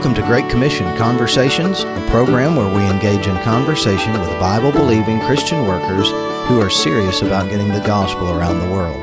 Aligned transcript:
Welcome 0.00 0.22
to 0.22 0.26
Great 0.28 0.48
Commission 0.48 0.96
Conversations, 0.96 1.82
a 1.82 2.06
program 2.08 2.56
where 2.56 2.74
we 2.74 2.90
engage 2.90 3.26
in 3.26 3.36
conversation 3.42 4.18
with 4.18 4.30
Bible 4.40 4.72
believing 4.72 5.20
Christian 5.20 5.66
workers 5.66 6.08
who 6.48 6.58
are 6.58 6.70
serious 6.70 7.20
about 7.20 7.50
getting 7.50 7.68
the 7.68 7.86
gospel 7.86 8.30
around 8.30 8.60
the 8.60 8.70
world. 8.72 8.96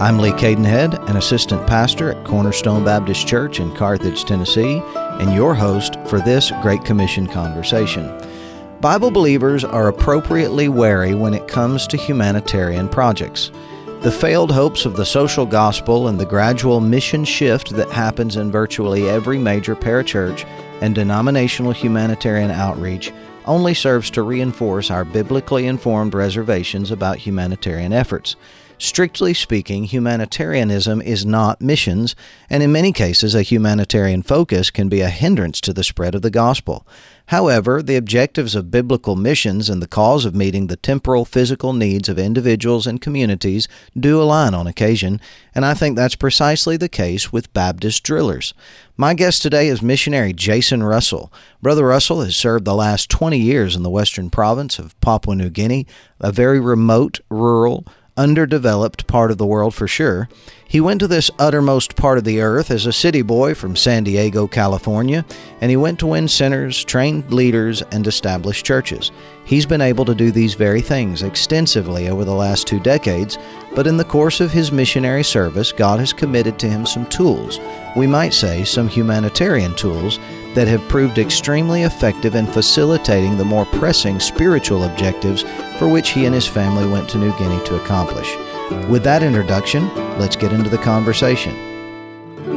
I'm 0.00 0.18
Lee 0.18 0.32
Cadenhead, 0.32 1.08
an 1.08 1.16
assistant 1.16 1.64
pastor 1.68 2.10
at 2.10 2.24
Cornerstone 2.24 2.84
Baptist 2.84 3.28
Church 3.28 3.60
in 3.60 3.72
Carthage, 3.76 4.24
Tennessee, 4.24 4.82
and 5.20 5.32
your 5.32 5.54
host 5.54 5.94
for 6.06 6.18
this 6.18 6.50
Great 6.62 6.84
Commission 6.84 7.28
Conversation. 7.28 8.12
Bible 8.80 9.12
believers 9.12 9.62
are 9.62 9.86
appropriately 9.86 10.68
wary 10.68 11.14
when 11.14 11.32
it 11.32 11.46
comes 11.46 11.86
to 11.86 11.96
humanitarian 11.96 12.88
projects. 12.88 13.52
The 14.02 14.10
failed 14.10 14.50
hopes 14.50 14.86
of 14.86 14.96
the 14.96 15.04
social 15.04 15.44
gospel 15.44 16.08
and 16.08 16.18
the 16.18 16.24
gradual 16.24 16.80
mission 16.80 17.22
shift 17.22 17.76
that 17.76 17.90
happens 17.90 18.36
in 18.36 18.50
virtually 18.50 19.10
every 19.10 19.36
major 19.36 19.76
parachurch 19.76 20.46
and 20.80 20.94
denominational 20.94 21.72
humanitarian 21.72 22.50
outreach 22.50 23.12
only 23.44 23.74
serves 23.74 24.10
to 24.12 24.22
reinforce 24.22 24.90
our 24.90 25.04
biblically 25.04 25.66
informed 25.66 26.14
reservations 26.14 26.90
about 26.90 27.18
humanitarian 27.18 27.92
efforts. 27.92 28.36
Strictly 28.82 29.34
speaking, 29.34 29.84
humanitarianism 29.84 31.02
is 31.02 31.26
not 31.26 31.60
missions, 31.60 32.16
and 32.48 32.62
in 32.62 32.72
many 32.72 32.92
cases, 32.92 33.34
a 33.34 33.42
humanitarian 33.42 34.22
focus 34.22 34.70
can 34.70 34.88
be 34.88 35.02
a 35.02 35.10
hindrance 35.10 35.60
to 35.60 35.74
the 35.74 35.84
spread 35.84 36.14
of 36.14 36.22
the 36.22 36.30
gospel. 36.30 36.86
However, 37.26 37.82
the 37.82 37.96
objectives 37.96 38.54
of 38.54 38.70
biblical 38.70 39.16
missions 39.16 39.68
and 39.68 39.82
the 39.82 39.86
cause 39.86 40.24
of 40.24 40.34
meeting 40.34 40.68
the 40.68 40.78
temporal 40.78 41.26
physical 41.26 41.74
needs 41.74 42.08
of 42.08 42.18
individuals 42.18 42.86
and 42.86 43.02
communities 43.02 43.68
do 43.94 44.20
align 44.20 44.54
on 44.54 44.66
occasion, 44.66 45.20
and 45.54 45.66
I 45.66 45.74
think 45.74 45.94
that's 45.94 46.16
precisely 46.16 46.78
the 46.78 46.88
case 46.88 47.30
with 47.30 47.52
Baptist 47.52 48.02
drillers. 48.02 48.54
My 48.96 49.12
guest 49.12 49.42
today 49.42 49.68
is 49.68 49.82
missionary 49.82 50.32
Jason 50.32 50.82
Russell. 50.82 51.30
Brother 51.60 51.86
Russell 51.86 52.22
has 52.22 52.34
served 52.34 52.64
the 52.64 52.74
last 52.74 53.10
20 53.10 53.38
years 53.38 53.76
in 53.76 53.82
the 53.82 53.90
western 53.90 54.30
province 54.30 54.78
of 54.78 54.98
Papua 55.02 55.36
New 55.36 55.50
Guinea, 55.50 55.86
a 56.18 56.32
very 56.32 56.58
remote, 56.58 57.20
rural, 57.28 57.84
underdeveloped 58.20 59.06
part 59.06 59.30
of 59.30 59.38
the 59.38 59.46
world 59.46 59.74
for 59.74 59.88
sure. 59.88 60.28
He 60.70 60.80
went 60.80 61.00
to 61.00 61.08
this 61.08 61.32
uttermost 61.36 61.96
part 61.96 62.16
of 62.16 62.22
the 62.22 62.40
earth 62.40 62.70
as 62.70 62.86
a 62.86 62.92
city 62.92 63.22
boy 63.22 63.54
from 63.54 63.74
San 63.74 64.04
Diego, 64.04 64.46
California, 64.46 65.24
and 65.60 65.68
he 65.68 65.76
went 65.76 65.98
to 65.98 66.06
win 66.06 66.28
sinners, 66.28 66.84
train 66.84 67.24
leaders, 67.28 67.82
and 67.90 68.06
establish 68.06 68.62
churches. 68.62 69.10
He's 69.44 69.66
been 69.66 69.80
able 69.80 70.04
to 70.04 70.14
do 70.14 70.30
these 70.30 70.54
very 70.54 70.80
things 70.80 71.24
extensively 71.24 72.08
over 72.08 72.24
the 72.24 72.36
last 72.36 72.68
two 72.68 72.78
decades, 72.78 73.36
but 73.74 73.88
in 73.88 73.96
the 73.96 74.04
course 74.04 74.40
of 74.40 74.52
his 74.52 74.70
missionary 74.70 75.24
service, 75.24 75.72
God 75.72 75.98
has 75.98 76.12
committed 76.12 76.56
to 76.60 76.70
him 76.70 76.86
some 76.86 77.06
tools, 77.06 77.58
we 77.96 78.06
might 78.06 78.32
say 78.32 78.62
some 78.62 78.86
humanitarian 78.86 79.74
tools, 79.74 80.20
that 80.54 80.68
have 80.68 80.88
proved 80.88 81.18
extremely 81.18 81.82
effective 81.82 82.36
in 82.36 82.46
facilitating 82.46 83.36
the 83.36 83.44
more 83.44 83.66
pressing 83.66 84.20
spiritual 84.20 84.84
objectives 84.84 85.42
for 85.80 85.88
which 85.88 86.10
he 86.10 86.26
and 86.26 86.34
his 86.34 86.46
family 86.46 86.86
went 86.86 87.08
to 87.08 87.18
New 87.18 87.36
Guinea 87.38 87.64
to 87.64 87.82
accomplish. 87.82 88.36
With 88.88 89.02
that 89.02 89.24
introduction, 89.24 89.90
let's 90.20 90.36
get 90.36 90.52
into 90.52 90.68
the 90.68 90.76
conversation. 90.76 91.54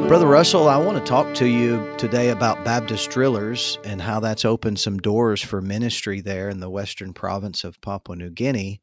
Brother 0.09 0.27
Russell, 0.27 0.67
I 0.67 0.75
want 0.75 0.97
to 0.97 1.09
talk 1.09 1.33
to 1.35 1.47
you 1.47 1.95
today 1.97 2.27
about 2.27 2.65
Baptist 2.65 3.09
drillers 3.09 3.79
and 3.85 4.01
how 4.01 4.19
that's 4.19 4.43
opened 4.43 4.79
some 4.79 4.97
doors 4.97 5.41
for 5.41 5.61
ministry 5.61 6.19
there 6.19 6.49
in 6.49 6.59
the 6.59 6.69
western 6.69 7.13
province 7.13 7.63
of 7.63 7.79
Papua 7.79 8.17
New 8.17 8.29
Guinea. 8.29 8.81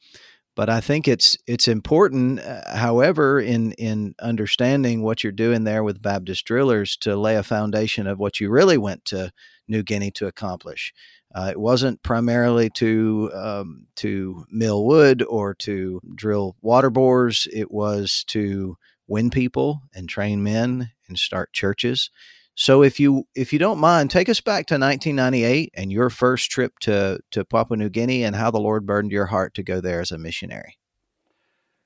But 0.56 0.70
I 0.70 0.80
think 0.80 1.06
it's 1.06 1.36
it's 1.46 1.68
important, 1.68 2.40
uh, 2.40 2.74
however, 2.74 3.38
in 3.38 3.72
in 3.72 4.14
understanding 4.18 5.02
what 5.02 5.22
you're 5.22 5.30
doing 5.30 5.64
there 5.64 5.84
with 5.84 6.00
Baptist 6.00 6.46
drillers 6.46 6.96
to 6.98 7.16
lay 7.16 7.36
a 7.36 7.42
foundation 7.42 8.06
of 8.06 8.18
what 8.18 8.40
you 8.40 8.48
really 8.48 8.78
went 8.78 9.04
to 9.06 9.30
New 9.68 9.82
Guinea 9.82 10.10
to 10.12 10.26
accomplish. 10.26 10.94
Uh, 11.32 11.48
it 11.50 11.60
wasn't 11.60 12.02
primarily 12.02 12.70
to 12.70 13.30
um, 13.34 13.86
to 13.96 14.44
mill 14.50 14.84
wood 14.84 15.22
or 15.22 15.54
to 15.54 16.00
drill 16.14 16.56
water 16.60 16.90
bores. 16.90 17.46
It 17.52 17.70
was 17.70 18.24
to 18.28 18.76
win 19.06 19.30
people 19.30 19.82
and 19.94 20.08
train 20.08 20.42
men 20.42 20.90
and 21.08 21.18
start 21.18 21.52
churches. 21.52 22.10
So 22.56 22.82
if 22.82 22.98
you 22.98 23.24
if 23.34 23.52
you 23.52 23.58
don't 23.58 23.78
mind, 23.78 24.10
take 24.10 24.28
us 24.28 24.40
back 24.40 24.66
to 24.66 24.74
1998 24.74 25.70
and 25.74 25.92
your 25.92 26.10
first 26.10 26.50
trip 26.50 26.78
to 26.80 27.20
to 27.30 27.44
Papua 27.44 27.76
New 27.76 27.88
Guinea 27.90 28.24
and 28.24 28.34
how 28.34 28.50
the 28.50 28.60
Lord 28.60 28.84
burdened 28.84 29.12
your 29.12 29.26
heart 29.26 29.54
to 29.54 29.62
go 29.62 29.80
there 29.80 30.00
as 30.00 30.10
a 30.10 30.18
missionary. 30.18 30.78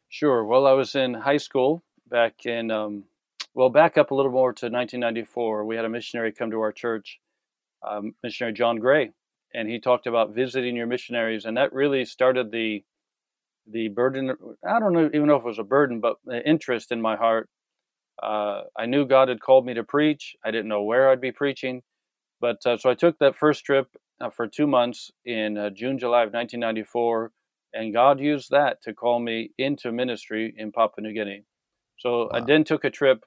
Sure. 0.09 0.45
Well, 0.45 0.67
I 0.67 0.73
was 0.73 0.95
in 0.95 1.13
high 1.13 1.37
school 1.37 1.83
back 2.09 2.47
in 2.47 2.71
um, 2.71 3.05
well, 3.55 3.71
back 3.71 3.99
up 3.99 4.11
a 4.11 4.15
little 4.15 4.33
more 4.33 4.53
to 4.53 4.67
1994. 4.67 5.65
We 5.65 5.77
had 5.77 5.85
a 5.85 5.89
missionary 5.89 6.33
come 6.33 6.51
to 6.51 6.61
our 6.61 6.73
church, 6.73 7.21
um, 7.87 8.15
missionary 8.23 8.53
John 8.53 8.79
Gray, 8.79 9.11
and 9.55 9.69
he 9.69 9.79
talked 9.79 10.07
about 10.07 10.35
visiting 10.35 10.77
your 10.77 10.87
missionaries, 10.87 11.45
and 11.45 11.57
that 11.57 11.73
really 11.73 12.05
started 12.05 12.51
the 12.51 12.85
the 13.71 13.89
burden. 13.89 14.35
I 14.69 14.81
don't 14.81 14.93
know, 14.93 15.07
even 15.07 15.27
know 15.27 15.37
if 15.37 15.43
it 15.43 15.47
was 15.47 15.59
a 15.59 15.65
burden, 15.65 16.01
but 16.01 16.17
the 16.25 16.47
interest 16.47 16.93
in 16.93 17.01
my 17.01 17.17
heart 17.17 17.49
uh, 18.23 18.63
I 18.77 18.87
knew 18.87 19.07
God 19.07 19.29
had 19.29 19.41
called 19.41 19.67
me 19.67 19.75
to 19.75 19.85
preach. 19.85 20.37
I 20.45 20.51
didn't 20.51 20.69
know 20.69 20.83
where 20.83 21.11
I'd 21.11 21.21
be 21.21 21.33
preaching, 21.33 21.83
but 22.41 22.65
uh, 22.65 22.77
so 22.77 22.91
I 22.91 22.95
took 22.95 23.19
that 23.19 23.37
first 23.37 23.65
trip 23.65 23.89
uh, 24.21 24.31
for 24.31 24.47
two 24.47 24.67
months 24.67 25.11
in 25.25 25.59
uh, 25.59 25.71
June, 25.71 25.99
July 25.99 26.23
of 26.23 26.33
1994, 26.33 27.33
and 27.75 27.93
God 27.93 28.21
used 28.21 28.51
that 28.51 28.83
to 28.83 28.95
call 28.95 29.19
me 29.19 29.51
into 29.59 29.91
ministry 29.91 30.55
in 30.57 30.71
Papua 30.71 31.03
New 31.03 31.13
Guinea. 31.13 31.45
So 31.99 32.25
wow. 32.25 32.31
I 32.35 32.41
then 32.41 32.65
took 32.65 32.85
a 32.85 32.91
trip. 32.91 33.25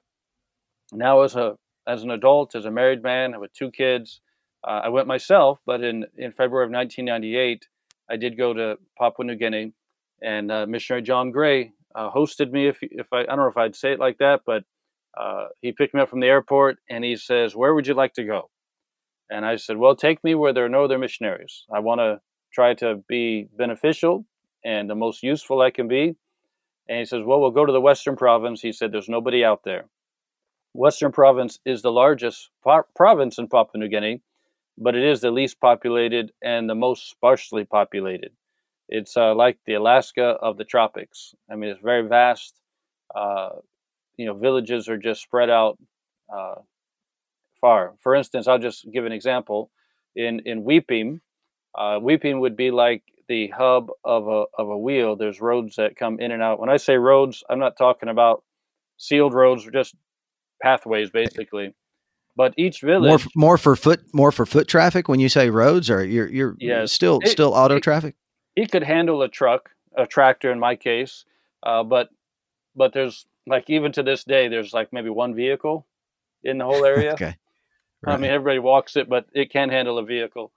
Now, 0.92 1.20
as 1.22 1.36
a 1.36 1.56
as 1.86 2.02
an 2.02 2.10
adult, 2.10 2.54
as 2.54 2.64
a 2.64 2.70
married 2.70 3.02
man 3.02 3.38
with 3.40 3.52
two 3.52 3.70
kids, 3.70 4.20
uh, 4.66 4.82
I 4.84 4.88
went 4.88 5.06
myself. 5.06 5.60
But 5.66 5.82
in 5.82 6.06
in 6.16 6.32
February 6.32 6.66
of 6.66 6.72
1998, 6.72 7.66
I 8.10 8.16
did 8.16 8.36
go 8.36 8.54
to 8.54 8.76
Papua 8.98 9.26
New 9.26 9.36
Guinea, 9.36 9.72
and 10.22 10.50
uh, 10.50 10.66
missionary 10.66 11.02
John 11.02 11.30
Gray 11.30 11.72
hosted 11.96 12.50
me. 12.50 12.68
If 12.68 12.78
if 12.82 13.12
I 13.12 13.20
I 13.20 13.24
don't 13.24 13.38
know 13.38 13.48
if 13.48 13.56
I'd 13.56 13.76
say 13.76 13.92
it 13.92 13.98
like 13.98 14.18
that, 14.18 14.40
but 14.46 14.64
uh, 15.18 15.48
he 15.60 15.72
picked 15.72 15.94
me 15.94 16.00
up 16.00 16.08
from 16.08 16.20
the 16.20 16.26
airport 16.26 16.78
and 16.88 17.04
he 17.04 17.16
says, 17.16 17.56
Where 17.56 17.74
would 17.74 17.86
you 17.86 17.94
like 17.94 18.14
to 18.14 18.24
go? 18.24 18.50
And 19.30 19.44
I 19.44 19.56
said, 19.56 19.76
Well, 19.76 19.96
take 19.96 20.22
me 20.22 20.34
where 20.34 20.52
there 20.52 20.64
are 20.64 20.70
no 20.70 20.84
other 20.84 20.98
missionaries. 20.98 21.64
I 21.74 21.80
want 21.80 22.00
to 22.00 22.20
try 22.52 22.74
to 22.74 23.02
be 23.08 23.48
beneficial 23.56 24.24
and 24.64 24.88
the 24.88 24.94
most 24.94 25.22
useful 25.22 25.60
I 25.60 25.70
can 25.70 25.88
be. 25.88 26.14
And 26.88 26.98
he 26.98 27.04
says, 27.04 27.22
Well, 27.24 27.40
we'll 27.40 27.50
go 27.50 27.66
to 27.66 27.72
the 27.72 27.80
Western 27.80 28.16
Province. 28.16 28.60
He 28.60 28.72
said, 28.72 28.92
There's 28.92 29.08
nobody 29.08 29.44
out 29.44 29.62
there. 29.64 29.86
Western 30.72 31.10
Province 31.10 31.58
is 31.64 31.82
the 31.82 31.90
largest 31.90 32.50
province 32.94 33.38
in 33.38 33.48
Papua 33.48 33.80
New 33.80 33.88
Guinea, 33.88 34.22
but 34.78 34.94
it 34.94 35.04
is 35.04 35.20
the 35.20 35.30
least 35.30 35.60
populated 35.60 36.32
and 36.42 36.68
the 36.70 36.74
most 36.74 37.10
sparsely 37.10 37.64
populated. 37.64 38.32
It's 38.88 39.16
uh, 39.16 39.34
like 39.34 39.58
the 39.66 39.74
Alaska 39.74 40.36
of 40.40 40.56
the 40.56 40.64
tropics. 40.64 41.34
I 41.50 41.56
mean, 41.56 41.70
it's 41.70 41.82
very 41.82 42.08
vast. 42.08 42.54
Uh, 43.14 43.50
you 44.18 44.26
know 44.26 44.34
villages 44.34 44.88
are 44.88 44.98
just 44.98 45.22
spread 45.22 45.48
out 45.48 45.78
uh, 46.34 46.56
far. 47.60 47.94
For 48.00 48.14
instance, 48.14 48.46
I'll 48.48 48.58
just 48.58 48.86
give 48.92 49.06
an 49.06 49.12
example. 49.12 49.70
In 50.16 50.40
in 50.44 50.64
Wipim, 50.64 51.20
uh, 51.76 52.00
Wipim 52.00 52.40
would 52.40 52.56
be 52.56 52.70
like 52.70 53.02
the 53.28 53.48
hub 53.48 53.90
of 54.04 54.28
a 54.28 54.44
of 54.58 54.68
a 54.68 54.78
wheel. 54.78 55.16
There's 55.16 55.40
roads 55.40 55.76
that 55.76 55.96
come 55.96 56.20
in 56.20 56.32
and 56.32 56.42
out. 56.42 56.60
When 56.60 56.70
I 56.70 56.76
say 56.76 56.96
roads, 56.96 57.44
I'm 57.48 57.60
not 57.60 57.78
talking 57.78 58.08
about 58.08 58.42
sealed 58.96 59.34
roads, 59.34 59.66
just 59.72 59.94
pathways, 60.62 61.10
basically. 61.10 61.74
But 62.38 62.54
each 62.56 62.82
village 62.82 63.26
more 63.34 63.48
more 63.48 63.58
for 63.58 63.74
foot 63.74 64.00
more 64.14 64.30
for 64.30 64.46
foot 64.46 64.68
traffic. 64.68 65.08
When 65.08 65.18
you 65.18 65.28
say 65.28 65.50
roads, 65.50 65.90
or 65.90 66.04
you're 66.04 66.28
you're 66.28 66.56
yes. 66.60 66.92
still 66.92 67.18
it, 67.24 67.30
still 67.30 67.52
auto 67.52 67.76
it, 67.76 67.82
traffic. 67.82 68.14
It 68.54 68.70
could 68.70 68.84
handle 68.84 69.22
a 69.22 69.28
truck, 69.28 69.70
a 69.96 70.06
tractor 70.06 70.52
in 70.52 70.60
my 70.60 70.76
case, 70.76 71.24
uh, 71.64 71.82
but 71.82 72.10
but 72.76 72.92
there's 72.92 73.26
like 73.48 73.68
even 73.68 73.90
to 73.90 74.04
this 74.04 74.22
day, 74.22 74.46
there's 74.46 74.72
like 74.72 74.92
maybe 74.92 75.10
one 75.10 75.34
vehicle 75.34 75.84
in 76.44 76.58
the 76.58 76.64
whole 76.64 76.84
area. 76.84 77.12
okay. 77.14 77.36
Right. 78.02 78.14
I 78.14 78.16
mean, 78.16 78.30
everybody 78.30 78.60
walks 78.60 78.94
it, 78.94 79.08
but 79.08 79.26
it 79.32 79.50
can 79.50 79.70
handle 79.70 79.98
a 79.98 80.04
vehicle. 80.04 80.52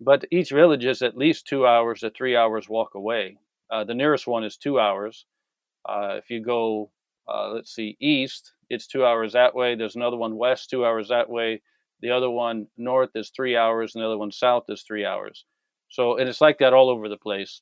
But 0.00 0.24
each 0.30 0.48
village 0.48 0.86
is 0.86 1.02
at 1.02 1.18
least 1.18 1.46
two 1.46 1.66
hours 1.66 2.00
to 2.00 2.08
three 2.08 2.34
hours 2.34 2.66
walk 2.66 2.94
away. 2.94 3.36
Uh, 3.70 3.84
the 3.84 3.92
nearest 3.92 4.26
one 4.26 4.44
is 4.44 4.56
two 4.56 4.80
hours. 4.80 5.26
Uh, 5.86 6.14
if 6.16 6.30
you 6.30 6.42
go, 6.42 6.90
uh, 7.28 7.50
let's 7.50 7.74
see, 7.74 7.98
east, 8.00 8.54
it's 8.70 8.86
two 8.86 9.04
hours 9.04 9.32
that 9.32 9.54
way. 9.54 9.74
There's 9.74 9.96
another 9.96 10.16
one 10.16 10.36
west, 10.36 10.70
two 10.70 10.86
hours 10.86 11.08
that 11.08 11.28
way. 11.28 11.60
The 12.00 12.10
other 12.12 12.30
one 12.30 12.68
north 12.78 13.10
is 13.14 13.30
three 13.30 13.56
hours, 13.56 13.94
and 13.94 14.02
the 14.02 14.06
other 14.06 14.16
one 14.16 14.32
south 14.32 14.64
is 14.68 14.82
three 14.82 15.04
hours. 15.04 15.44
So 15.90 16.16
and 16.16 16.28
it's 16.28 16.40
like 16.40 16.58
that 16.58 16.72
all 16.72 16.88
over 16.88 17.08
the 17.08 17.18
place. 17.18 17.60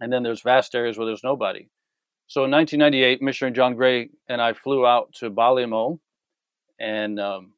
And 0.00 0.12
then 0.12 0.22
there's 0.22 0.42
vast 0.42 0.74
areas 0.74 0.96
where 0.96 1.06
there's 1.06 1.24
nobody. 1.24 1.68
So 2.28 2.44
in 2.44 2.50
1998, 2.50 3.20
Missionary 3.20 3.52
John 3.52 3.74
Gray 3.74 4.08
and 4.28 4.40
I 4.40 4.54
flew 4.54 4.86
out 4.86 5.12
to 5.16 5.30
Balimo, 5.30 5.98
and 6.80 7.20
um, 7.20 7.52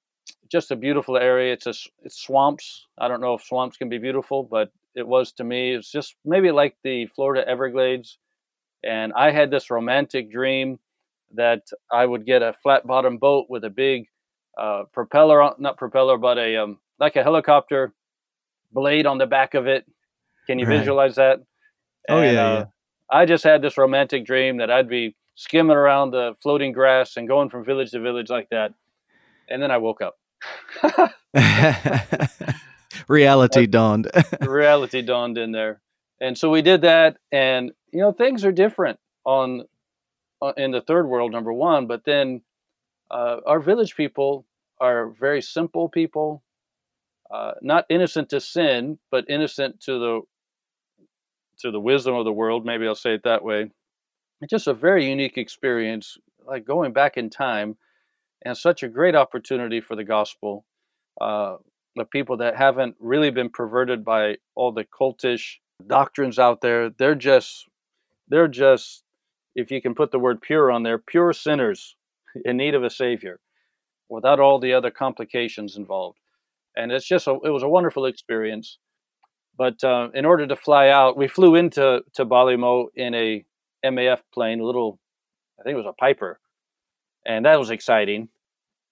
just 0.51 0.71
a 0.71 0.77
beautiful 0.77 1.17
area. 1.17 1.53
It's 1.53 1.67
a 1.67 1.75
it's 2.03 2.21
swamps. 2.21 2.87
I 2.99 3.09
don't 3.09 3.21
know 3.21 3.35
if 3.35 3.43
swamps 3.43 3.77
can 3.77 3.89
be 3.89 3.99
beautiful, 3.99 4.43
but 4.43 4.73
it 4.95 5.07
was 5.07 5.33
to 5.33 5.45
me. 5.45 5.75
It's 5.75 5.93
just 5.93 6.17
maybe 6.25 6.51
like 6.51 6.77
the 6.83 7.07
Florida 7.15 7.47
Everglades, 7.47 8.19
and 8.83 9.13
I 9.13 9.31
had 9.31 9.51
this 9.51 9.71
romantic 9.71 10.33
dream 10.33 10.79
that 11.37 11.63
I 11.93 12.07
would 12.07 12.27
get 12.27 12.43
a 12.43 12.55
flat 12.63 12.87
bottom 12.87 13.19
boat 13.19 13.47
with 13.49 13.65
a 13.65 13.71
big 13.71 14.07
uh, 14.59 14.85
propeller, 14.93 15.43
on, 15.43 15.55
not 15.59 15.79
propeller, 15.79 16.19
but 16.19 16.39
a 16.39 16.57
um, 16.57 16.79
like 17.01 17.17
a 17.17 17.23
helicopter 17.23 17.93
blade 18.73 19.07
on 19.07 19.19
the 19.19 19.27
back 19.27 19.55
of 19.55 19.67
it. 19.67 19.85
Can 20.47 20.59
you 20.59 20.67
Right. 20.67 20.79
visualize 20.79 21.17
that? 21.17 21.41
Oh, 22.09 22.21
And, 22.21 22.37
yeah, 22.37 22.43
uh, 22.43 22.59
yeah. 22.59 22.65
I 23.11 23.27
just 23.27 23.45
had 23.45 23.63
this 23.63 23.79
romantic 23.79 24.27
dream 24.27 24.59
that 24.59 24.71
I'd 24.71 24.89
be 24.89 25.17
skimming 25.37 25.77
around 25.77 26.11
the 26.13 26.35
floating 26.43 26.73
grass 26.73 27.17
and 27.17 27.29
going 27.29 27.51
from 27.51 27.65
village 27.65 27.91
to 27.93 28.01
village 28.01 28.31
like 28.31 28.49
that. 28.51 28.73
And 29.49 29.63
then 29.63 29.71
I 29.71 29.79
woke 29.79 30.01
up. 30.03 30.17
Reality 33.09 33.67
dawned. 33.67 34.11
reality 34.41 35.03
dawned 35.03 35.39
in 35.39 35.53
there 35.53 35.81
and 36.21 36.37
so 36.39 36.51
we 36.51 36.63
did 36.63 36.83
that 36.83 37.17
and 37.33 37.73
you 37.93 38.01
know 38.01 38.13
things 38.13 38.45
are 38.45 38.53
different 38.53 38.99
on, 39.25 39.61
on 39.61 39.67
in 40.57 40.71
the 40.71 40.81
third 40.81 41.07
world 41.07 41.33
number 41.33 41.53
one 41.53 41.87
but 41.87 42.05
then 42.05 42.43
uh, 43.11 43.39
our 43.47 43.61
village 43.61 43.97
people 43.97 44.47
are 44.81 45.09
very 45.11 45.41
simple 45.43 45.89
people 45.89 46.43
uh, 47.31 47.53
not 47.63 47.87
innocent 47.89 48.29
to 48.31 48.41
sin 48.41 48.99
but 49.11 49.25
innocent 49.29 49.81
to 49.81 49.99
the 49.99 50.21
to 51.59 51.71
the 51.71 51.81
wisdom 51.81 52.15
of 52.15 52.25
the 52.25 52.33
world 52.33 52.65
maybe 52.67 52.87
i'll 52.87 52.95
say 52.95 53.15
it 53.15 53.23
that 53.25 53.45
way. 53.45 53.71
It's 54.41 54.51
just 54.51 54.67
a 54.67 54.75
very 54.75 55.09
unique 55.09 55.39
experience 55.39 56.19
like 56.47 56.67
going 56.67 56.93
back 56.93 57.17
in 57.17 57.31
time 57.31 57.77
and 58.45 58.57
such 58.57 58.83
a 58.83 58.89
great 58.89 59.15
opportunity 59.15 59.81
for 59.81 59.97
the 59.97 60.05
gospel 60.05 60.67
uh, 61.21 61.57
the 61.97 62.05
people 62.05 62.39
that 62.39 62.57
haven't 62.57 62.97
really 62.99 63.31
been 63.31 63.51
perverted 63.51 64.05
by 64.05 64.37
all 64.55 64.73
the 64.73 64.85
cultish 64.85 65.57
doctrines 65.87 66.39
out 66.39 66.61
there. 66.61 66.91
They're 66.91 67.15
just 67.15 67.69
they're 68.29 68.49
just 68.49 69.04
if 69.55 69.71
you 69.71 69.81
can 69.81 69.95
put 69.95 70.11
the 70.11 70.19
word 70.19 70.41
pure 70.41 70.71
on 70.71 70.83
there 70.83 70.99
pure 70.99 71.33
sinners 71.33 71.97
in 72.45 72.57
need 72.57 72.75
of 72.75 72.85
a 72.85 72.91
savior 72.91 73.41
without 74.09 74.41
all 74.41 74.59
the 74.59 74.73
other 74.73 74.91
complications 74.91 75.77
involved 75.77 76.19
and 76.77 76.93
it's 76.93 77.07
just 77.07 77.27
a, 77.27 77.33
it 77.45 77.51
was 77.51 77.63
a 77.63 77.69
wonderful 77.69 78.07
experience 78.07 78.79
but 79.57 79.83
uh, 79.85 80.09
in 80.15 80.25
order 80.25 80.47
to 80.47 80.57
fly 80.57 80.89
out 80.89 81.17
we 81.17 81.29
flew 81.29 81.55
into 81.55 82.03
to 82.15 82.27
Balimo 82.27 82.87
in 82.97 83.15
a 83.15 83.45
MAF 83.85 84.21
plane 84.33 84.61
a 84.61 84.65
little 84.65 84.99
I 85.61 85.63
think 85.63 85.75
it 85.75 85.79
was 85.79 85.87
a 85.87 85.93
Piper 85.93 86.41
and 87.27 87.45
that 87.47 87.59
was 87.59 87.71
exciting 87.71 88.29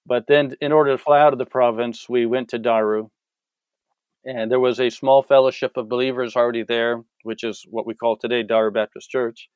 but 0.07 0.27
then, 0.27 0.57
in 0.61 0.73
order 0.73 0.93
to 0.93 1.03
fly 1.03 1.21
out 1.21 1.33
of 1.33 1.39
the 1.39 1.47
province, 1.47 2.09
we 2.09 2.27
went 2.27 2.49
to 2.51 2.59
Daru. 2.59 3.09
And 4.25 4.51
there 4.51 4.61
was 4.61 4.81
a 4.81 4.91
small 4.91 5.23
fellowship 5.23 5.77
of 5.77 5.89
believers 5.89 6.37
already 6.37 6.63
there, 6.63 7.03
which 7.23 7.45
is 7.45 7.65
what 7.69 7.87
we 7.87 7.95
call 7.95 8.17
today 8.17 8.43
Daru 8.43 8.71
Baptist 8.73 9.11
Church. 9.11 9.49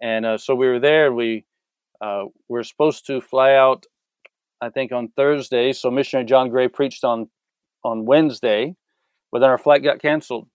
And 0.00 0.26
uh, 0.26 0.38
so 0.38 0.54
we 0.54 0.66
were 0.66 0.80
there. 0.80 1.12
We 1.12 1.44
uh, 2.00 2.24
were 2.48 2.64
supposed 2.64 3.06
to 3.06 3.20
fly 3.20 3.54
out, 3.54 3.86
I 4.60 4.70
think, 4.70 4.92
on 4.92 5.08
Thursday. 5.08 5.72
So 5.72 5.90
missionary 5.90 6.26
John 6.26 6.50
Gray 6.50 6.68
preached 6.68 7.04
on 7.04 7.28
on 7.84 8.06
Wednesday, 8.06 8.74
but 9.30 9.40
then 9.40 9.50
our 9.50 9.58
flight 9.58 9.82
got 9.82 10.00
canceled. 10.00 10.48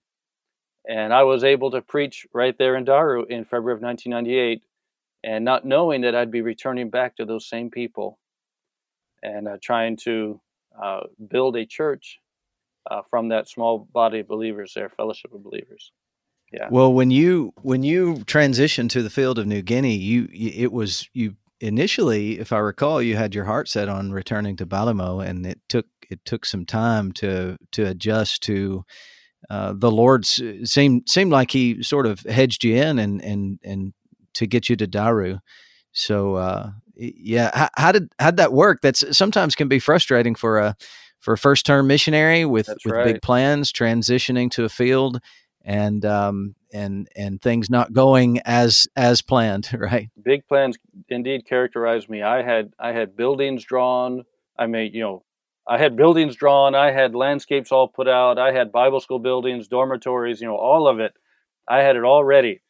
And 0.88 1.14
I 1.14 1.24
was 1.24 1.44
able 1.44 1.72
to 1.72 1.82
preach 1.82 2.26
right 2.34 2.58
there 2.58 2.76
in 2.76 2.86
Daru 2.86 3.26
in 3.26 3.44
February 3.44 3.76
of 3.76 3.84
1998, 3.84 4.64
and 5.24 5.46
not 5.46 5.66
knowing 5.66 6.02
that 6.02 6.16
I'd 6.16 6.32
be 6.32 6.42
returning 6.42 6.90
back 6.90 7.18
to 7.18 7.26
those 7.26 7.48
same 7.48 7.70
people 7.70 8.18
and 9.22 9.48
uh, 9.48 9.58
trying 9.62 9.98
to 9.98 10.42
uh, 10.82 11.02
build 11.30 11.58
a 11.58 11.66
church 11.66 12.20
uh, 12.90 13.02
from 13.10 13.30
that 13.30 13.48
small 13.50 13.88
body 13.94 14.20
of 14.20 14.28
believers 14.28 14.74
there, 14.76 14.90
fellowship 14.90 15.34
of 15.34 15.44
believers. 15.44 15.92
Yeah. 16.52 16.68
Well, 16.72 16.94
when 16.94 17.12
you 17.12 17.54
when 17.62 17.84
you 17.84 18.16
transitioned 18.26 18.90
to 18.92 19.04
the 19.04 19.10
field 19.10 19.38
of 19.38 19.46
New 19.46 19.62
Guinea, 19.62 19.96
you, 19.96 20.28
you 20.32 20.52
it 20.56 20.72
was 20.72 21.08
you 21.14 21.36
initially, 21.60 22.40
if 22.40 22.52
I 22.52 22.60
recall, 22.60 23.02
you 23.02 23.16
had 23.16 23.36
your 23.36 23.46
heart 23.46 23.68
set 23.70 23.90
on 23.90 24.12
returning 24.12 24.56
to 24.58 24.66
Balimo, 24.66 25.26
and 25.26 25.46
it 25.46 25.60
took 25.68 25.86
it 26.10 26.26
took 26.26 26.46
some 26.46 26.66
time 26.66 27.12
to 27.14 27.58
to 27.74 27.86
adjust 27.86 28.42
to 28.44 28.84
uh, 29.50 29.74
the 29.76 29.92
Lord's 29.92 30.42
seemed 30.64 31.04
seemed 31.08 31.32
like 31.32 31.52
He 31.52 31.84
sort 31.84 32.06
of 32.06 32.22
hedged 32.22 32.64
you 32.64 32.76
in 32.76 33.00
and 33.00 33.24
and 33.24 33.60
and 33.64 33.94
to 34.36 34.48
get 34.48 34.70
you 34.70 34.76
to 34.78 34.88
Daru. 34.88 35.40
So 35.92 36.36
uh, 36.36 36.72
yeah, 36.96 37.52
how, 37.54 37.70
how 37.78 37.92
did 37.92 38.12
how 38.20 38.32
did 38.32 38.38
that 38.38 38.54
work? 38.54 38.80
That's 38.82 39.18
sometimes 39.18 39.56
can 39.56 39.68
be 39.68 39.80
frustrating 39.80 40.36
for 40.36 40.60
a 40.60 40.76
for 41.20 41.34
a 41.34 41.38
first 41.38 41.66
term 41.66 41.88
missionary 41.88 42.46
with 42.46 42.68
That's 42.68 42.86
with 42.86 42.96
right. 42.96 43.06
big 43.06 43.22
plans 43.22 43.72
transitioning 43.72 44.50
to 44.52 44.66
a 44.66 44.70
field 44.70 45.20
and 45.64 46.06
um 46.06 46.56
and 46.72 47.08
and 47.16 47.42
things 47.42 47.70
not 47.70 47.94
going 47.94 48.40
as 48.46 48.88
as 48.96 49.22
planned 49.22 49.70
right 49.78 50.10
Big 50.22 50.48
plans 50.48 50.78
indeed 51.10 51.46
characterized 51.46 52.10
me. 52.10 52.22
I 52.22 52.44
had 52.44 52.74
I 52.80 52.92
had 52.92 53.16
buildings 53.16 53.64
drawn. 53.64 54.24
I 54.58 54.68
mean, 54.68 54.92
you 54.94 55.02
know, 55.02 55.24
I 55.68 55.78
had 55.78 55.96
buildings 55.96 56.36
drawn. 56.36 56.76
I 56.76 56.92
had 56.92 57.16
landscapes 57.16 57.72
all 57.72 57.88
put 57.88 58.08
out. 58.08 58.38
I 58.38 58.52
had 58.52 58.72
Bible 58.72 59.00
school 59.00 59.20
buildings, 59.20 59.68
dormitories, 59.68 60.42
you 60.42 60.48
know, 60.48 60.56
all 60.58 60.88
of 60.88 61.00
it. 61.00 61.14
I 61.68 61.80
had 61.80 61.96
it 61.96 62.04
all 62.04 62.24
ready. 62.24 62.62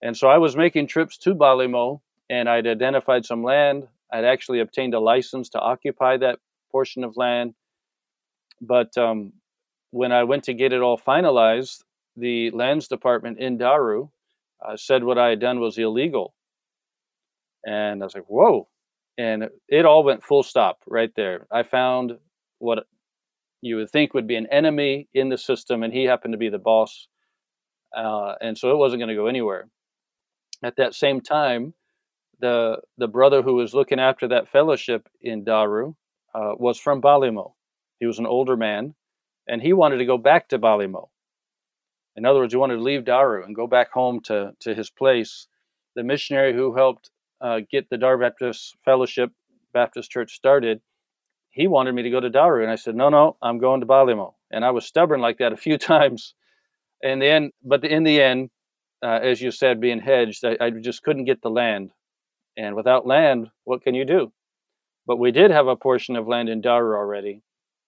And 0.00 0.16
so 0.16 0.28
I 0.28 0.38
was 0.38 0.56
making 0.56 0.86
trips 0.86 1.18
to 1.18 1.34
Balimo 1.34 2.00
and 2.30 2.48
I'd 2.48 2.66
identified 2.66 3.24
some 3.24 3.42
land. 3.42 3.88
I'd 4.12 4.24
actually 4.24 4.60
obtained 4.60 4.94
a 4.94 5.00
license 5.00 5.50
to 5.50 5.60
occupy 5.60 6.16
that 6.18 6.38
portion 6.70 7.04
of 7.04 7.16
land. 7.16 7.54
But 8.60 8.96
um, 8.96 9.32
when 9.90 10.12
I 10.12 10.24
went 10.24 10.44
to 10.44 10.54
get 10.54 10.72
it 10.72 10.80
all 10.80 10.98
finalized, 10.98 11.82
the 12.18 12.50
lands 12.50 12.88
department 12.88 13.38
in 13.38 13.58
Daru 13.58 14.08
uh, 14.66 14.76
said 14.76 15.04
what 15.04 15.18
I 15.18 15.28
had 15.30 15.40
done 15.40 15.60
was 15.60 15.78
illegal. 15.78 16.34
And 17.64 18.02
I 18.02 18.06
was 18.06 18.14
like, 18.14 18.26
whoa. 18.28 18.68
And 19.16 19.48
it 19.68 19.84
all 19.84 20.04
went 20.04 20.24
full 20.24 20.42
stop 20.42 20.78
right 20.86 21.10
there. 21.16 21.46
I 21.50 21.62
found 21.62 22.12
what 22.58 22.86
you 23.60 23.76
would 23.76 23.90
think 23.90 24.14
would 24.14 24.28
be 24.28 24.36
an 24.36 24.46
enemy 24.52 25.08
in 25.14 25.28
the 25.28 25.38
system, 25.38 25.82
and 25.82 25.92
he 25.92 26.04
happened 26.04 26.32
to 26.32 26.38
be 26.38 26.48
the 26.48 26.58
boss. 26.58 27.08
Uh, 27.96 28.34
and 28.40 28.56
so 28.56 28.70
it 28.70 28.76
wasn't 28.76 29.00
going 29.00 29.08
to 29.08 29.14
go 29.14 29.26
anywhere. 29.26 29.68
At 30.62 30.76
that 30.76 30.94
same 30.94 31.20
time, 31.20 31.74
the 32.40 32.78
the 32.96 33.08
brother 33.08 33.42
who 33.42 33.54
was 33.54 33.74
looking 33.74 33.98
after 33.98 34.28
that 34.28 34.48
fellowship 34.48 35.08
in 35.20 35.44
Daru 35.44 35.94
uh, 36.34 36.52
was 36.56 36.78
from 36.78 37.00
Balimo. 37.00 37.54
He 37.98 38.06
was 38.06 38.18
an 38.18 38.26
older 38.26 38.56
man, 38.56 38.94
and 39.48 39.60
he 39.60 39.72
wanted 39.72 39.98
to 39.98 40.04
go 40.04 40.18
back 40.18 40.48
to 40.48 40.58
Balimo. 40.58 41.08
In 42.18 42.24
other 42.24 42.40
words, 42.40 42.52
he 42.52 42.58
wanted 42.58 42.74
to 42.74 42.82
leave 42.82 43.04
Daru 43.04 43.44
and 43.44 43.54
go 43.54 43.68
back 43.68 43.92
home 43.92 44.20
to 44.22 44.52
to 44.60 44.74
his 44.74 44.90
place. 44.90 45.46
The 45.94 46.02
missionary 46.02 46.52
who 46.52 46.74
helped 46.74 47.10
uh, 47.40 47.60
get 47.70 47.88
the 47.90 47.96
Dar 47.96 48.18
Baptist 48.18 48.76
Fellowship 48.84 49.30
Baptist 49.72 50.10
Church 50.10 50.34
started, 50.34 50.80
he 51.50 51.68
wanted 51.68 51.94
me 51.94 52.02
to 52.02 52.10
go 52.10 52.18
to 52.18 52.28
Daru, 52.28 52.62
and 52.62 52.72
I 52.72 52.74
said, 52.74 52.96
"No, 52.96 53.08
no, 53.08 53.36
I'm 53.40 53.58
going 53.58 53.80
to 53.82 53.86
Balimo." 53.86 54.34
And 54.50 54.64
I 54.64 54.72
was 54.72 54.84
stubborn 54.84 55.20
like 55.20 55.38
that 55.38 55.52
a 55.52 55.56
few 55.56 55.78
times. 55.92 56.34
In 57.02 57.20
the 57.20 57.26
end, 57.28 57.52
but 57.62 57.84
in 57.84 58.02
the 58.02 58.20
end, 58.20 58.50
uh, 59.00 59.20
as 59.22 59.40
you 59.40 59.52
said, 59.52 59.80
being 59.80 60.00
hedged, 60.00 60.44
I, 60.44 60.56
I 60.60 60.70
just 60.70 61.04
couldn't 61.04 61.26
get 61.26 61.40
the 61.40 61.50
land. 61.50 61.92
And 62.56 62.74
without 62.74 63.06
land, 63.06 63.48
what 63.62 63.82
can 63.82 63.94
you 63.94 64.04
do? 64.04 64.32
But 65.06 65.20
we 65.20 65.30
did 65.30 65.52
have 65.52 65.68
a 65.68 65.76
portion 65.76 66.16
of 66.16 66.26
land 66.26 66.48
in 66.48 66.62
Daru 66.62 66.96
already, 66.96 67.42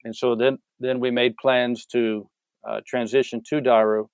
and 0.04 0.14
so 0.14 0.36
then 0.36 0.58
then 0.78 1.00
we 1.00 1.10
made 1.10 1.36
plans 1.36 1.84
to 1.86 2.30
uh, 2.64 2.80
transition 2.86 3.42
to 3.48 3.60
Daru. 3.60 4.08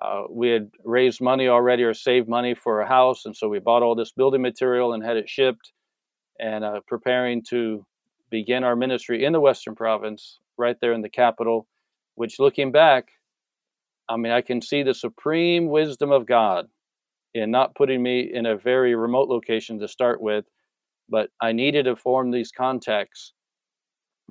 Uh, 0.00 0.24
we 0.28 0.48
had 0.48 0.70
raised 0.84 1.20
money 1.20 1.48
already 1.48 1.82
or 1.82 1.94
saved 1.94 2.28
money 2.28 2.54
for 2.54 2.80
a 2.80 2.88
house, 2.88 3.24
and 3.24 3.36
so 3.36 3.48
we 3.48 3.58
bought 3.58 3.82
all 3.82 3.94
this 3.94 4.12
building 4.12 4.42
material 4.42 4.92
and 4.92 5.04
had 5.04 5.16
it 5.16 5.28
shipped, 5.28 5.72
and 6.40 6.64
uh, 6.64 6.80
preparing 6.86 7.42
to 7.42 7.86
begin 8.30 8.64
our 8.64 8.76
ministry 8.76 9.24
in 9.24 9.32
the 9.32 9.40
Western 9.40 9.74
Province, 9.74 10.40
right 10.56 10.76
there 10.80 10.92
in 10.92 11.02
the 11.02 11.08
capital. 11.08 11.66
Which, 12.16 12.38
looking 12.38 12.70
back, 12.72 13.08
I 14.08 14.16
mean, 14.16 14.32
I 14.32 14.40
can 14.40 14.60
see 14.60 14.82
the 14.82 14.94
supreme 14.94 15.66
wisdom 15.66 16.12
of 16.12 16.26
God 16.26 16.68
in 17.34 17.50
not 17.50 17.74
putting 17.74 18.02
me 18.02 18.20
in 18.32 18.46
a 18.46 18.56
very 18.56 18.94
remote 18.94 19.28
location 19.28 19.78
to 19.80 19.88
start 19.88 20.20
with, 20.20 20.44
but 21.08 21.30
I 21.40 21.52
needed 21.52 21.84
to 21.84 21.96
form 21.96 22.30
these 22.30 22.52
contacts 22.52 23.32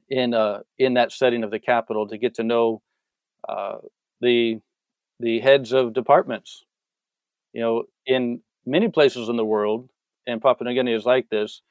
in 0.09 0.33
uh, 0.33 0.59
in 0.77 0.93
that 0.95 1.11
setting 1.11 1.43
of 1.43 1.51
the 1.51 1.59
capital 1.59 2.07
to 2.07 2.17
get 2.17 2.35
to 2.35 2.43
know 2.43 2.81
uh, 3.47 3.77
the 4.21 4.59
the 5.19 5.39
heads 5.39 5.73
of 5.73 5.93
departments. 5.93 6.65
You 7.53 7.61
know, 7.61 7.83
in 8.05 8.41
many 8.65 8.89
places 8.89 9.29
in 9.29 9.37
the 9.37 9.45
world, 9.45 9.89
and 10.25 10.41
Papua 10.41 10.69
New 10.69 10.75
Guinea 10.75 10.93
is 10.93 11.05
like 11.05 11.29
this. 11.29 11.61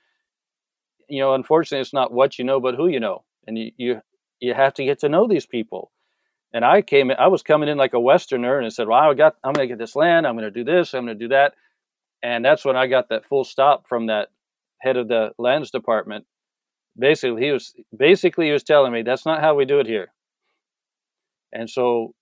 You 1.08 1.20
know, 1.20 1.34
unfortunately, 1.34 1.82
it's 1.82 1.92
not 1.92 2.12
what 2.12 2.38
you 2.38 2.44
know, 2.44 2.61
but 2.61 2.75
who 2.75 2.88
you 2.88 3.00
know, 3.00 3.25
and 3.46 3.58
you 3.58 3.72
you, 3.76 4.02
you 4.40 4.54
have 4.54 4.75
to 4.75 4.84
get 4.84 5.00
to 5.00 5.08
know 5.08 5.26
these 5.26 5.46
people 5.46 5.90
and 6.52 6.64
I 6.64 6.82
came 6.82 7.11
in, 7.11 7.16
I 7.18 7.28
was 7.28 7.42
coming 7.42 7.68
in 7.68 7.78
like 7.78 7.94
a 7.94 8.00
Westerner 8.00 8.58
and 8.58 8.66
I 8.66 8.68
said, 8.68 8.88
Well, 8.88 8.99
I 8.99 9.14
got 9.14 9.37
I'm 9.42 9.52
gonna 9.52 9.66
get 9.66 9.78
this 9.78 9.96
land, 9.96 10.26
I'm 10.26 10.37
gonna 10.37 10.50
do 10.50 10.64
this, 10.64 10.94
I'm 10.94 11.02
gonna 11.06 11.14
do 11.14 11.28
that. 11.28 11.54
And 12.22 12.44
that's 12.44 12.64
when 12.64 12.76
I 12.76 12.87
got 12.87 13.08
that 13.08 13.26
full 13.26 13.44
stop 13.44 13.87
from 13.88 14.06
that 14.06 14.28
head 14.80 14.96
of 14.96 15.08
the 15.08 15.32
lands 15.38 15.70
department. 15.70 16.26
Basically, 16.99 17.42
he 17.42 17.50
was 17.52 17.75
basically 17.96 18.46
he 18.46 18.52
was 18.52 18.62
telling 18.62 18.92
me 18.92 19.02
that's 19.02 19.26
not 19.26 19.40
how 19.40 19.54
we 19.54 19.64
do 19.64 19.80
it 19.80 19.87
here. 19.87 20.12
And 21.52 21.68
so 21.70 22.14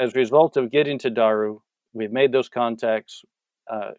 as 0.00 0.14
a 0.14 0.18
result 0.18 0.56
of 0.56 0.70
getting 0.70 0.98
to 1.00 1.10
Daru, 1.10 1.60
we've 1.92 2.12
made 2.12 2.32
those 2.32 2.48
contacts, 2.48 3.22
uh, 3.70 3.90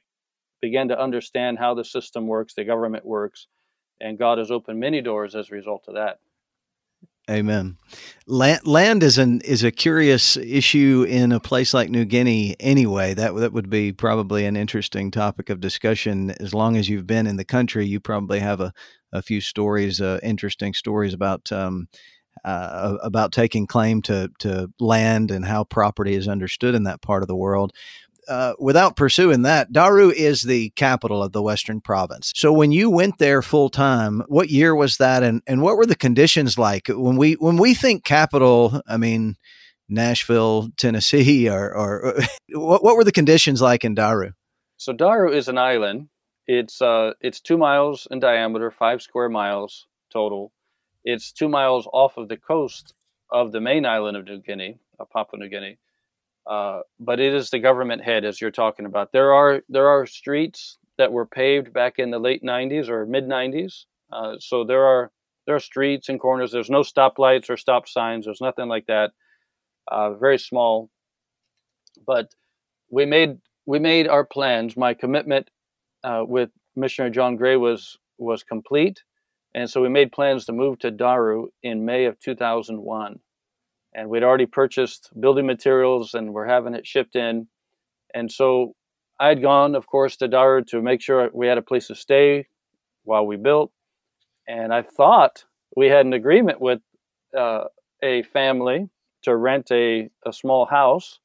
began 0.61 0.87
to 0.87 0.99
understand 0.99 1.59
how 1.59 1.75
the 1.75 1.85
system 1.85 2.27
works, 2.27 2.55
the 2.55 2.63
government 2.63 3.05
works, 3.05 3.47
and 3.99 4.17
God 4.17 4.39
has 4.39 4.49
opened 4.49 4.79
many 4.79 5.01
doors 5.01 5.35
as 5.35 5.49
a 5.49 5.55
result 5.55 5.85
of 5.87 5.93
that. 5.95 6.19
Amen. 7.29 7.77
Land, 8.25 8.65
land 8.65 9.03
is 9.03 9.19
an 9.19 9.41
is 9.41 9.63
a 9.63 9.71
curious 9.71 10.37
issue 10.37 11.05
in 11.07 11.31
a 11.31 11.39
place 11.39 11.71
like 11.73 11.89
New 11.89 12.03
Guinea. 12.03 12.55
Anyway, 12.59 13.13
that 13.13 13.35
that 13.35 13.53
would 13.53 13.69
be 13.69 13.93
probably 13.93 14.45
an 14.45 14.57
interesting 14.57 15.11
topic 15.11 15.49
of 15.49 15.61
discussion. 15.61 16.31
As 16.41 16.53
long 16.53 16.75
as 16.75 16.89
you've 16.89 17.05
been 17.05 17.27
in 17.27 17.37
the 17.37 17.45
country, 17.45 17.85
you 17.85 17.99
probably 17.99 18.39
have 18.39 18.59
a, 18.59 18.73
a 19.13 19.21
few 19.21 19.39
stories, 19.39 20.01
uh, 20.01 20.19
interesting 20.23 20.73
stories 20.73 21.13
about 21.13 21.51
um, 21.51 21.87
uh, 22.43 22.97
about 23.03 23.31
taking 23.31 23.67
claim 23.67 24.01
to 24.03 24.29
to 24.39 24.71
land 24.79 25.31
and 25.31 25.45
how 25.45 25.63
property 25.63 26.15
is 26.15 26.27
understood 26.27 26.75
in 26.75 26.83
that 26.83 27.01
part 27.01 27.21
of 27.21 27.27
the 27.27 27.35
world 27.35 27.73
uh, 28.27 28.53
without 28.59 28.95
pursuing 28.95 29.41
that, 29.43 29.71
Daru 29.71 30.09
is 30.09 30.41
the 30.41 30.69
capital 30.71 31.23
of 31.23 31.31
the 31.31 31.41
Western 31.41 31.81
Province. 31.81 32.31
So 32.35 32.53
when 32.53 32.71
you 32.71 32.89
went 32.89 33.17
there 33.17 33.41
full 33.41 33.69
time, 33.69 34.23
what 34.27 34.49
year 34.49 34.75
was 34.75 34.97
that, 34.97 35.23
and 35.23 35.41
and 35.47 35.61
what 35.61 35.77
were 35.77 35.85
the 35.85 35.95
conditions 35.95 36.57
like 36.57 36.87
when 36.87 37.17
we 37.17 37.33
when 37.33 37.57
we 37.57 37.73
think 37.73 38.03
capital? 38.03 38.81
I 38.87 38.97
mean, 38.97 39.35
Nashville, 39.89 40.69
Tennessee, 40.77 41.49
or 41.53 41.75
or 41.75 42.15
what 42.49 42.83
what 42.83 42.95
were 42.95 43.03
the 43.03 43.11
conditions 43.11 43.61
like 43.61 43.83
in 43.83 43.95
Daru? 43.95 44.31
So 44.77 44.93
Daru 44.93 45.31
is 45.31 45.47
an 45.47 45.57
island. 45.57 46.07
It's 46.47 46.81
uh 46.81 47.11
it's 47.21 47.39
two 47.39 47.57
miles 47.57 48.07
in 48.11 48.19
diameter, 48.19 48.71
five 48.71 49.01
square 49.01 49.29
miles 49.29 49.87
total. 50.11 50.51
It's 51.05 51.31
two 51.31 51.49
miles 51.49 51.87
off 51.93 52.17
of 52.17 52.29
the 52.29 52.37
coast 52.37 52.93
of 53.31 53.51
the 53.51 53.61
main 53.61 53.85
island 53.85 54.17
of 54.17 54.25
New 54.25 54.39
Guinea, 54.41 54.79
of 54.99 55.09
Papua 55.09 55.39
New 55.39 55.49
Guinea 55.49 55.77
uh, 56.47 56.81
but 56.99 57.19
it 57.19 57.33
is 57.33 57.49
the 57.49 57.59
government 57.59 58.03
head, 58.03 58.25
as 58.25 58.41
you're 58.41 58.51
talking 58.51 58.85
about. 58.85 59.11
There 59.11 59.33
are 59.33 59.61
there 59.69 59.87
are 59.87 60.05
streets 60.05 60.77
that 60.97 61.11
were 61.11 61.25
paved 61.25 61.73
back 61.73 61.99
in 61.99 62.11
the 62.11 62.19
late 62.19 62.43
'90s 62.43 62.89
or 62.89 63.05
mid 63.05 63.25
'90s. 63.27 63.85
Uh, 64.11 64.35
so 64.39 64.63
there 64.63 64.83
are 64.85 65.11
there 65.45 65.55
are 65.55 65.59
streets 65.59 66.09
and 66.09 66.19
corners. 66.19 66.51
There's 66.51 66.69
no 66.69 66.81
stoplights 66.81 67.49
or 67.49 67.57
stop 67.57 67.87
signs. 67.87 68.25
There's 68.25 68.41
nothing 68.41 68.67
like 68.67 68.87
that. 68.87 69.11
Uh, 69.89 70.13
very 70.15 70.39
small. 70.39 70.89
But 72.05 72.31
we 72.89 73.05
made 73.05 73.37
we 73.65 73.79
made 73.79 74.07
our 74.07 74.25
plans. 74.25 74.77
My 74.77 74.93
commitment 74.93 75.49
uh, 76.03 76.23
with 76.27 76.49
Missionary 76.75 77.11
John 77.11 77.37
Gray 77.37 77.57
was 77.57 77.97
was 78.17 78.43
complete, 78.43 79.01
and 79.53 79.69
so 79.69 79.81
we 79.81 79.89
made 79.89 80.11
plans 80.11 80.45
to 80.45 80.53
move 80.53 80.79
to 80.79 80.91
Daru 80.91 81.47
in 81.61 81.85
May 81.85 82.05
of 82.05 82.19
2001 82.19 83.19
and 83.93 84.09
we'd 84.09 84.23
already 84.23 84.45
purchased 84.45 85.09
building 85.19 85.45
materials 85.45 86.13
and 86.13 86.33
we're 86.33 86.47
having 86.47 86.73
it 86.73 86.87
shipped 86.87 87.15
in. 87.15 87.47
And 88.13 88.31
so 88.31 88.75
I'd 89.19 89.41
gone, 89.41 89.75
of 89.75 89.87
course, 89.87 90.17
to 90.17 90.27
Daru 90.27 90.63
to 90.65 90.81
make 90.81 91.01
sure 91.01 91.29
we 91.33 91.47
had 91.47 91.57
a 91.57 91.61
place 91.61 91.87
to 91.87 91.95
stay 91.95 92.47
while 93.03 93.25
we 93.25 93.35
built. 93.35 93.71
And 94.47 94.73
I 94.73 94.81
thought 94.81 95.45
we 95.75 95.87
had 95.87 96.05
an 96.05 96.13
agreement 96.13 96.61
with 96.61 96.79
uh, 97.37 97.65
a 98.01 98.23
family 98.23 98.89
to 99.23 99.35
rent 99.35 99.71
a, 99.71 100.09
a 100.25 100.33
small 100.33 100.65
house. 100.65 101.19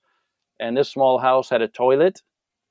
And 0.59 0.77
this 0.77 0.89
small 0.89 1.19
house 1.19 1.51
had 1.51 1.63
a 1.63 1.69
toilet 1.69 2.23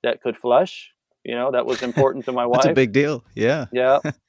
that 0.04 0.22
could 0.22 0.38
flush. 0.38 0.92
You 1.24 1.36
know, 1.36 1.52
that 1.52 1.66
was 1.66 1.82
important 1.82 2.26
to 2.26 2.32
my 2.32 2.46
wife. 2.46 2.62
That's 2.64 2.72
a 2.72 2.76
big 2.76 2.92
deal. 2.92 3.24
Yeah. 3.34 3.66
Yeah. 3.72 4.00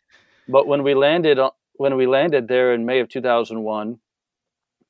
but 0.48 0.66
when 0.66 0.82
we 0.82 0.94
landed, 0.94 1.38
when 1.74 1.96
we 1.96 2.06
landed 2.06 2.48
there 2.48 2.74
in 2.74 2.86
May 2.86 3.00
of 3.00 3.08
2001, 3.08 3.98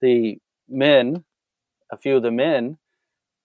the 0.01 0.39
men, 0.69 1.25
a 1.93 1.97
few 1.97 2.17
of 2.17 2.23
the 2.23 2.31
men, 2.31 2.79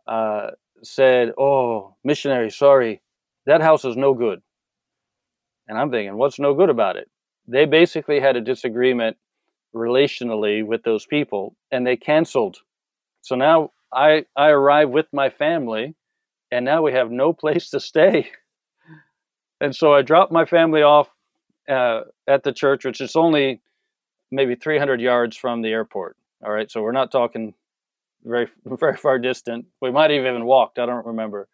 uh, 0.08 0.52
said, 0.84 1.34
"Oh, 1.38 1.96
missionary, 2.04 2.50
sorry, 2.52 3.02
that 3.46 3.62
house 3.62 3.86
is 3.86 3.98
no 3.98 4.14
good." 4.14 4.42
And 5.68 5.78
I'm 5.78 5.92
thinking, 5.92 6.18
what's 6.18 6.40
no 6.40 6.54
good 6.54 6.70
about 6.70 6.98
it? 6.98 7.10
They 7.48 7.66
basically 7.66 8.20
had 8.20 8.36
a 8.36 8.42
disagreement 8.42 9.18
relationally 9.76 10.66
with 10.66 10.84
those 10.84 11.06
people, 11.06 11.56
and 11.72 11.88
they 11.88 11.96
canceled. 11.96 12.58
So 13.22 13.36
now 13.36 13.72
I 13.94 14.26
I 14.36 14.50
arrive 14.50 14.90
with 14.90 15.08
my 15.14 15.30
family, 15.30 15.96
and 16.52 16.66
now 16.66 16.82
we 16.82 16.94
have 16.94 17.12
no 17.12 17.34
place 17.44 17.70
to 17.72 17.80
stay. 17.80 18.32
And 19.62 19.76
so 19.76 19.94
I 19.94 20.02
dropped 20.02 20.32
my 20.32 20.46
family 20.46 20.82
off 20.82 21.10
uh, 21.72 22.02
at 22.28 22.44
the 22.44 22.54
church, 22.54 22.86
which 22.86 23.02
is 23.02 23.16
only 23.16 23.62
maybe 24.32 24.56
300 24.56 25.02
yards 25.02 25.38
from 25.38 25.62
the 25.62 25.70
airport. 25.70 26.18
All 26.44 26.52
right, 26.52 26.70
so 26.70 26.82
we're 26.82 26.92
not 26.92 27.12
talking 27.12 27.54
very 28.24 28.48
very 28.66 28.98
far 28.98 29.20
distant. 29.20 29.66
We 29.82 29.92
might 29.92 30.12
have 30.12 30.26
even 30.26 30.46
walked. 30.46 30.80
I 30.80 30.86
don't 30.86 31.06
remember. 31.06 31.48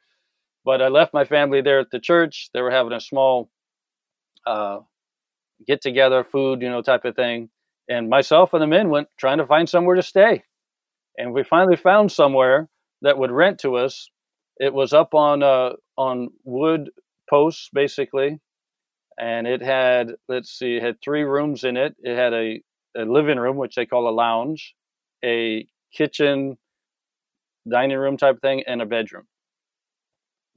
But 0.65 0.81
I 0.81 0.89
left 0.89 1.13
my 1.13 1.23
family 1.23 1.61
there 1.61 1.79
at 1.79 1.91
the 1.91 1.99
church. 1.99 2.49
They 2.53 2.61
were 2.61 2.71
having 2.71 2.91
a 2.91 2.99
small 2.99 3.49
uh, 4.45 4.79
get 5.65 5.81
together, 5.81 6.23
food, 6.23 6.61
you 6.61 6.69
know, 6.69 6.81
type 6.81 7.05
of 7.05 7.15
thing. 7.15 7.49
And 7.89 8.09
myself 8.09 8.53
and 8.53 8.61
the 8.61 8.67
men 8.67 8.89
went 8.89 9.07
trying 9.17 9.37
to 9.37 9.47
find 9.47 9.69
somewhere 9.69 9.95
to 9.95 10.03
stay. 10.03 10.43
And 11.17 11.33
we 11.33 11.43
finally 11.43 11.77
found 11.77 12.11
somewhere 12.11 12.67
that 13.01 13.17
would 13.17 13.31
rent 13.31 13.59
to 13.59 13.75
us. 13.75 14.09
It 14.57 14.73
was 14.73 14.91
up 14.93 15.13
on 15.13 15.41
uh, 15.43 15.73
on 15.97 16.29
wood 16.43 16.89
posts, 17.29 17.69
basically, 17.73 18.39
and 19.17 19.47
it 19.47 19.61
had 19.61 20.15
let's 20.27 20.51
see, 20.51 20.77
it 20.77 20.83
had 20.83 21.01
three 21.01 21.23
rooms 21.23 21.63
in 21.63 21.77
it. 21.77 21.95
It 22.03 22.15
had 22.15 22.33
a 22.33 22.61
a 22.97 23.05
living 23.05 23.39
room, 23.39 23.57
which 23.57 23.75
they 23.75 23.85
call 23.85 24.09
a 24.09 24.11
lounge, 24.11 24.75
a 25.23 25.67
kitchen, 25.93 26.57
dining 27.69 27.97
room 27.97 28.17
type 28.17 28.41
thing, 28.41 28.63
and 28.67 28.81
a 28.81 28.85
bedroom. 28.85 29.27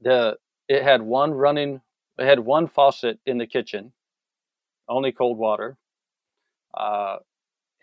The 0.02 0.36
it 0.68 0.82
had 0.82 1.02
one 1.02 1.32
running, 1.32 1.80
it 2.18 2.26
had 2.26 2.40
one 2.40 2.68
faucet 2.68 3.18
in 3.26 3.38
the 3.38 3.46
kitchen, 3.46 3.92
only 4.88 5.12
cold 5.12 5.38
water, 5.38 5.76
uh, 6.74 7.18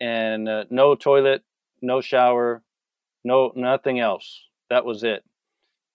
and 0.00 0.48
uh, 0.48 0.64
no 0.70 0.94
toilet, 0.94 1.42
no 1.82 2.00
shower, 2.00 2.62
no 3.24 3.52
nothing 3.56 4.00
else. 4.00 4.42
That 4.70 4.84
was 4.84 5.04
it. 5.04 5.24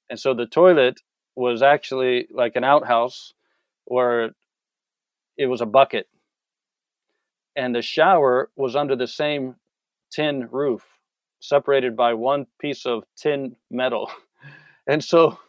And 0.09 0.19
so 0.19 0.33
the 0.33 0.45
toilet 0.45 1.01
was 1.35 1.61
actually 1.61 2.27
like 2.31 2.55
an 2.55 2.63
outhouse 2.63 3.33
where 3.85 4.31
it 5.37 5.47
was 5.47 5.61
a 5.61 5.65
bucket 5.65 6.07
and 7.55 7.75
the 7.75 7.81
shower 7.81 8.49
was 8.55 8.75
under 8.75 8.95
the 8.95 9.07
same 9.07 9.55
tin 10.11 10.47
roof, 10.51 10.83
separated 11.39 11.95
by 11.95 12.13
one 12.13 12.45
piece 12.59 12.85
of 12.85 13.03
tin 13.17 13.55
metal. 13.71 14.09
And 14.85 15.01
so 15.01 15.39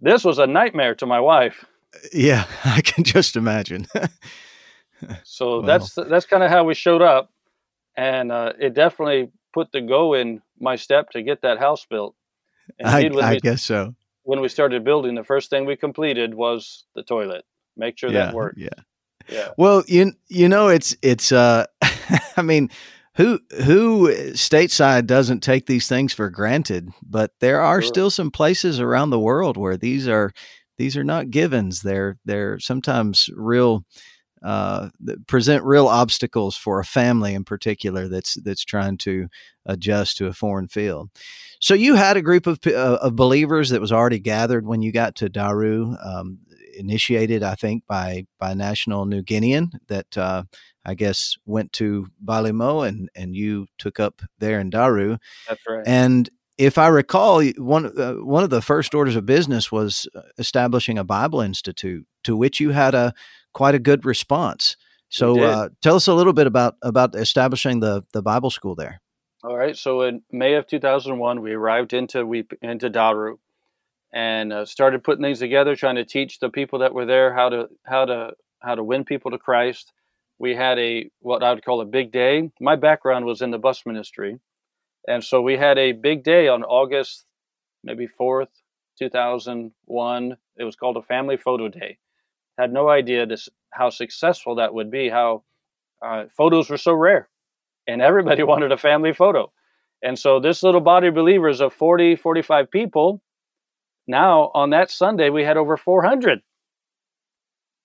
this 0.00 0.24
was 0.24 0.40
a 0.40 0.48
nightmare 0.48 0.96
to 0.96 1.06
my 1.06 1.20
wife. 1.20 1.64
Yeah, 2.12 2.44
I 2.64 2.80
can 2.80 3.04
just 3.04 3.36
imagine. 3.36 3.86
so 5.22 5.62
that's 5.62 5.94
that's 5.94 6.26
kind 6.26 6.42
of 6.42 6.50
how 6.50 6.64
we 6.64 6.74
showed 6.74 7.02
up, 7.02 7.30
and 7.96 8.32
uh, 8.32 8.54
it 8.58 8.74
definitely 8.74 9.30
put 9.54 9.70
the 9.70 9.80
go 9.80 10.14
in 10.14 10.42
my 10.58 10.74
step 10.74 11.10
to 11.10 11.22
get 11.22 11.42
that 11.42 11.60
house 11.60 11.86
built. 11.88 12.16
I, 12.84 13.10
I 13.22 13.34
we, 13.34 13.38
guess 13.38 13.62
so. 13.62 13.94
When 14.24 14.40
we 14.40 14.48
started 14.48 14.82
building, 14.82 15.14
the 15.14 15.22
first 15.22 15.48
thing 15.48 15.64
we 15.64 15.76
completed 15.76 16.34
was 16.34 16.84
the 16.96 17.04
toilet. 17.04 17.44
Make 17.76 17.98
sure 17.98 18.10
yeah, 18.10 18.26
that 18.26 18.34
worked. 18.34 18.58
Yeah. 18.58 18.68
Yeah. 19.28 19.48
Well, 19.56 19.84
you 19.86 20.12
you 20.28 20.48
know 20.48 20.68
it's 20.68 20.96
it's 21.02 21.32
uh 21.32 21.66
I 22.36 22.42
mean 22.42 22.70
who 23.14 23.38
who 23.64 24.08
stateside 24.32 25.06
doesn't 25.06 25.40
take 25.40 25.66
these 25.66 25.88
things 25.88 26.12
for 26.12 26.30
granted, 26.30 26.90
but 27.02 27.32
there 27.40 27.60
are 27.60 27.82
sure. 27.82 27.88
still 27.88 28.10
some 28.10 28.30
places 28.30 28.80
around 28.80 29.10
the 29.10 29.20
world 29.20 29.56
where 29.56 29.76
these 29.76 30.08
are 30.08 30.32
these 30.78 30.96
are 30.96 31.04
not 31.04 31.30
givens. 31.30 31.82
They're 31.82 32.18
they're 32.24 32.58
sometimes 32.58 33.28
real 33.34 33.84
uh, 34.42 34.88
present 35.26 35.62
real 35.64 35.86
obstacles 35.86 36.56
for 36.56 36.80
a 36.80 36.84
family 36.84 37.34
in 37.34 37.44
particular 37.44 38.08
that's 38.08 38.34
that's 38.42 38.64
trying 38.64 38.96
to 38.98 39.28
adjust 39.66 40.16
to 40.16 40.26
a 40.26 40.32
foreign 40.32 40.68
field. 40.68 41.10
So 41.60 41.74
you 41.74 41.94
had 41.94 42.16
a 42.16 42.22
group 42.22 42.46
of 42.46 42.58
uh, 42.66 42.98
of 43.00 43.14
believers 43.14 43.70
that 43.70 43.80
was 43.80 43.92
already 43.92 44.18
gathered 44.18 44.66
when 44.66 44.82
you 44.82 44.90
got 44.90 45.16
to 45.16 45.28
Daru. 45.28 45.96
Um, 46.02 46.38
initiated, 46.74 47.42
I 47.42 47.54
think, 47.54 47.84
by 47.86 48.26
by 48.38 48.54
National 48.54 49.06
New 49.06 49.22
Guinean 49.22 49.72
that 49.88 50.16
uh, 50.16 50.44
I 50.84 50.94
guess 50.94 51.36
went 51.44 51.72
to 51.74 52.08
Balimo 52.24 52.86
and 52.86 53.08
and 53.14 53.34
you 53.34 53.66
took 53.78 54.00
up 54.00 54.22
there 54.38 54.60
in 54.60 54.70
Daru. 54.70 55.18
That's 55.48 55.62
right. 55.68 55.86
And 55.86 56.28
if 56.58 56.78
I 56.78 56.88
recall, 56.88 57.44
one 57.58 57.86
uh, 57.98 58.14
one 58.14 58.44
of 58.44 58.50
the 58.50 58.62
first 58.62 58.94
orders 58.94 59.16
of 59.16 59.26
business 59.26 59.72
was 59.72 60.08
uh, 60.14 60.22
establishing 60.38 60.98
a 60.98 61.04
Bible 61.04 61.40
Institute, 61.40 62.06
to 62.24 62.36
which 62.36 62.60
you 62.60 62.70
had 62.70 62.94
a 62.94 63.14
quite 63.52 63.74
a 63.74 63.78
good 63.78 64.04
response. 64.04 64.76
So 65.08 65.42
uh, 65.42 65.68
tell 65.82 65.96
us 65.96 66.06
a 66.06 66.14
little 66.14 66.32
bit 66.32 66.46
about 66.46 66.76
about 66.82 67.14
establishing 67.14 67.80
the 67.80 68.04
the 68.12 68.22
Bible 68.22 68.50
school 68.50 68.74
there. 68.74 69.00
All 69.44 69.56
right. 69.56 69.76
So 69.76 70.02
in 70.02 70.22
May 70.30 70.54
of 70.54 70.66
2001, 70.66 71.42
we 71.42 71.52
arrived 71.52 71.92
into 71.92 72.24
we 72.24 72.46
into 72.62 72.88
Daru, 72.88 73.38
and 74.12 74.52
uh, 74.52 74.64
started 74.64 75.04
putting 75.04 75.22
things 75.22 75.38
together, 75.38 75.76
trying 75.76 75.96
to 75.96 76.04
teach 76.04 76.38
the 76.38 76.50
people 76.50 76.80
that 76.80 76.94
were 76.94 77.06
there 77.06 77.34
how 77.34 77.48
to 77.48 77.68
how 77.84 78.04
to 78.04 78.32
how 78.60 78.74
to 78.74 78.84
win 78.84 79.04
people 79.04 79.30
to 79.30 79.38
Christ. 79.38 79.92
We 80.38 80.54
had 80.54 80.78
a 80.78 81.10
what 81.20 81.42
I 81.42 81.52
would 81.54 81.64
call 81.64 81.80
a 81.80 81.86
big 81.86 82.12
day. 82.12 82.50
My 82.60 82.76
background 82.76 83.24
was 83.26 83.42
in 83.42 83.50
the 83.50 83.58
bus 83.58 83.84
ministry, 83.86 84.38
and 85.08 85.24
so 85.24 85.40
we 85.42 85.56
had 85.56 85.78
a 85.78 85.92
big 85.92 86.24
day 86.24 86.48
on 86.48 86.64
August 86.64 87.24
maybe 87.84 88.06
fourth, 88.06 88.48
two 88.98 89.08
thousand 89.08 89.72
one. 89.84 90.36
It 90.56 90.64
was 90.64 90.76
called 90.76 90.96
a 90.96 91.02
family 91.02 91.36
photo 91.36 91.68
day. 91.68 91.98
had 92.58 92.72
no 92.72 92.88
idea 92.88 93.26
this 93.26 93.48
how 93.70 93.90
successful 93.90 94.56
that 94.56 94.74
would 94.74 94.90
be. 94.90 95.08
How 95.08 95.42
uh, 96.04 96.24
photos 96.36 96.70
were 96.70 96.76
so 96.76 96.92
rare, 96.92 97.28
and 97.86 98.02
everybody 98.02 98.42
wanted 98.52 98.72
a 98.72 98.76
family 98.76 99.12
photo. 99.12 99.52
And 100.02 100.18
so 100.18 100.40
this 100.40 100.62
little 100.64 100.80
body 100.80 101.08
of 101.08 101.14
believers 101.14 101.60
of 101.60 101.72
40, 101.72 102.16
45 102.16 102.70
people, 102.70 103.22
now 104.06 104.50
on 104.54 104.70
that 104.70 104.90
Sunday 104.90 105.30
we 105.30 105.44
had 105.44 105.56
over 105.56 105.76
400. 105.76 106.38
It 106.38 106.42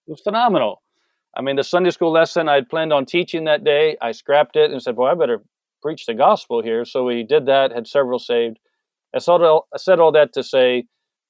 was 0.08 0.22
phenomenal. 0.22 0.82
I 1.36 1.42
mean, 1.42 1.56
the 1.56 1.64
Sunday 1.64 1.92
school 1.92 2.12
lesson 2.12 2.50
I 2.50 2.56
had 2.56 2.70
planned 2.70 2.94
on 2.94 3.06
teaching 3.06 3.44
that 3.44 3.64
day, 3.64 3.98
I 4.02 4.12
scrapped 4.12 4.56
it 4.56 4.72
and 4.72 4.82
said, 4.82 4.96
"Boy, 4.96 5.08
I 5.10 5.14
better 5.14 5.44
preach 5.82 6.06
the 6.06 6.14
gospel 6.14 6.64
here." 6.64 6.86
So 6.86 7.04
we 7.04 7.24
did 7.24 7.46
that, 7.46 7.72
had 7.72 7.88
several 7.88 8.20
saved. 8.20 8.60
I 9.16 9.20
said 9.20 9.42
all, 9.42 9.68
I 9.74 9.78
said 9.78 10.00
all 10.00 10.12
that 10.14 10.34
to 10.34 10.44
say, 10.44 10.86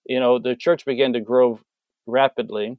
you 0.05 0.19
know, 0.19 0.39
the 0.39 0.55
church 0.55 0.85
began 0.85 1.13
to 1.13 1.19
grow 1.19 1.59
rapidly, 2.05 2.77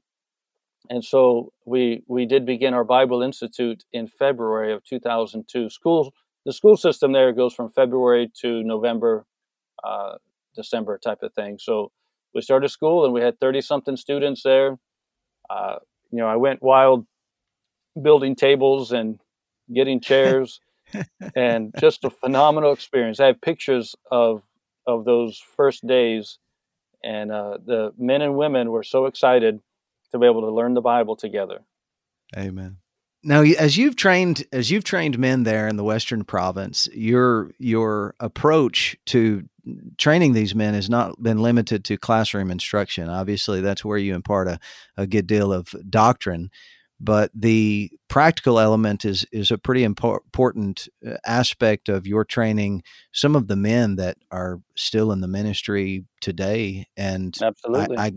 and 0.90 1.04
so 1.04 1.52
we 1.66 2.02
we 2.08 2.26
did 2.26 2.46
begin 2.46 2.74
our 2.74 2.84
Bible 2.84 3.22
Institute 3.22 3.84
in 3.92 4.08
February 4.08 4.72
of 4.72 4.84
2002. 4.84 5.70
School 5.70 6.14
the 6.46 6.52
school 6.52 6.76
system 6.78 7.12
there 7.12 7.32
goes 7.32 7.52
from 7.54 7.70
February 7.70 8.30
to 8.40 8.62
November, 8.62 9.26
uh, 9.84 10.16
December 10.58 10.98
type 10.98 11.22
of 11.22 11.32
thing. 11.32 11.58
So 11.58 11.90
we 12.34 12.42
started 12.42 12.68
school 12.68 13.04
and 13.04 13.14
we 13.14 13.22
had 13.22 13.40
30 13.40 13.62
something 13.62 13.96
students 13.96 14.42
there. 14.42 14.78
Uh, 15.48 15.76
you 16.10 16.18
know, 16.18 16.26
I 16.26 16.36
went 16.36 16.62
wild 16.62 17.06
building 18.00 18.34
tables 18.34 18.92
and 18.92 19.18
getting 19.74 20.00
chairs 20.00 20.60
and 21.36 21.72
just 21.78 22.04
a 22.04 22.10
phenomenal 22.10 22.72
experience. 22.72 23.20
I 23.20 23.26
have 23.26 23.40
pictures 23.40 23.94
of 24.10 24.42
of 24.86 25.04
those 25.04 25.40
first 25.56 25.86
days 25.86 26.38
and 27.04 27.30
uh, 27.30 27.58
the 27.64 27.92
men 27.98 28.22
and 28.22 28.36
women 28.36 28.70
were 28.70 28.82
so 28.82 29.06
excited 29.06 29.60
to 30.12 30.18
be 30.18 30.26
able 30.26 30.40
to 30.40 30.50
learn 30.50 30.74
the 30.74 30.80
Bible 30.80 31.16
together. 31.16 31.60
Amen. 32.36 32.78
Now, 33.24 33.42
as 33.42 33.76
you've 33.76 33.96
trained 33.96 34.44
as 34.52 34.70
you've 34.70 34.84
trained 34.84 35.18
men 35.18 35.42
there 35.42 35.66
in 35.66 35.76
the 35.76 35.84
Western 35.84 36.24
Province, 36.24 36.88
your 36.94 37.50
your 37.58 38.14
approach 38.20 38.96
to 39.06 39.44
training 39.98 40.32
these 40.32 40.54
men 40.54 40.74
has 40.74 40.88
not 40.88 41.20
been 41.22 41.42
limited 41.42 41.84
to 41.84 41.96
classroom 41.96 42.50
instruction. 42.50 43.08
Obviously, 43.08 43.60
that's 43.60 43.84
where 43.84 43.98
you 43.98 44.14
impart 44.14 44.48
a, 44.48 44.58
a 44.96 45.06
good 45.06 45.26
deal 45.26 45.52
of 45.52 45.74
doctrine, 45.90 46.50
but 47.00 47.30
the 47.34 47.90
practical 48.06 48.60
element 48.60 49.04
is 49.04 49.26
is 49.32 49.50
a 49.50 49.58
pretty 49.58 49.82
important 49.82 50.88
uh, 51.06 51.14
aspect 51.26 51.88
of 51.88 52.06
your 52.06 52.24
training. 52.24 52.82
Some 53.12 53.34
of 53.34 53.48
the 53.48 53.56
men 53.56 53.96
that 53.96 54.16
are 54.30 54.60
still 54.76 55.10
in 55.10 55.20
the 55.20 55.28
ministry 55.28 56.04
today, 56.20 56.86
and 56.96 57.36
absolutely, 57.42 57.98
I, 57.98 58.06
I 58.06 58.12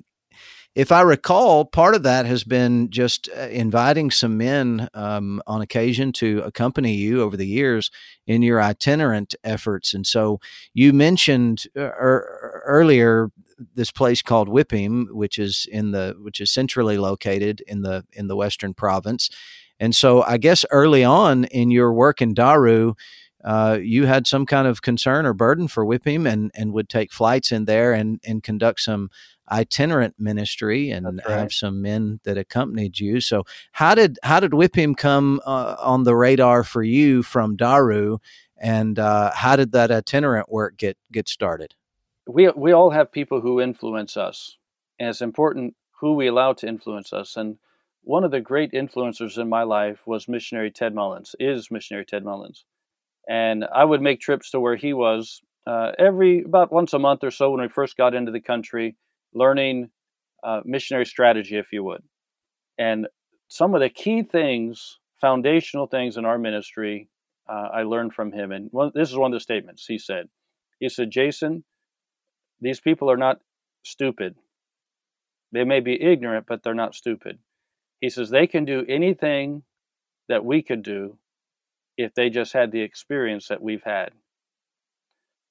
if 0.74 0.92
I 0.92 1.02
recall, 1.02 1.66
part 1.66 1.96
of 1.96 2.04
that 2.04 2.26
has 2.26 2.44
been 2.44 2.90
just 2.90 3.30
uh, 3.36 3.42
inviting 3.42 4.10
some 4.10 4.38
men 4.38 4.88
um, 4.94 5.42
on 5.46 5.62
occasion 5.62 6.14
to 6.14 6.42
accompany 6.46 6.94
you 6.94 7.22
over 7.22 7.36
the 7.36 7.48
years 7.48 7.92
in 8.26 8.42
your 8.42 8.62
itinerant 8.62 9.36
efforts. 9.44 9.94
And 9.94 10.08
so 10.08 10.40
you 10.74 10.94
mentioned 10.94 11.66
uh, 11.76 11.82
er, 11.82 12.62
earlier 12.66 13.32
this 13.76 13.92
place 13.92 14.22
called 14.22 14.48
Wipim, 14.48 15.12
which 15.12 15.38
is 15.38 15.68
in 15.72 15.92
the 15.92 16.16
which 16.20 16.40
is 16.40 16.50
centrally 16.50 16.98
located 16.98 17.62
in 17.68 17.82
the 17.82 18.06
in 18.14 18.28
the 18.28 18.36
Western 18.36 18.74
Province. 18.74 19.30
And 19.80 19.96
so 19.96 20.24
I 20.24 20.38
guess 20.38 20.64
early 20.72 21.04
on 21.04 21.46
in 21.46 21.70
your 21.70 21.92
work 21.92 22.22
in 22.22 22.34
Daru, 22.34 22.94
uh, 23.44 23.80
you 23.82 24.06
had 24.06 24.28
some 24.28 24.46
kind 24.46 24.68
of 24.68 24.82
concern 24.82 25.26
or 25.26 25.34
burden 25.34 25.68
for 25.68 25.86
Wipim 25.86 26.32
and, 26.32 26.52
and 26.54 26.74
would 26.74 26.90
take 26.90 27.12
flights 27.12 27.52
in 27.52 27.66
there 27.66 27.94
and, 27.94 28.20
and 28.24 28.44
conduct 28.44 28.82
some 28.82 29.10
itinerant 29.52 30.16
ministry 30.18 30.92
and 30.92 31.06
right. 31.06 31.40
have 31.40 31.54
some 31.54 31.82
men 31.82 32.20
that 32.24 32.38
accompanied 32.38 33.00
you. 33.00 33.20
So 33.20 33.44
how 33.74 33.96
did 33.96 34.18
how 34.24 34.40
did 34.40 34.52
Wipim 34.52 34.96
come 34.96 35.42
uh, 35.46 35.76
on 35.80 36.04
the 36.04 36.16
radar 36.16 36.64
for 36.64 36.84
you 36.84 37.24
from 37.24 37.56
Daru, 37.56 38.20
and 38.58 38.98
uh, 38.98 39.32
how 39.34 39.56
did 39.56 39.72
that 39.74 39.92
itinerant 39.92 40.52
work 40.52 40.78
get 40.78 40.98
get 41.12 41.28
started? 41.28 41.76
We 42.28 42.50
we 42.56 42.72
all 42.72 42.92
have 42.92 43.12
people 43.12 43.42
who 43.42 43.62
influence 43.62 44.16
us, 44.16 44.58
and 45.00 45.10
it's 45.10 45.22
important 45.22 45.76
who 46.00 46.14
we 46.14 46.28
allow 46.28 46.54
to 46.54 46.68
influence 46.68 47.14
us. 47.14 47.36
And 47.36 47.58
one 48.04 48.24
of 48.24 48.32
the 48.32 48.42
great 48.42 48.72
influencers 48.72 49.38
in 49.38 49.50
my 49.50 49.64
life 49.64 50.00
was 50.08 50.28
missionary 50.28 50.72
Ted 50.72 50.96
Mullins. 50.96 51.36
Is 51.40 51.70
missionary 51.70 52.06
Ted 52.06 52.24
Mullins, 52.24 52.66
and 53.28 53.66
I 53.66 53.84
would 53.84 54.02
make 54.02 54.22
trips 54.22 54.52
to 54.52 54.60
where 54.60 54.76
he 54.76 54.94
was 54.94 55.42
uh, 55.68 55.92
every 56.00 56.44
about 56.44 56.72
once 56.72 56.94
a 56.94 57.00
month 57.00 57.24
or 57.24 57.32
so 57.32 57.52
when 57.52 57.62
we 57.62 57.68
first 57.68 57.98
got 57.98 58.16
into 58.16 58.32
the 58.32 58.42
country 58.42 58.96
learning 59.34 59.90
uh, 60.44 60.62
missionary 60.66 61.06
strategy, 61.06 61.58
if 61.58 61.72
you 61.72 61.84
would. 61.84 62.04
And 62.78 63.08
some 63.48 63.76
of 63.76 63.82
the 63.82 63.90
key 63.90 64.24
things, 64.24 65.00
foundational 65.20 65.88
things 65.88 66.18
in 66.18 66.26
our 66.26 66.38
ministry, 66.38 67.10
uh, 67.50 67.70
I 67.74 67.84
learned 67.84 68.14
from 68.14 68.32
him. 68.32 68.52
And 68.52 68.70
one, 68.72 68.92
this 68.96 69.10
is 69.10 69.18
one 69.18 69.32
of 69.32 69.36
the 69.36 69.42
statements 69.42 69.86
he 69.86 69.98
said. 69.98 70.28
He 70.80 70.90
said, 70.90 71.12
Jason, 71.12 71.64
these 72.60 72.80
people 72.80 73.12
are 73.12 73.18
not 73.18 73.40
stupid. 73.84 74.36
They 75.52 75.64
may 75.64 75.80
be 75.80 76.02
ignorant, 76.02 76.46
but 76.48 76.64
they're 76.64 76.74
not 76.74 76.96
stupid. 76.96 77.40
He 78.00 78.10
says 78.10 78.30
they 78.30 78.48
can 78.48 78.66
do 78.66 78.86
anything 78.88 79.64
that 80.28 80.44
we 80.44 80.64
could 80.64 80.82
do 80.82 81.18
if 81.98 82.14
they 82.16 82.30
just 82.30 82.54
had 82.54 82.72
the 82.72 82.82
experience 82.82 83.50
that 83.50 83.62
we've 83.62 83.84
had. 83.84 84.12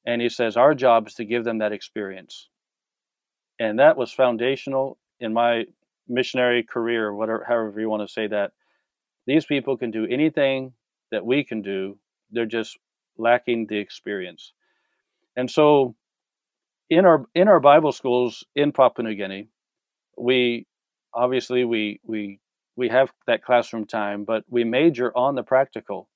And 0.06 0.20
he 0.20 0.28
says 0.28 0.56
our 0.56 0.74
job 0.74 1.06
is 1.06 1.14
to 1.14 1.24
give 1.24 1.44
them 1.44 1.58
that 1.58 1.72
experience 1.72 2.48
and 3.60 3.78
that 3.78 3.96
was 3.98 4.10
foundational 4.10 4.98
in 5.20 5.34
my 5.34 5.66
missionary 6.08 6.64
career, 6.64 7.14
whatever, 7.14 7.44
however 7.46 7.78
you 7.78 7.90
want 7.90 8.02
to 8.02 8.12
say 8.12 8.26
that. 8.26 8.52
These 9.26 9.44
people 9.44 9.76
can 9.76 9.90
do 9.90 10.06
anything 10.06 10.72
that 11.12 11.24
we 11.24 11.44
can 11.44 11.60
do. 11.60 11.98
They're 12.32 12.46
just 12.46 12.78
lacking 13.18 13.66
the 13.68 13.76
experience. 13.76 14.54
And 15.36 15.48
so, 15.48 15.94
in 16.88 17.04
our 17.04 17.26
in 17.34 17.46
our 17.46 17.60
Bible 17.60 17.92
schools 17.92 18.44
in 18.56 18.72
Papua 18.72 19.06
New 19.08 19.14
Guinea, 19.14 19.48
we 20.16 20.66
obviously 21.14 21.64
we 21.64 22.00
we 22.02 22.40
we 22.76 22.88
have 22.88 23.12
that 23.26 23.44
classroom 23.44 23.86
time, 23.86 24.24
but 24.24 24.42
we 24.48 24.64
major 24.64 25.16
on 25.16 25.34
the 25.34 25.42
practical, 25.42 26.08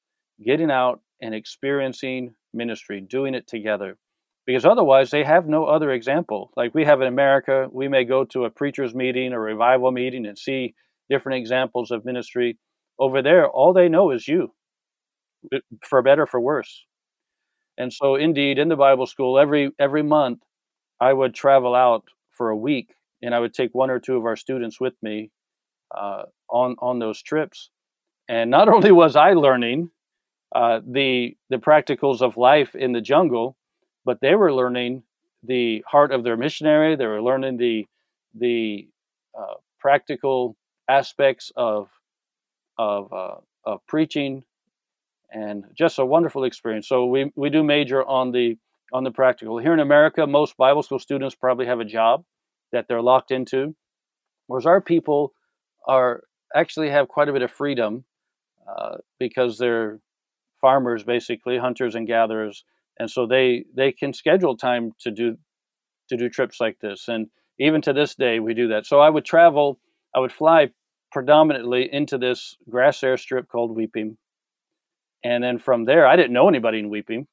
getting 0.45 0.71
out 0.71 1.01
and 1.21 1.35
experiencing 1.35 2.35
ministry, 2.55 3.03
doing 3.03 3.35
it 3.35 3.47
together 3.47 3.99
because 4.47 4.65
otherwise 4.65 5.11
they 5.11 5.25
have 5.25 5.47
no 5.47 5.65
other 5.65 5.91
example. 5.91 6.51
Like 6.57 6.75
we 6.75 6.85
have 6.85 7.01
in 7.01 7.09
America, 7.09 7.69
we 7.73 7.89
may 7.89 8.05
go 8.05 8.25
to 8.27 8.45
a 8.45 8.51
preacher's 8.51 8.95
meeting 8.95 9.33
or 9.33 9.41
revival 9.41 9.91
meeting 9.91 10.27
and 10.27 10.39
see 10.39 10.75
different 11.09 11.39
examples 11.39 11.91
of 11.91 12.05
ministry. 12.05 12.59
Over 12.99 13.23
there, 13.23 13.49
all 13.49 13.73
they 13.73 13.89
know 13.89 14.11
is 14.11 14.29
you, 14.29 14.53
for 15.83 16.03
better 16.03 16.27
for 16.27 16.41
worse. 16.41 16.85
And 17.77 17.93
so, 17.93 18.15
indeed, 18.15 18.59
in 18.59 18.69
the 18.69 18.77
Bible 18.77 19.07
school, 19.07 19.39
every 19.39 19.71
every 19.79 20.03
month, 20.03 20.41
I 21.01 21.13
would 21.13 21.35
travel 21.35 21.75
out 21.75 22.05
for 22.31 22.51
a 22.51 22.57
week, 22.57 22.95
and 23.23 23.35
I 23.35 23.41
would 23.41 23.53
take 23.55 23.75
one 23.75 23.91
or 23.91 23.99
two 23.99 24.17
of 24.17 24.25
our 24.27 24.37
students 24.37 24.81
with 24.81 24.95
me 25.03 25.31
uh, 25.97 26.25
on 26.49 26.77
on 26.81 26.99
those 26.99 27.21
trips. 27.23 27.71
And 28.29 28.51
not 28.51 28.69
only 28.75 28.93
was 28.93 29.17
I 29.17 29.33
learning 29.33 29.91
uh, 30.55 30.81
the 30.87 31.37
the 31.51 31.57
practicals 31.59 32.21
of 32.21 32.37
life 32.37 32.77
in 32.77 32.93
the 32.93 33.01
jungle, 33.01 33.57
but 34.05 34.21
they 34.21 34.35
were 34.35 34.53
learning 34.53 35.03
the 35.43 35.85
heart 35.87 36.13
of 36.13 36.25
their 36.25 36.37
missionary. 36.37 36.97
They 36.97 37.07
were 37.07 37.23
learning 37.23 37.57
the 37.57 37.87
the 38.35 38.89
uh, 39.39 39.55
practical 39.79 40.57
aspects 40.89 41.53
of 41.57 41.89
of 42.79 43.13
uh, 43.13 43.37
of 43.65 43.87
preaching, 43.87 44.45
and 45.33 45.65
just 45.75 45.99
a 45.99 46.05
wonderful 46.05 46.45
experience. 46.45 46.89
So 46.89 47.07
we 47.07 47.33
we 47.37 47.51
do 47.51 47.63
major 47.63 48.05
on 48.05 48.33
the 48.33 48.57
on 48.93 49.05
the 49.05 49.11
practical. 49.11 49.59
Here 49.59 49.73
in 49.75 49.81
America, 49.81 50.27
most 50.27 50.57
Bible 50.57 50.83
school 50.83 50.99
students 50.99 51.35
probably 51.35 51.67
have 51.67 51.81
a 51.81 51.85
job 51.85 52.25
that 52.73 52.89
they're 52.89 53.03
locked 53.03 53.31
into, 53.31 53.75
whereas 54.47 54.67
our 54.67 54.81
people 54.81 55.33
are 55.87 56.25
actually 56.55 56.91
have 56.91 57.09
quite 57.09 57.29
a 57.29 57.33
bit 57.33 57.43
of 57.43 57.51
freedom 57.51 58.05
uh, 58.69 58.97
because 59.19 59.59
they're 59.59 60.01
farmers, 60.61 61.05
basically 61.05 61.59
hunters 61.59 61.95
and 61.95 62.07
gatherers, 62.07 62.65
and 62.99 63.11
so 63.11 63.27
they 63.27 63.65
they 63.75 63.93
can 63.93 64.13
schedule 64.13 64.57
time 64.57 64.93
to 65.01 65.11
do 65.11 65.37
to 66.09 66.17
do 66.17 66.29
trips 66.29 66.61
like 66.61 66.79
this 66.81 67.09
and 67.09 67.29
even 67.59 67.81
to 67.81 67.93
this 67.93 68.15
day 68.15 68.41
we 68.41 68.55
do 68.55 68.69
that. 68.69 68.87
So 68.87 69.01
i 69.01 69.09
would 69.11 69.25
travel 69.25 69.79
i 70.15 70.19
would 70.19 70.33
fly 70.33 70.71
predominantly 71.13 71.89
into 71.93 72.19
this 72.19 72.57
grass 72.69 73.01
airstrip 73.01 73.49
called 73.49 73.77
Wipim 73.77 74.17
and 75.25 75.43
then 75.45 75.59
from 75.59 75.85
there 75.85 76.07
i 76.07 76.17
didn't 76.17 76.33
know 76.33 76.49
anybody 76.49 76.79
in 76.79 76.91
Wipim 76.91 77.27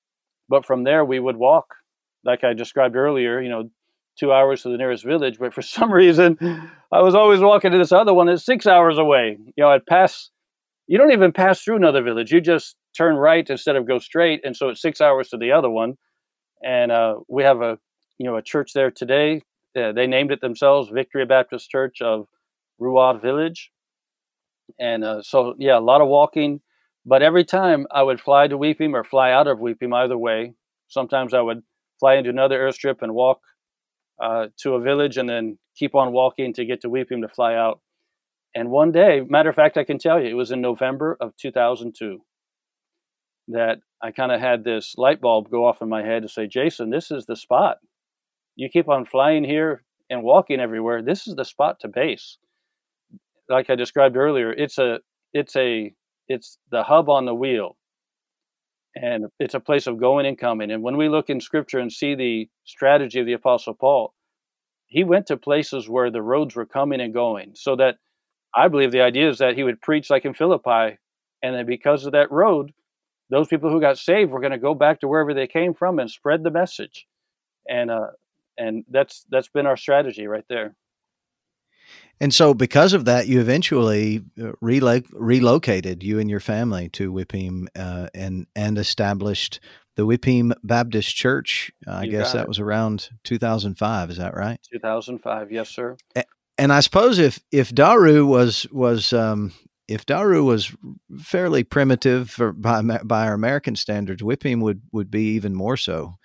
but 0.50 0.65
from 0.65 0.84
there 0.84 1.04
we 1.04 1.19
would 1.19 1.38
walk 1.38 1.76
like 2.24 2.43
i 2.43 2.54
described 2.54 2.95
earlier 2.95 3.41
you 3.41 3.50
know 3.50 3.69
two 4.19 4.32
hours 4.32 4.62
to 4.62 4.69
the 4.69 4.78
nearest 4.78 5.04
village 5.04 5.39
but 5.39 5.54
for 5.54 5.62
some 5.78 5.91
reason 5.91 6.38
i 6.91 7.02
was 7.02 7.15
always 7.15 7.39
walking 7.39 7.71
to 7.71 7.78
this 7.78 7.91
other 7.91 8.13
one 8.13 8.28
that's 8.28 8.45
six 8.45 8.67
hours 8.67 8.97
away. 8.97 9.38
You 9.56 9.63
know 9.63 9.69
i'd 9.69 9.86
pass 9.86 10.30
you 10.88 10.97
don't 10.97 11.12
even 11.12 11.32
pass 11.32 11.62
through 11.62 11.78
another 11.78 12.04
village 12.04 12.32
you 12.32 12.41
just 12.41 12.76
turn 12.95 13.15
right 13.15 13.49
instead 13.49 13.75
of 13.75 13.88
go 13.88 13.99
straight, 13.99 14.41
and 14.43 14.56
so 14.56 14.69
it's 14.69 14.82
six 14.82 15.01
hours 15.01 15.30
to 15.30 15.38
the 15.38 15.51
other 15.51 15.69
one. 15.69 15.95
And 16.63 16.91
uh, 16.91 17.15
we 17.27 17.43
have 17.43 17.62
a 17.62 17.77
you 18.17 18.25
know 18.25 18.38
a 18.38 18.41
church 18.41 18.71
there 18.73 18.91
today. 18.91 19.41
Uh, 19.75 19.91
they 19.93 20.08
named 20.08 20.32
it 20.32 20.41
themselves 20.41 20.89
Victory 20.89 21.25
Baptist 21.25 21.69
Church 21.69 22.01
of 22.01 22.27
Ruad 22.82 23.21
village. 23.21 23.71
And 24.80 25.04
uh, 25.04 25.21
so, 25.21 25.56
yeah, 25.58 25.77
a 25.77 25.80
lot 25.80 26.01
of 26.01 26.08
walking. 26.08 26.62
But 27.06 27.21
every 27.21 27.45
time 27.45 27.88
I 27.91 28.04
would 28.04 28.21
fly 28.21 28.47
to 28.47 28.58
Wipim 28.58 28.93
or 28.93 29.04
fly 29.04 29.32
out 29.32 29.47
of 29.47 29.60
Wipim, 29.60 29.93
either 29.93 30.17
way, 30.17 30.54
sometimes 30.88 31.34
I 31.34 31.41
would 31.41 31.63
fly 31.99 32.15
into 32.15 32.30
another 32.30 32.60
airstrip 32.60 33.01
and 33.01 33.13
walk 33.13 33.39
uh, 34.21 34.47
to 34.62 34.75
a 34.75 34.82
village 34.82 35.17
and 35.17 35.27
then 35.27 35.58
keep 35.75 35.95
on 35.95 36.12
walking 36.12 36.54
to 36.54 36.65
get 36.65 36.82
to 36.82 36.89
Wipim 36.89 37.21
to 37.21 37.27
fly 37.27 37.56
out. 37.56 37.80
And 38.54 38.69
one 38.69 38.91
day, 38.91 39.21
matter 39.27 39.49
of 39.49 39.56
fact, 39.56 39.77
I 39.77 39.84
can 39.84 39.97
tell 39.97 40.19
you, 40.21 40.27
it 40.27 40.34
was 40.34 40.51
in 40.51 40.62
November 40.62 41.17
of 41.19 41.36
2002 41.38 42.19
that 43.52 43.80
I 44.02 44.12
kind 44.12 44.32
of 44.32 44.40
had 44.40 44.64
this 44.64 44.96
light 44.98 45.22
bulb 45.22 45.50
go 45.50 45.66
off 45.66 45.82
in 45.82 45.90
my 45.90 46.04
head 46.04 46.24
to 46.24 46.30
say, 46.30 46.48
Jason, 46.48 46.90
this 46.90 47.12
is 47.12 47.26
the 47.26 47.36
spot. 47.36 47.78
You 48.56 48.70
keep 48.70 48.90
on 48.90 49.06
flying 49.06 49.44
here 49.44 49.84
and 50.10 50.24
walking 50.24 50.60
everywhere. 50.60 51.02
This 51.02 51.28
is 51.28 51.36
the 51.36 51.46
spot 51.46 51.80
to 51.82 51.88
base. 51.88 52.38
Like 53.50 53.70
I 53.70 53.76
described 53.76 54.18
earlier, 54.18 54.52
it's 54.52 54.78
a 54.78 55.00
it's 55.34 55.56
a 55.56 55.94
it's 56.28 56.58
the 56.72 56.84
hub 56.84 57.10
on 57.10 57.26
the 57.26 57.36
wheel. 57.36 57.78
And 58.96 59.26
it's 59.40 59.54
a 59.54 59.60
place 59.60 59.88
of 59.88 60.00
going 60.00 60.26
and 60.26 60.38
coming. 60.38 60.70
And 60.70 60.84
when 60.84 60.98
we 60.98 61.08
look 61.08 61.30
in 61.30 61.40
scripture 61.40 61.80
and 61.80 61.92
see 61.92 62.14
the 62.14 62.50
strategy 62.66 63.22
of 63.22 63.26
the 63.26 63.34
apostle 63.34 63.74
Paul, 63.74 64.14
he 64.88 65.06
went 65.06 65.28
to 65.28 65.38
places 65.38 65.88
where 65.88 66.12
the 66.12 66.22
roads 66.22 66.56
were 66.56 66.66
coming 66.66 67.00
and 67.00 67.14
going. 67.14 67.54
So 67.56 67.78
that 67.78 67.96
I 68.54 68.68
believe 68.68 68.92
the 68.92 69.02
idea 69.02 69.30
is 69.30 69.38
that 69.38 69.56
he 69.56 69.64
would 69.64 69.82
preach 69.82 70.10
like 70.10 70.26
in 70.26 70.34
Philippi, 70.34 70.98
and 71.42 71.56
then 71.56 71.66
because 71.66 72.06
of 72.06 72.12
that 72.12 72.32
road, 72.32 72.74
those 73.32 73.48
people 73.48 73.72
who 73.72 73.82
got 73.82 73.98
saved 73.98 74.30
were 74.30 74.41
going 74.41 74.52
to 74.52 74.60
go 74.60 74.76
back 74.76 75.00
to 75.00 75.08
wherever 75.08 75.34
they 75.34 75.48
came 75.48 75.74
from 75.74 75.98
and 75.98 76.12
spread 76.12 76.44
the 76.44 76.52
message. 76.52 77.08
And 77.67 77.89
uh, 77.89 78.08
and 78.58 78.84
that's 78.89 79.26
that's 79.32 79.48
been 79.48 79.65
our 79.65 79.78
strategy 79.78 80.28
right 80.28 80.46
there. 80.50 80.76
And 82.20 82.34
so, 82.34 82.54
because 82.54 82.94
of 82.94 83.06
that, 83.06 83.28
you 83.28 83.39
eventually 83.39 84.24
uh, 84.39 84.52
relo- 84.63 85.08
relocated 85.12 86.04
you 86.04 86.20
and 86.20 86.30
your 86.30 86.39
family 86.39 86.89
to 86.89 87.12
Wipim 87.12 87.67
uh, 87.76 88.10
and 88.13 88.46
and 88.56 88.78
established 88.78 89.60
the 89.96 90.06
Wipim 90.06 90.54
Baptist 90.63 91.15
Church. 91.15 91.72
Uh, 91.88 91.94
I 91.94 92.06
guess 92.08 92.34
that 92.34 92.44
it. 92.44 92.48
was 92.48 92.60
around 92.60 93.10
2005. 93.24 94.12
Is 94.12 94.17
that 94.17 94.36
right? 94.36 94.60
2005, 94.72 95.52
yes, 95.52 95.70
sir. 95.70 95.98
And 96.58 96.72
I 96.72 96.82
suppose 96.82 97.17
if 97.17 97.39
if 97.52 97.74
Daru 97.74 98.26
was 98.26 98.67
was 98.72 99.13
um, 99.13 99.54
if 99.91 100.06
Daru 100.06 100.43
was 100.43 100.75
fairly 101.19 101.63
primitive 101.63 102.30
for, 102.30 102.51
by 102.54 102.82
by 102.82 103.25
our 103.25 103.34
American 103.34 103.75
standards, 103.75 104.21
Wipim 104.21 104.62
would 104.62 104.82
would 104.91 105.12
be 105.12 105.36
even 105.36 105.54
more 105.54 105.77
so. 105.77 106.15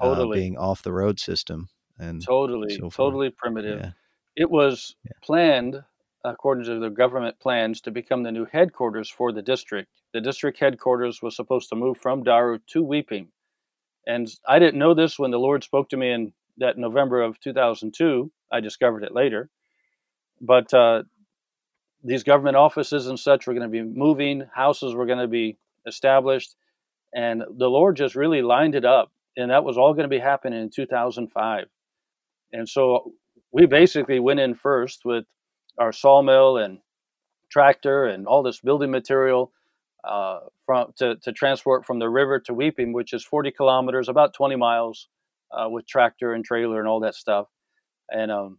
Uh, 0.00 0.06
totally 0.06 0.40
being 0.40 0.58
off 0.58 0.82
the 0.82 0.92
road 0.92 1.20
system 1.20 1.68
and 1.98 2.24
totally 2.24 2.76
so 2.76 2.90
totally 2.90 3.30
primitive. 3.30 3.80
Yeah. 3.80 3.90
It 4.36 4.50
was 4.50 4.96
yeah. 5.04 5.12
planned 5.22 5.82
according 6.24 6.64
to 6.64 6.80
the 6.80 6.90
government 6.90 7.38
plans 7.38 7.80
to 7.82 7.90
become 7.90 8.22
the 8.22 8.32
new 8.32 8.46
headquarters 8.50 9.10
for 9.10 9.32
the 9.32 9.42
district. 9.42 9.90
The 10.12 10.20
district 10.20 10.58
headquarters 10.58 11.20
was 11.22 11.36
supposed 11.36 11.68
to 11.68 11.76
move 11.76 11.98
from 11.98 12.22
Daru 12.22 12.58
to 12.68 12.84
Wipim. 12.84 13.28
And 14.06 14.28
I 14.48 14.58
didn't 14.58 14.78
know 14.78 14.94
this 14.94 15.18
when 15.18 15.30
the 15.30 15.38
Lord 15.38 15.64
spoke 15.64 15.90
to 15.90 15.96
me 15.96 16.10
in 16.10 16.32
that 16.58 16.78
November 16.78 17.22
of 17.22 17.38
2002. 17.40 18.30
I 18.50 18.60
discovered 18.60 19.04
it 19.04 19.14
later. 19.14 19.50
But 20.40 20.72
uh, 20.72 21.04
these 22.04 22.22
government 22.22 22.56
offices 22.56 23.06
and 23.06 23.18
such 23.18 23.46
were 23.46 23.54
going 23.54 23.70
to 23.70 23.72
be 23.72 23.82
moving, 23.82 24.44
houses 24.54 24.94
were 24.94 25.06
going 25.06 25.18
to 25.18 25.26
be 25.28 25.56
established. 25.86 26.54
And 27.14 27.42
the 27.56 27.68
Lord 27.68 27.96
just 27.96 28.14
really 28.14 28.42
lined 28.42 28.74
it 28.74 28.84
up. 28.84 29.10
And 29.36 29.50
that 29.50 29.64
was 29.64 29.78
all 29.78 29.94
going 29.94 30.04
to 30.04 30.08
be 30.08 30.18
happening 30.18 30.60
in 30.60 30.70
2005. 30.70 31.66
And 32.52 32.68
so 32.68 33.12
we 33.52 33.66
basically 33.66 34.20
went 34.20 34.40
in 34.40 34.54
first 34.54 35.04
with 35.04 35.24
our 35.78 35.92
sawmill 35.92 36.58
and 36.58 36.78
tractor 37.50 38.06
and 38.06 38.26
all 38.26 38.42
this 38.42 38.60
building 38.60 38.90
material 38.90 39.52
uh, 40.04 40.40
from 40.66 40.92
to, 40.98 41.16
to 41.16 41.32
transport 41.32 41.86
from 41.86 41.98
the 41.98 42.08
river 42.08 42.38
to 42.40 42.52
Wipim, 42.52 42.92
which 42.92 43.12
is 43.12 43.24
40 43.24 43.50
kilometers, 43.52 44.08
about 44.08 44.34
20 44.34 44.56
miles, 44.56 45.08
uh, 45.52 45.68
with 45.68 45.86
tractor 45.86 46.34
and 46.34 46.44
trailer 46.44 46.78
and 46.78 46.88
all 46.88 47.00
that 47.00 47.14
stuff. 47.14 47.46
And 48.10 48.30
um, 48.30 48.58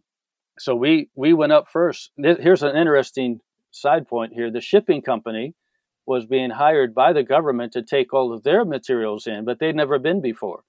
so 0.58 0.74
we 0.74 1.10
we 1.14 1.32
went 1.32 1.52
up 1.52 1.68
first. 1.70 2.10
Here's 2.16 2.62
an 2.62 2.76
interesting 2.76 3.40
side 3.70 4.08
point 4.08 4.32
here: 4.32 4.50
the 4.50 4.60
shipping 4.60 5.02
company 5.02 5.54
was 6.06 6.26
being 6.26 6.50
hired 6.50 6.94
by 6.94 7.12
the 7.12 7.22
government 7.22 7.72
to 7.72 7.82
take 7.82 8.14
all 8.14 8.32
of 8.32 8.44
their 8.44 8.64
materials 8.64 9.26
in, 9.26 9.44
but 9.44 9.58
they'd 9.58 9.74
never 9.74 9.98
been 9.98 10.20
before. 10.20 10.62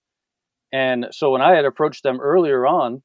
And 0.74 1.08
so 1.12 1.32
when 1.32 1.42
I 1.42 1.56
had 1.56 1.66
approached 1.66 2.04
them 2.04 2.20
earlier 2.20 2.66
on, 2.66 3.04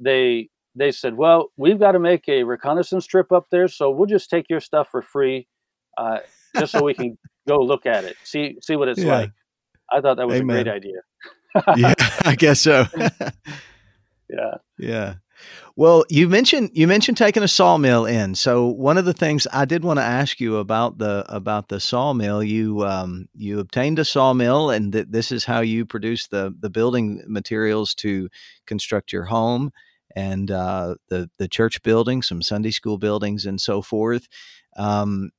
they 0.00 0.48
they 0.76 0.92
said, 0.92 1.16
"Well, 1.16 1.50
we've 1.56 1.78
got 1.78 1.92
to 1.92 1.98
make 1.98 2.28
a 2.28 2.44
reconnaissance 2.44 3.06
trip 3.06 3.32
up 3.32 3.46
there, 3.50 3.68
so 3.68 3.90
we'll 3.90 4.06
just 4.06 4.30
take 4.30 4.46
your 4.48 4.60
stuff 4.60 4.88
for 4.90 5.02
free, 5.02 5.48
uh, 5.98 6.18
just 6.56 6.72
so 6.72 6.84
we 6.84 6.94
can 6.94 7.18
go 7.48 7.56
look 7.56 7.86
at 7.86 8.04
it, 8.04 8.16
see 8.24 8.56
see 8.60 8.76
what 8.76 8.88
it's 8.88 9.02
yeah. 9.02 9.18
like." 9.18 9.30
I 9.92 10.00
thought 10.00 10.18
that 10.18 10.26
was 10.26 10.40
Amen. 10.40 10.56
a 10.56 10.62
great 10.62 10.74
idea. 10.74 11.00
yeah, 11.76 11.94
I 12.24 12.36
guess 12.36 12.60
so. 12.60 12.86
yeah. 14.32 14.54
Yeah. 14.78 15.14
Well, 15.76 16.04
you 16.10 16.28
mentioned 16.28 16.70
you 16.74 16.86
mentioned 16.86 17.16
taking 17.16 17.42
a 17.42 17.48
sawmill 17.48 18.04
in. 18.04 18.34
So 18.34 18.66
one 18.66 18.98
of 18.98 19.06
the 19.06 19.14
things 19.14 19.46
I 19.52 19.64
did 19.64 19.84
want 19.84 19.98
to 19.98 20.04
ask 20.04 20.40
you 20.40 20.56
about 20.56 20.98
the 20.98 21.24
about 21.28 21.68
the 21.68 21.80
sawmill, 21.80 22.42
you 22.42 22.84
um, 22.84 23.28
you 23.34 23.58
obtained 23.58 23.98
a 23.98 24.04
sawmill, 24.04 24.70
and 24.70 24.92
th- 24.92 25.06
this 25.08 25.32
is 25.32 25.44
how 25.44 25.60
you 25.60 25.86
produce 25.86 26.28
the 26.28 26.54
the 26.60 26.70
building 26.70 27.22
materials 27.26 27.94
to 27.96 28.28
construct 28.66 29.12
your 29.12 29.24
home 29.24 29.70
and 30.14 30.50
uh, 30.50 30.96
the 31.08 31.30
the 31.38 31.48
church 31.48 31.82
building, 31.82 32.20
some 32.20 32.42
Sunday 32.42 32.70
school 32.70 32.98
buildings, 32.98 33.46
and 33.46 33.60
so 33.60 33.80
forth. 33.80 34.28
Um, 34.76 35.30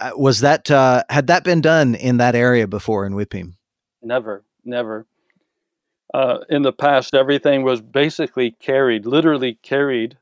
uh, 0.00 0.12
was 0.16 0.40
that 0.40 0.70
uh, 0.70 1.02
had 1.10 1.26
that 1.26 1.44
been 1.44 1.60
done 1.60 1.94
in 1.94 2.16
that 2.18 2.34
area 2.34 2.66
before 2.66 3.04
in 3.04 3.12
Wipim? 3.12 3.54
Never, 4.00 4.44
never 4.64 5.06
uh, 6.14 6.38
in 6.48 6.62
the 6.62 6.72
past, 6.72 7.14
everything 7.14 7.62
was 7.62 7.80
basically 7.80 8.52
carried, 8.52 9.06
literally 9.06 9.54
carried, 9.62 10.18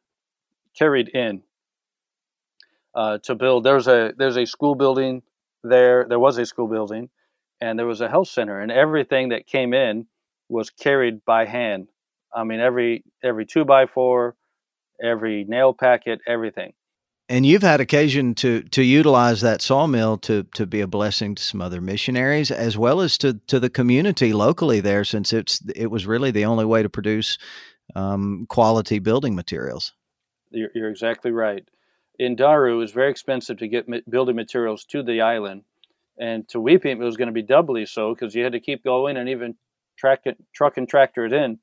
carried 0.76 1.08
in 1.10 1.42
uh, 2.94 3.18
to 3.20 3.34
build. 3.34 3.64
There's 3.64 3.88
a 3.88 4.12
there's 4.16 4.36
a 4.38 4.46
school 4.46 4.74
building 4.74 5.22
there. 5.64 6.06
There 6.08 6.20
was 6.20 6.38
a 6.38 6.46
school 6.46 6.68
building, 6.68 7.10
and 7.60 7.78
there 7.78 7.86
was 7.86 8.00
a 8.00 8.08
health 8.08 8.28
center, 8.28 8.60
and 8.60 8.72
everything 8.72 9.30
that 9.30 9.46
came 9.46 9.74
in 9.74 10.06
was 10.48 10.70
carried 10.70 11.24
by 11.24 11.46
hand. 11.46 11.88
I 12.34 12.44
mean, 12.44 12.60
every 12.60 13.04
every 13.22 13.46
two 13.46 13.64
by 13.64 13.86
four, 13.86 14.36
every 15.02 15.44
nail 15.44 15.74
packet, 15.74 16.20
everything 16.26 16.72
and 17.30 17.46
you've 17.46 17.62
had 17.62 17.80
occasion 17.80 18.34
to 18.34 18.62
to 18.64 18.82
utilize 18.82 19.40
that 19.40 19.62
sawmill 19.62 20.18
to 20.18 20.42
to 20.54 20.66
be 20.66 20.80
a 20.80 20.86
blessing 20.86 21.34
to 21.36 21.42
some 21.42 21.62
other 21.62 21.80
missionaries 21.80 22.50
as 22.50 22.76
well 22.76 23.00
as 23.00 23.16
to 23.18 23.40
to 23.46 23.58
the 23.58 23.70
community 23.70 24.32
locally 24.32 24.80
there 24.80 25.04
since 25.04 25.32
it's 25.32 25.62
it 25.74 25.90
was 25.90 26.06
really 26.06 26.30
the 26.30 26.44
only 26.44 26.66
way 26.66 26.82
to 26.82 26.90
produce 26.90 27.38
um, 27.96 28.46
quality 28.48 28.98
building 28.98 29.34
materials. 29.34 29.94
You're, 30.50 30.70
you're, 30.74 30.90
exactly 30.90 31.30
right. 31.30 31.66
In 32.18 32.36
daru 32.36 32.74
it 32.74 32.78
was 32.78 32.92
very 32.92 33.10
expensive 33.10 33.58
to 33.58 33.68
get 33.68 33.86
building 34.10 34.36
materials 34.36 34.84
to 34.86 35.02
the 35.02 35.22
island 35.22 35.62
and 36.18 36.46
to 36.48 36.58
Wipim 36.58 37.00
it 37.00 37.04
was 37.04 37.16
going 37.16 37.28
to 37.28 37.32
be 37.32 37.42
doubly 37.42 37.86
so 37.86 38.14
because 38.14 38.34
you 38.34 38.42
had 38.42 38.52
to 38.52 38.60
keep 38.60 38.84
going 38.84 39.16
and 39.16 39.28
even 39.28 39.54
track 39.96 40.20
it, 40.24 40.36
truck 40.54 40.76
and 40.76 40.88
tractor 40.88 41.24
it 41.24 41.32
in. 41.32 41.58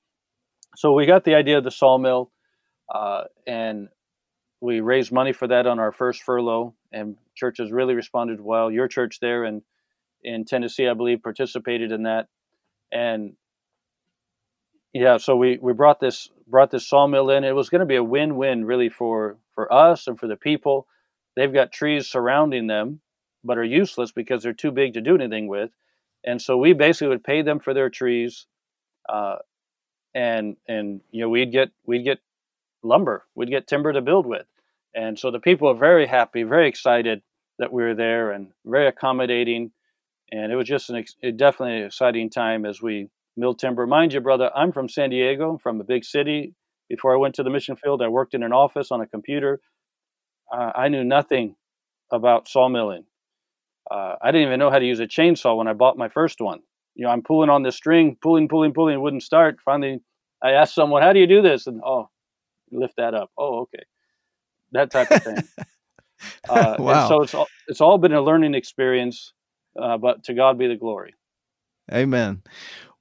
So 0.76 0.94
we 0.94 1.06
got 1.06 1.24
the 1.24 1.36
idea 1.36 1.58
of 1.58 1.64
the 1.64 1.72
sawmill 1.72 2.32
uh, 2.94 3.24
and 3.46 3.90
we 4.62 4.80
raised 4.80 5.12
money 5.12 5.34
for 5.34 5.48
that 5.48 5.68
on 5.68 5.80
our 5.80 5.92
first 5.92 6.24
furlough, 6.24 6.74
and 6.92 7.18
churches 7.36 7.72
really 7.72 7.94
responded 7.94 8.42
well. 8.42 8.72
Your 8.72 8.88
church 8.88 9.20
there 9.20 9.46
in 9.46 9.62
in 10.24 10.46
Tennessee, 10.46 10.88
I 10.88 10.94
believe, 10.94 11.22
participated 11.22 11.92
in 11.92 12.04
that, 12.04 12.28
and 12.92 13.34
yeah, 14.94 15.18
so 15.18 15.36
we 15.36 15.60
we 15.62 15.74
brought 15.74 16.00
this 16.00 16.30
brought 16.48 16.72
this 16.72 16.88
sawmill 16.88 17.30
in. 17.30 17.44
It 17.44 17.56
was 17.56 17.70
going 17.70 17.82
to 17.82 17.86
be 17.86 17.98
a 17.98 18.04
win 18.04 18.36
win 18.36 18.66
really 18.66 18.90
for 18.90 19.38
for 19.54 19.72
us 19.72 20.08
and 20.08 20.20
for 20.20 20.28
the 20.28 20.36
people. 20.36 20.88
They've 21.36 21.54
got 21.54 21.72
trees 21.72 22.08
surrounding 22.08 22.66
them, 22.68 23.02
but 23.44 23.60
are 23.60 23.64
useless 23.64 24.12
because 24.12 24.42
they're 24.42 24.54
too 24.54 24.72
big 24.72 24.94
to 24.94 25.02
do 25.02 25.16
anything 25.16 25.48
with, 25.48 25.70
and 26.26 26.42
so 26.42 26.58
we 26.58 26.74
basically 26.74 27.10
would 27.10 27.24
pay 27.24 27.44
them 27.44 27.60
for 27.60 27.76
their 27.76 27.90
trees, 27.92 28.48
uh, 29.08 29.36
and 30.16 30.58
and 30.68 31.02
you 31.12 31.22
know 31.22 31.30
we'd 31.30 31.52
get 31.52 31.70
we'd 31.86 32.04
get 32.04 32.20
lumber. 32.84 33.26
We'd 33.36 33.50
get 33.50 33.68
timber 33.68 33.94
to 33.94 34.02
build 34.02 34.26
with. 34.26 34.46
And 34.96 35.18
so 35.18 35.32
the 35.32 35.40
people 35.40 35.70
are 35.70 35.76
very 35.76 36.08
happy, 36.08 36.44
very 36.44 36.68
excited 36.68 37.22
that 37.60 37.72
we 37.72 37.84
were 37.84 37.96
there 37.96 38.32
and 38.32 38.50
very 38.66 38.88
accommodating. 38.88 39.72
And 40.32 40.52
it 40.52 40.56
was 40.56 40.68
just 40.68 40.90
an 40.90 40.98
ex- 40.98 41.16
definitely 41.36 41.78
an 41.78 41.86
exciting 41.86 42.30
time 42.30 42.66
as 42.66 42.82
we 42.82 43.10
milled 43.36 43.60
timber. 43.60 43.86
Mind 43.86 44.14
you, 44.14 44.22
brother, 44.22 44.52
I'm 44.56 44.72
from 44.72 44.90
San 44.90 45.10
Diego, 45.10 45.60
from 45.62 45.80
a 45.80 45.84
big 45.84 46.04
city. 46.04 46.54
Before 46.90 47.14
I 47.14 47.18
went 47.18 47.36
to 47.36 47.44
the 47.44 47.50
mission 47.50 47.76
field, 47.76 48.02
I 48.02 48.08
worked 48.08 48.34
in 48.34 48.44
an 48.44 48.54
office 48.54 48.92
on 48.92 49.02
a 49.02 49.08
computer. 49.08 49.60
Uh, 50.52 50.72
I 50.76 50.88
knew 50.88 51.04
nothing 51.04 51.56
about 52.12 52.48
sawmilling. 52.48 53.04
Uh, 53.90 54.16
I 54.22 54.32
didn't 54.32 54.48
even 54.48 54.60
know 54.60 54.72
how 54.72 54.80
to 54.80 54.86
use 54.86 55.00
a 55.00 55.08
chainsaw 55.08 55.56
when 55.58 55.68
I 55.68 55.74
bought 55.74 55.98
my 55.98 56.10
first 56.10 56.42
one. 56.42 56.60
You 56.96 57.06
know, 57.06 57.12
I'm 57.12 57.22
pulling 57.22 57.50
on 57.50 57.64
the 57.64 57.72
string, 57.72 58.18
pulling, 58.22 58.48
pulling, 58.48 58.74
pulling, 58.74 58.96
it 58.96 59.02
wouldn't 59.02 59.24
start. 59.24 59.58
Finally, 59.64 60.00
I 60.42 60.52
asked 60.52 60.74
someone, 60.74 61.04
"How 61.04 61.14
do 61.14 61.20
you 61.20 61.28
do 61.28 61.42
this?" 61.42 61.68
And 61.68 61.82
oh, 61.86 62.10
lift 62.72 62.96
that 62.98 63.14
up. 63.14 63.32
Oh, 63.38 63.62
okay. 63.62 63.84
that 64.72 64.92
type 64.92 65.12
of 65.12 65.24
thing. 65.24 65.38
Uh, 66.50 66.76
wow. 66.80 67.08
so 67.08 67.22
it's 67.22 67.36
all, 67.36 67.48
it's 67.68 67.80
all 67.80 68.00
been 68.00 68.12
a 68.12 68.20
learning 68.20 68.56
experience, 68.56 69.34
uh, 69.80 69.98
but 70.00 70.24
to 70.24 70.34
God 70.34 70.58
be 70.58 70.68
the 70.68 70.76
glory. 70.76 71.14
Amen. 71.92 72.42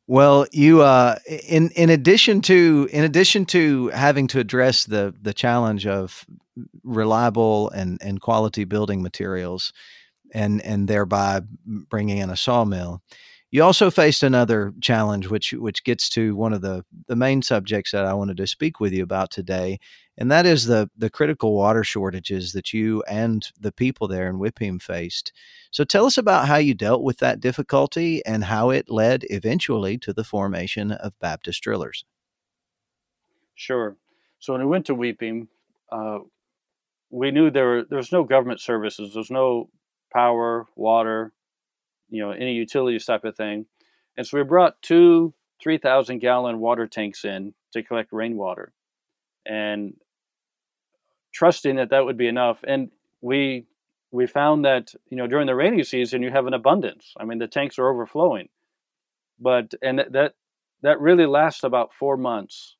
Well, 0.06 0.46
you 0.52 0.82
uh, 0.82 1.16
in 1.48 1.70
in 1.70 1.90
addition 1.90 2.40
to 2.42 2.88
in 2.92 3.02
addition 3.04 3.44
to 3.46 3.88
having 3.88 4.28
to 4.28 4.38
address 4.38 4.84
the 4.84 5.14
the 5.20 5.34
challenge 5.34 5.86
of 5.86 6.24
reliable 6.84 7.70
and 7.70 7.98
and 8.00 8.20
quality 8.20 8.64
building 8.64 9.02
materials, 9.02 9.72
and 10.32 10.62
and 10.62 10.86
thereby 10.86 11.40
bringing 11.64 12.18
in 12.18 12.30
a 12.30 12.36
sawmill, 12.36 13.02
you 13.50 13.62
also 13.62 13.90
faced 13.90 14.22
another 14.22 14.72
challenge, 14.80 15.28
which 15.28 15.52
which 15.52 15.84
gets 15.84 16.08
to 16.10 16.34
one 16.34 16.52
of 16.52 16.62
the 16.62 16.84
the 17.06 17.16
main 17.16 17.42
subjects 17.42 17.92
that 17.92 18.04
I 18.04 18.14
wanted 18.14 18.36
to 18.38 18.46
speak 18.46 18.80
with 18.80 18.92
you 18.92 19.02
about 19.02 19.30
today, 19.30 19.78
and 20.18 20.30
that 20.30 20.46
is 20.46 20.66
the 20.66 20.90
the 20.96 21.10
critical 21.10 21.54
water 21.54 21.84
shortages 21.84 22.52
that 22.52 22.72
you 22.72 23.02
and 23.08 23.48
the 23.58 23.72
people 23.72 24.08
there 24.08 24.28
in 24.28 24.38
Wipim 24.38 24.82
faced. 24.82 25.32
So 25.70 25.84
tell 25.84 26.06
us 26.06 26.18
about 26.18 26.48
how 26.48 26.56
you 26.56 26.74
dealt 26.74 27.02
with 27.02 27.18
that 27.18 27.40
difficulty 27.40 28.24
and 28.26 28.44
how 28.44 28.70
it 28.70 28.90
led 28.90 29.24
eventually 29.30 29.96
to 29.98 30.12
the 30.12 30.24
formation 30.24 30.90
of 30.90 31.18
Baptist 31.20 31.62
Drillers. 31.62 32.04
Sure. 33.54 33.96
So 34.40 34.52
when 34.52 34.62
we 34.62 34.68
went 34.68 34.86
to 34.86 34.94
Wipim, 34.94 35.46
uh, 35.90 36.18
we 37.10 37.30
knew 37.30 37.50
there 37.50 37.66
were 37.66 37.84
there's 37.88 38.12
no 38.12 38.24
government 38.24 38.60
services, 38.60 39.14
there's 39.14 39.30
no 39.30 39.70
power, 40.12 40.66
water, 40.74 41.32
you 42.08 42.22
know, 42.22 42.30
any 42.30 42.54
utilities 42.54 43.04
type 43.04 43.24
of 43.24 43.36
thing, 43.36 43.66
and 44.16 44.26
so 44.26 44.38
we 44.38 44.44
brought 44.44 44.80
two 44.82 45.34
3,000 45.62 46.18
gallon 46.18 46.58
water 46.60 46.86
tanks 46.86 47.24
in 47.24 47.54
to 47.72 47.82
collect 47.82 48.12
rainwater, 48.12 48.72
and 49.46 49.94
trusting 51.32 51.76
that 51.76 51.90
that 51.90 52.04
would 52.04 52.16
be 52.16 52.28
enough. 52.28 52.58
And 52.66 52.90
we 53.20 53.66
we 54.10 54.26
found 54.26 54.64
that 54.64 54.94
you 55.10 55.16
know 55.16 55.26
during 55.26 55.46
the 55.46 55.54
rainy 55.54 55.82
season 55.82 56.22
you 56.22 56.30
have 56.30 56.46
an 56.46 56.54
abundance. 56.54 57.14
I 57.18 57.24
mean 57.24 57.38
the 57.38 57.48
tanks 57.48 57.78
are 57.78 57.88
overflowing, 57.88 58.48
but 59.38 59.74
and 59.82 59.98
that 59.98 60.34
that 60.82 61.00
really 61.00 61.26
lasts 61.26 61.64
about 61.64 61.94
four 61.94 62.16
months, 62.16 62.76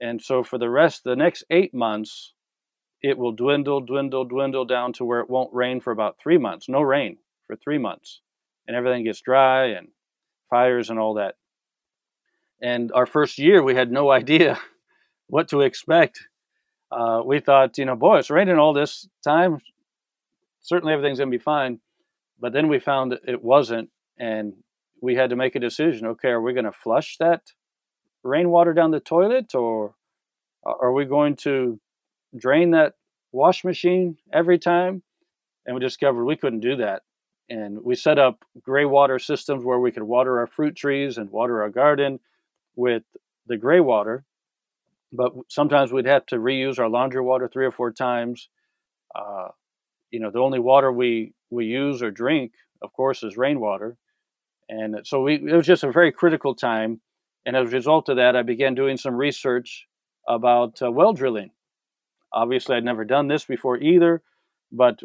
and 0.00 0.20
so 0.22 0.42
for 0.42 0.58
the 0.58 0.70
rest 0.70 1.04
the 1.04 1.16
next 1.16 1.44
eight 1.50 1.74
months, 1.74 2.34
it 3.02 3.16
will 3.16 3.32
dwindle, 3.32 3.80
dwindle, 3.80 4.24
dwindle 4.24 4.64
down 4.64 4.92
to 4.94 5.04
where 5.04 5.20
it 5.20 5.30
won't 5.30 5.54
rain 5.54 5.80
for 5.80 5.92
about 5.92 6.18
three 6.18 6.38
months. 6.38 6.68
No 6.68 6.80
rain 6.80 7.18
for 7.46 7.56
three 7.56 7.78
months, 7.78 8.20
and 8.68 8.76
everything 8.76 9.02
gets 9.02 9.20
dry 9.20 9.70
and 9.70 9.88
fires 10.50 10.90
and 10.90 11.00
all 11.00 11.14
that. 11.14 11.34
And 12.62 12.92
our 12.92 13.06
first 13.06 13.38
year 13.38 13.62
we 13.62 13.74
had 13.74 13.90
no 13.90 14.10
idea 14.20 14.60
what 15.26 15.48
to 15.48 15.62
expect 15.62 16.20
uh, 16.90 17.22
we 17.24 17.40
thought, 17.40 17.76
you 17.78 17.84
know, 17.84 17.96
boy, 17.96 18.18
it's 18.18 18.30
raining 18.30 18.58
all 18.58 18.72
this 18.72 19.08
time. 19.22 19.58
Certainly 20.60 20.94
everything's 20.94 21.18
going 21.18 21.30
to 21.30 21.38
be 21.38 21.42
fine. 21.42 21.80
But 22.40 22.52
then 22.52 22.68
we 22.68 22.78
found 22.78 23.18
it 23.26 23.42
wasn't. 23.42 23.90
And 24.18 24.54
we 25.02 25.14
had 25.14 25.30
to 25.30 25.36
make 25.36 25.54
a 25.54 25.60
decision. 25.60 26.06
Okay, 26.08 26.28
are 26.28 26.40
we 26.40 26.54
going 26.54 26.64
to 26.64 26.72
flush 26.72 27.16
that 27.20 27.42
rainwater 28.24 28.74
down 28.74 28.90
the 28.90 29.00
toilet 29.00 29.54
or 29.54 29.94
are 30.64 30.92
we 30.92 31.04
going 31.04 31.36
to 31.36 31.78
drain 32.36 32.72
that 32.72 32.94
wash 33.32 33.64
machine 33.64 34.16
every 34.32 34.58
time? 34.58 35.02
And 35.66 35.74
we 35.74 35.80
discovered 35.80 36.24
we 36.24 36.36
couldn't 36.36 36.60
do 36.60 36.76
that. 36.76 37.02
And 37.50 37.82
we 37.82 37.94
set 37.94 38.18
up 38.18 38.44
gray 38.62 38.84
water 38.84 39.18
systems 39.18 39.64
where 39.64 39.80
we 39.80 39.92
could 39.92 40.02
water 40.02 40.38
our 40.38 40.46
fruit 40.46 40.76
trees 40.76 41.18
and 41.18 41.30
water 41.30 41.62
our 41.62 41.70
garden 41.70 42.20
with 42.76 43.02
the 43.46 43.56
gray 43.56 43.80
water 43.80 44.24
but 45.12 45.32
sometimes 45.48 45.92
we'd 45.92 46.06
have 46.06 46.26
to 46.26 46.36
reuse 46.36 46.78
our 46.78 46.88
laundry 46.88 47.22
water 47.22 47.48
three 47.48 47.64
or 47.64 47.70
four 47.70 47.92
times. 47.92 48.48
Uh, 49.14 49.48
you 50.10 50.20
know, 50.20 50.30
the 50.30 50.38
only 50.40 50.58
water 50.58 50.92
we 50.92 51.32
we 51.50 51.66
use 51.66 52.02
or 52.02 52.10
drink, 52.10 52.52
of 52.82 52.92
course, 52.92 53.22
is 53.22 53.36
rainwater, 53.36 53.96
and 54.68 54.96
so 55.04 55.22
we 55.22 55.34
it 55.36 55.54
was 55.54 55.66
just 55.66 55.84
a 55.84 55.92
very 55.92 56.12
critical 56.12 56.54
time. 56.54 57.00
And 57.46 57.56
as 57.56 57.68
a 57.68 57.76
result 57.76 58.08
of 58.10 58.16
that, 58.16 58.36
I 58.36 58.42
began 58.42 58.74
doing 58.74 58.98
some 58.98 59.14
research 59.14 59.86
about 60.28 60.82
uh, 60.82 60.90
well 60.90 61.12
drilling. 61.12 61.50
Obviously, 62.32 62.76
I'd 62.76 62.84
never 62.84 63.04
done 63.04 63.28
this 63.28 63.44
before 63.44 63.78
either, 63.78 64.22
but 64.70 65.00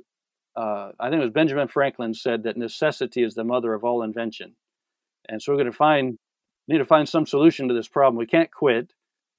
uh, 0.55 0.91
I 0.99 1.09
think 1.09 1.21
it 1.21 1.25
was 1.25 1.33
Benjamin 1.33 1.67
Franklin 1.67 2.13
said 2.13 2.43
that 2.43 2.57
necessity 2.57 3.23
is 3.23 3.33
the 3.33 3.43
mother 3.43 3.73
of 3.73 3.83
all 3.83 4.03
invention, 4.03 4.55
and 5.27 5.41
so 5.41 5.51
we're 5.51 5.57
going 5.57 5.71
to 5.71 5.77
find 5.77 6.17
need 6.67 6.77
to 6.77 6.85
find 6.85 7.07
some 7.07 7.25
solution 7.25 7.67
to 7.67 7.73
this 7.73 7.87
problem. 7.87 8.17
We 8.17 8.25
can't 8.25 8.51
quit 8.51 8.93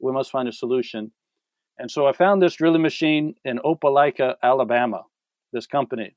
we 0.04 0.12
must 0.12 0.30
find 0.30 0.48
a 0.48 0.52
solution. 0.52 1.10
And 1.78 1.90
so 1.90 2.06
I 2.06 2.12
found 2.12 2.40
this 2.40 2.54
drilling 2.54 2.82
machine 2.82 3.34
in 3.44 3.58
Opelika, 3.58 4.36
Alabama, 4.42 5.04
this 5.52 5.66
company. 5.66 6.14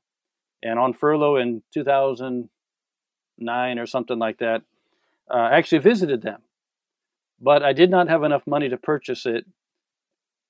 And 0.62 0.78
on 0.78 0.92
furlough 0.92 1.36
in 1.36 1.62
2009 1.72 3.78
or 3.78 3.86
something 3.86 4.18
like 4.18 4.38
that, 4.38 4.62
uh, 5.30 5.36
I 5.36 5.56
actually 5.56 5.78
visited 5.78 6.22
them. 6.22 6.42
But 7.40 7.62
I 7.62 7.72
did 7.72 7.90
not 7.90 8.08
have 8.08 8.24
enough 8.24 8.46
money 8.46 8.68
to 8.68 8.76
purchase 8.76 9.26
it 9.26 9.46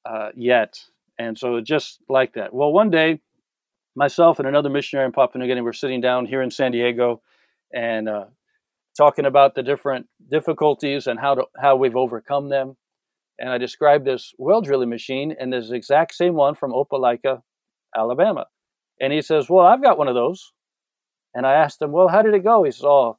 uh, 0.05 0.31
yet. 0.35 0.81
And 1.19 1.39
so 1.39 1.61
just 1.61 2.01
like 2.09 2.35
that. 2.35 2.55
Well, 2.55 2.73
one 2.73 2.91
day, 2.91 3.21
myself 3.99 4.39
and 4.39 4.49
another 4.49 4.71
missionary 4.71 5.07
in 5.07 5.13
Papua 5.13 5.43
New 5.43 5.49
Guinea 5.49 5.61
were 5.61 5.73
sitting 5.73 6.01
down 6.01 6.25
here 6.25 6.41
in 6.41 6.51
San 6.51 6.73
Diego 6.73 7.21
and 7.75 8.09
uh, 8.09 8.25
talking 8.97 9.27
about 9.27 9.55
the 9.55 9.63
different 9.63 10.07
difficulties 10.31 11.07
and 11.07 11.21
how 11.21 11.35
to 11.35 11.45
how 11.61 11.77
we've 11.77 11.97
overcome 11.97 12.49
them 12.49 12.77
and 13.39 13.51
I 13.51 13.59
described 13.59 14.05
this 14.05 14.35
well 14.39 14.61
drilling 14.61 14.89
machine 14.89 15.35
and 15.39 15.53
this 15.53 15.71
exact 15.71 16.15
same 16.15 16.35
one 16.35 16.55
from 16.55 16.73
Opelika, 16.73 17.43
Alabama. 17.97 18.47
And 19.01 19.13
he 19.13 19.23
says, 19.23 19.49
Well, 19.49 19.65
I've 19.65 19.83
got 19.83 19.99
one 19.99 20.09
of 20.09 20.15
those. 20.15 20.53
And 21.35 21.47
I 21.47 21.55
asked 21.55 21.81
him, 21.81 21.93
Well, 21.93 22.09
how 22.09 22.23
did 22.23 22.35
it 22.35 22.45
go? 22.45 22.65
He 22.65 22.73
says, 22.73 22.85
Oh, 22.85 23.19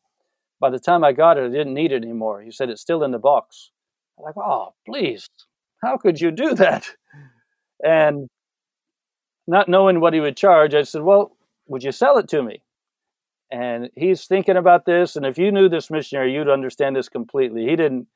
by 0.59 0.69
the 0.69 0.79
time 0.79 1.03
I 1.03 1.13
got 1.13 1.37
it, 1.37 1.45
I 1.45 1.49
didn't 1.49 1.73
need 1.73 1.91
it 1.91 2.03
anymore. 2.03 2.41
He 2.41 2.51
said, 2.51 2.69
It's 2.69 2.81
still 2.81 3.03
in 3.03 3.11
the 3.11 3.19
box. 3.19 3.71
I'm 4.17 4.25
like, 4.25 4.37
Oh, 4.37 4.73
please, 4.85 5.29
how 5.81 5.97
could 5.97 6.19
you 6.19 6.31
do 6.31 6.53
that? 6.55 6.89
And 7.81 8.27
not 9.49 9.69
knowing 9.69 9.99
what 9.99 10.13
he 10.13 10.19
would 10.19 10.38
charge, 10.38 10.73
I 10.73 10.83
said, 10.83 11.01
Well, 11.01 11.35
would 11.67 11.83
you 11.83 11.91
sell 11.91 12.17
it 12.17 12.27
to 12.29 12.43
me? 12.43 12.62
And 13.51 13.89
he's 13.95 14.25
thinking 14.25 14.57
about 14.57 14.85
this. 14.85 15.15
And 15.15 15.25
if 15.25 15.38
you 15.38 15.51
knew 15.51 15.69
this 15.69 15.89
missionary, 15.89 16.33
you'd 16.33 16.49
understand 16.49 16.95
this 16.95 17.09
completely. 17.09 17.65
He 17.65 17.75
didn't 17.75 18.07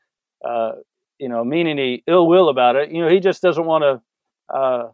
uh, 0.43 0.74
you 1.19 1.30
know, 1.30 1.43
mean 1.43 1.67
any 1.67 2.04
ill 2.08 2.28
will 2.28 2.50
about 2.50 2.76
it. 2.76 2.91
You 2.91 3.02
know, 3.02 3.10
he 3.10 3.19
just 3.19 3.41
doesn't 3.41 3.65
want 3.65 3.84
to. 3.84 4.56
Uh, 4.56 4.89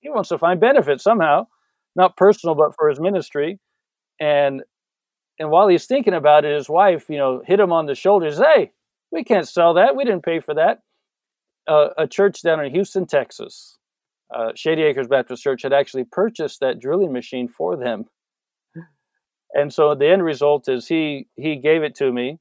he 0.00 0.08
wants 0.10 0.28
to 0.30 0.38
find 0.38 0.60
benefit 0.60 1.00
somehow, 1.00 1.46
not 1.96 2.16
personal, 2.16 2.54
but 2.54 2.74
for 2.76 2.88
his 2.88 3.00
ministry. 3.00 3.58
And 4.20 4.62
and 5.38 5.50
while 5.50 5.68
he's 5.68 5.86
thinking 5.86 6.14
about 6.14 6.44
it, 6.44 6.54
his 6.54 6.68
wife, 6.68 7.06
you 7.08 7.18
know, 7.18 7.42
hit 7.44 7.60
him 7.60 7.72
on 7.72 7.86
the 7.86 7.94
shoulder. 7.94 8.30
Says, 8.30 8.44
"Hey, 8.54 8.72
we 9.10 9.24
can't 9.24 9.48
sell 9.48 9.74
that. 9.74 9.96
We 9.96 10.04
didn't 10.04 10.24
pay 10.24 10.40
for 10.40 10.54
that." 10.54 10.80
Uh, 11.66 11.88
a 11.96 12.06
church 12.06 12.42
down 12.42 12.64
in 12.64 12.72
Houston, 12.72 13.06
Texas, 13.06 13.78
uh, 14.34 14.52
Shady 14.54 14.82
Acres 14.82 15.08
Baptist 15.08 15.42
Church, 15.42 15.62
had 15.62 15.72
actually 15.72 16.04
purchased 16.04 16.60
that 16.60 16.80
drilling 16.80 17.12
machine 17.12 17.48
for 17.48 17.76
them. 17.76 18.04
And 19.54 19.72
so 19.72 19.94
the 19.94 20.08
end 20.08 20.24
result 20.24 20.68
is 20.68 20.88
he 20.88 21.28
he 21.36 21.56
gave 21.56 21.82
it 21.82 21.94
to 21.96 22.10
me 22.12 22.38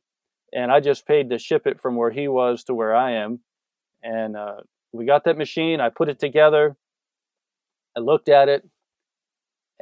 and 0.54 0.72
I 0.72 0.80
just 0.80 1.08
paid 1.08 1.30
to 1.30 1.40
ship 1.40 1.66
it 1.66 1.82
from 1.82 1.96
where 1.96 2.12
he 2.12 2.28
was 2.28 2.64
to 2.66 2.74
where 2.74 2.96
I 2.96 3.12
am. 3.14 3.40
And 4.04 4.36
uh, 4.36 4.58
we 4.92 5.06
got 5.06 5.24
that 5.26 5.38
machine. 5.38 5.80
I 5.80 5.90
put 5.90 6.10
it 6.10 6.20
together. 6.20 6.76
I 7.96 8.00
looked 8.00 8.30
at 8.30 8.50
it, 8.50 8.68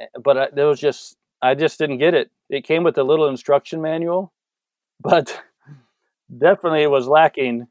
eh, 0.00 0.06
but 0.22 0.38
I, 0.38 0.48
there 0.52 0.66
was 0.66 0.80
just 0.80 1.16
I 1.42 1.54
just 1.54 1.78
didn't 1.78 1.98
get 1.98 2.14
it. 2.14 2.30
It 2.48 2.64
came 2.64 2.82
with 2.84 2.98
a 2.98 3.04
little 3.04 3.28
instruction 3.28 3.80
manual, 3.80 4.32
but 5.00 5.40
definitely 6.36 6.82
it 6.82 6.90
was 6.90 7.06
lacking 7.06 7.66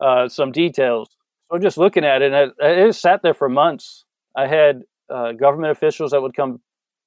uh, 0.00 0.28
some 0.28 0.52
details. 0.52 1.16
So 1.50 1.58
just 1.58 1.78
looking 1.78 2.04
at 2.04 2.22
it, 2.22 2.32
and 2.32 2.52
it, 2.58 2.88
it 2.88 2.94
sat 2.94 3.22
there 3.22 3.34
for 3.34 3.48
months. 3.48 4.04
I 4.36 4.46
had 4.46 4.82
uh, 5.10 5.32
government 5.32 5.72
officials 5.72 6.12
that 6.12 6.22
would 6.22 6.36
come 6.36 6.60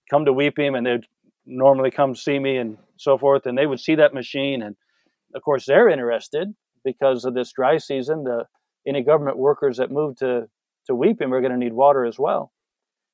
come 0.09 0.25
to 0.25 0.33
Wipim, 0.33 0.77
and 0.77 0.85
they'd 0.85 1.05
normally 1.45 1.91
come 1.91 2.15
see 2.15 2.39
me 2.39 2.57
and 2.57 2.77
so 2.97 3.17
forth, 3.17 3.45
and 3.45 3.57
they 3.57 3.67
would 3.67 3.79
see 3.79 3.95
that 3.95 4.13
machine 4.13 4.61
and 4.61 4.75
of 5.35 5.41
course, 5.41 5.65
they're 5.65 5.89
interested 5.89 6.53
because 6.83 7.25
of 7.25 7.33
this 7.33 7.51
dry 7.51 7.77
season. 7.77 8.23
The 8.23 8.45
any 8.87 9.03
government 9.03 9.37
workers 9.37 9.77
that 9.77 9.91
move 9.91 10.17
to 10.17 10.47
to 10.87 10.93
Wipim 10.93 11.31
are 11.31 11.41
going 11.41 11.51
to 11.51 11.57
need 11.57 11.73
water 11.73 12.05
as 12.05 12.19
well. 12.19 12.51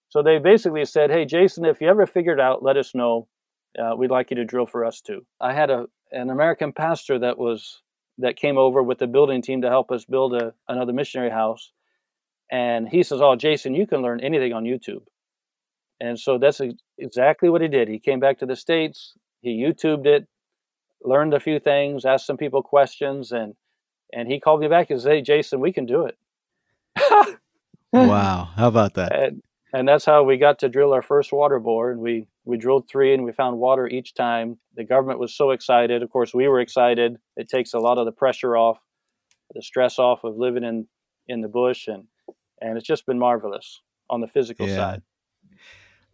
So 0.09 0.23
they 0.23 0.39
basically 0.39 0.85
said, 0.85 1.11
"Hey, 1.11 1.25
Jason, 1.25 1.65
if 1.65 1.81
you 1.81 1.87
ever 1.87 2.05
figure 2.07 2.33
it 2.33 2.39
out, 2.39 2.63
let 2.63 2.77
us 2.77 2.95
know. 2.95 3.27
Uh, 3.77 3.95
we'd 3.95 4.11
like 4.11 4.31
you 4.31 4.37
to 4.37 4.45
drill 4.45 4.65
for 4.65 4.85
us 4.85 5.01
too." 5.01 5.25
I 5.39 5.53
had 5.53 5.69
a 5.69 5.87
an 6.11 6.29
American 6.29 6.73
pastor 6.73 7.19
that 7.19 7.37
was 7.37 7.81
that 8.19 8.35
came 8.35 8.57
over 8.57 8.83
with 8.83 8.99
the 8.99 9.07
building 9.07 9.41
team 9.41 9.61
to 9.61 9.69
help 9.69 9.91
us 9.91 10.05
build 10.05 10.33
a, 10.33 10.53
another 10.67 10.93
missionary 10.93 11.31
house, 11.31 11.71
and 12.51 12.87
he 12.87 13.03
says, 13.03 13.21
"Oh, 13.21 13.35
Jason, 13.35 13.73
you 13.75 13.87
can 13.87 14.01
learn 14.01 14.19
anything 14.21 14.53
on 14.53 14.63
YouTube." 14.63 15.03
And 16.01 16.19
so 16.19 16.37
that's 16.37 16.61
exactly 16.97 17.49
what 17.49 17.61
he 17.61 17.67
did. 17.67 17.89
He 17.89 17.99
came 17.99 18.19
back 18.19 18.39
to 18.39 18.45
the 18.45 18.55
states. 18.55 19.13
He 19.41 19.61
YouTubed 19.61 20.05
it 20.05 20.27
learned 21.03 21.33
a 21.33 21.39
few 21.39 21.59
things, 21.59 22.05
asked 22.05 22.25
some 22.25 22.37
people 22.37 22.61
questions, 22.61 23.31
and 23.31 23.55
and 24.11 24.27
he 24.27 24.39
called 24.39 24.61
me 24.61 24.67
back 24.67 24.89
and 24.89 25.01
said, 25.01 25.11
"Hey, 25.11 25.21
Jason, 25.21 25.59
we 25.59 25.71
can 25.71 25.85
do 25.85 26.05
it." 26.05 26.17
wow, 27.93 28.49
how 28.55 28.67
about 28.67 28.95
that? 28.95 29.13
And, 29.13 29.43
and 29.73 29.87
that's 29.87 30.05
how 30.05 30.23
we 30.23 30.37
got 30.37 30.59
to 30.59 30.69
drill 30.69 30.93
our 30.93 31.01
first 31.01 31.31
water 31.31 31.59
bore. 31.59 31.91
And 31.91 32.01
we 32.01 32.25
we 32.49 32.57
drilled 32.57 32.89
three, 32.89 33.13
and 33.13 33.23
we 33.23 33.31
found 33.31 33.59
water 33.59 33.87
each 33.87 34.15
time. 34.15 34.57
The 34.75 34.83
government 34.83 35.19
was 35.19 35.35
so 35.35 35.51
excited. 35.51 36.01
Of 36.01 36.09
course, 36.09 36.33
we 36.33 36.47
were 36.47 36.59
excited. 36.59 37.17
It 37.37 37.47
takes 37.47 37.73
a 37.73 37.79
lot 37.79 37.99
of 37.99 38.05
the 38.05 38.11
pressure 38.11 38.57
off, 38.57 38.79
the 39.53 39.61
stress 39.61 39.99
off 39.99 40.23
of 40.23 40.35
living 40.35 40.63
in 40.63 40.87
in 41.27 41.41
the 41.41 41.47
bush, 41.47 41.87
and 41.87 42.05
and 42.59 42.75
it's 42.77 42.87
just 42.87 43.05
been 43.05 43.19
marvelous 43.19 43.81
on 44.09 44.21
the 44.21 44.27
physical 44.27 44.67
yeah. 44.67 44.75
side. 44.75 45.01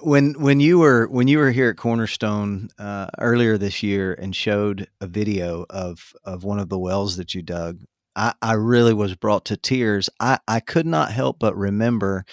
When 0.02 0.34
when 0.34 0.60
you 0.60 0.80
were 0.80 1.08
when 1.08 1.30
you 1.30 1.38
were 1.38 1.52
here 1.52 1.70
at 1.70 1.78
Cornerstone 1.78 2.68
uh, 2.78 3.08
earlier 3.18 3.58
this 3.58 3.82
year 3.82 4.14
and 4.14 4.36
showed 4.36 4.90
a 5.00 5.08
video 5.08 5.66
of 5.70 6.14
of 6.26 6.44
one 6.44 6.60
of 6.60 6.68
the 6.68 6.78
wells 6.78 7.16
that 7.16 7.34
you 7.34 7.44
dug, 7.44 7.80
I, 8.14 8.34
I 8.42 8.54
really 8.54 8.94
was 8.94 9.16
brought 9.16 9.46
to 9.46 9.58
tears. 9.58 10.10
I, 10.20 10.40
I 10.50 10.60
could 10.60 10.86
not 10.86 11.14
help 11.14 11.40
but 11.40 11.56
remember 11.56 12.26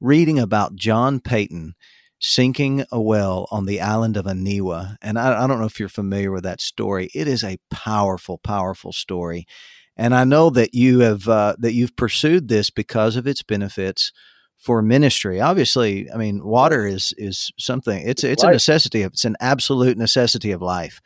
reading 0.00 0.40
about 0.40 0.74
John 0.74 1.20
Paton 1.20 1.76
sinking 2.26 2.82
a 2.90 2.98
well 2.98 3.46
on 3.50 3.66
the 3.66 3.82
island 3.82 4.16
of 4.16 4.24
Aniwa. 4.24 4.96
And 5.02 5.18
I, 5.18 5.44
I, 5.44 5.46
don't 5.46 5.60
know 5.60 5.66
if 5.66 5.78
you're 5.78 5.90
familiar 5.90 6.32
with 6.32 6.44
that 6.44 6.62
story. 6.62 7.10
It 7.14 7.28
is 7.28 7.44
a 7.44 7.58
powerful, 7.70 8.38
powerful 8.38 8.92
story. 8.92 9.46
And 9.94 10.14
I 10.14 10.24
know 10.24 10.48
that 10.48 10.74
you 10.74 11.00
have 11.00 11.28
uh, 11.28 11.54
that 11.58 11.74
you've 11.74 11.96
pursued 11.96 12.48
this 12.48 12.70
because 12.70 13.16
of 13.16 13.26
its 13.26 13.42
benefits 13.42 14.10
for 14.56 14.80
ministry. 14.80 15.38
Obviously, 15.38 16.10
I 16.10 16.16
mean, 16.16 16.42
water 16.42 16.86
is 16.86 17.12
is 17.18 17.52
something. 17.58 18.02
It's 18.08 18.24
it's 18.24 18.42
life. 18.42 18.50
a 18.50 18.54
necessity. 18.54 19.02
Of, 19.02 19.12
it's 19.12 19.26
an 19.26 19.36
absolute 19.38 19.98
necessity 19.98 20.50
of 20.50 20.62
life. 20.62 21.02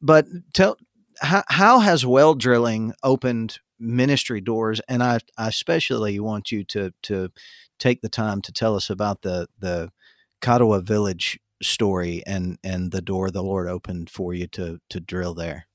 But 0.00 0.24
tell 0.54 0.78
how 1.20 1.44
how 1.48 1.80
has 1.80 2.06
well 2.06 2.34
drilling 2.34 2.94
opened 3.02 3.58
ministry 3.78 4.40
doors? 4.40 4.80
And 4.88 5.02
I 5.02 5.18
I 5.36 5.48
especially 5.48 6.18
want 6.18 6.50
you 6.50 6.64
to 6.64 6.92
to 7.02 7.28
take 7.78 8.00
the 8.00 8.08
time 8.08 8.40
to 8.42 8.52
tell 8.52 8.76
us 8.76 8.88
about 8.88 9.20
the 9.20 9.46
the 9.58 9.92
Katawa 10.40 10.82
Village 10.82 11.38
story 11.62 12.22
and 12.26 12.58
and 12.62 12.92
the 12.92 13.02
door 13.02 13.30
the 13.30 13.42
Lord 13.42 13.68
opened 13.68 14.10
for 14.10 14.32
you 14.32 14.46
to 14.48 14.80
to 14.90 15.00
drill 15.00 15.34
there. 15.34 15.66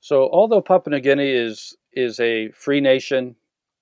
So, 0.00 0.28
although 0.30 0.60
Papua 0.60 0.96
New 0.96 1.00
Guinea 1.00 1.30
is 1.30 1.76
is 1.92 2.20
a 2.20 2.50
free 2.50 2.80
nation, 2.80 3.36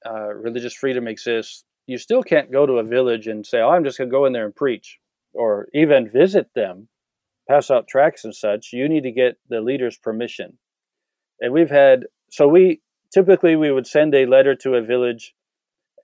uh, 0.06 0.34
religious 0.34 0.74
freedom 0.74 1.08
exists. 1.08 1.64
You 1.86 1.98
still 1.98 2.22
can't 2.22 2.52
go 2.52 2.64
to 2.64 2.74
a 2.74 2.84
village 2.84 3.26
and 3.26 3.44
say, 3.44 3.60
"Oh, 3.60 3.70
I'm 3.70 3.84
just 3.84 3.98
going 3.98 4.08
to 4.08 4.12
go 4.12 4.24
in 4.26 4.32
there 4.32 4.44
and 4.44 4.54
preach," 4.54 4.98
or 5.32 5.68
even 5.74 6.08
visit 6.08 6.54
them, 6.54 6.88
pass 7.48 7.70
out 7.70 7.88
tracts 7.88 8.24
and 8.24 8.34
such. 8.34 8.72
You 8.72 8.88
need 8.88 9.02
to 9.02 9.12
get 9.12 9.38
the 9.48 9.60
leader's 9.60 9.96
permission. 9.96 10.58
And 11.40 11.52
we've 11.52 11.70
had 11.70 12.06
so 12.30 12.46
we 12.46 12.82
typically 13.12 13.56
we 13.56 13.72
would 13.72 13.86
send 13.86 14.14
a 14.14 14.26
letter 14.26 14.54
to 14.56 14.74
a 14.74 14.82
village 14.82 15.34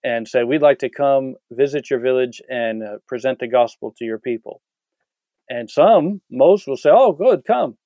and 0.04 0.26
say, 0.26 0.44
We'd 0.44 0.62
like 0.62 0.78
to 0.80 0.88
come 0.88 1.34
visit 1.50 1.90
your 1.90 2.00
village 2.00 2.40
and 2.48 2.82
uh, 2.82 2.98
present 3.06 3.38
the 3.38 3.48
gospel 3.48 3.94
to 3.98 4.04
your 4.04 4.18
people. 4.18 4.62
And 5.48 5.70
some, 5.70 6.20
most 6.30 6.66
will 6.66 6.76
say, 6.76 6.90
Oh, 6.92 7.12
good, 7.12 7.44
come. 7.46 7.76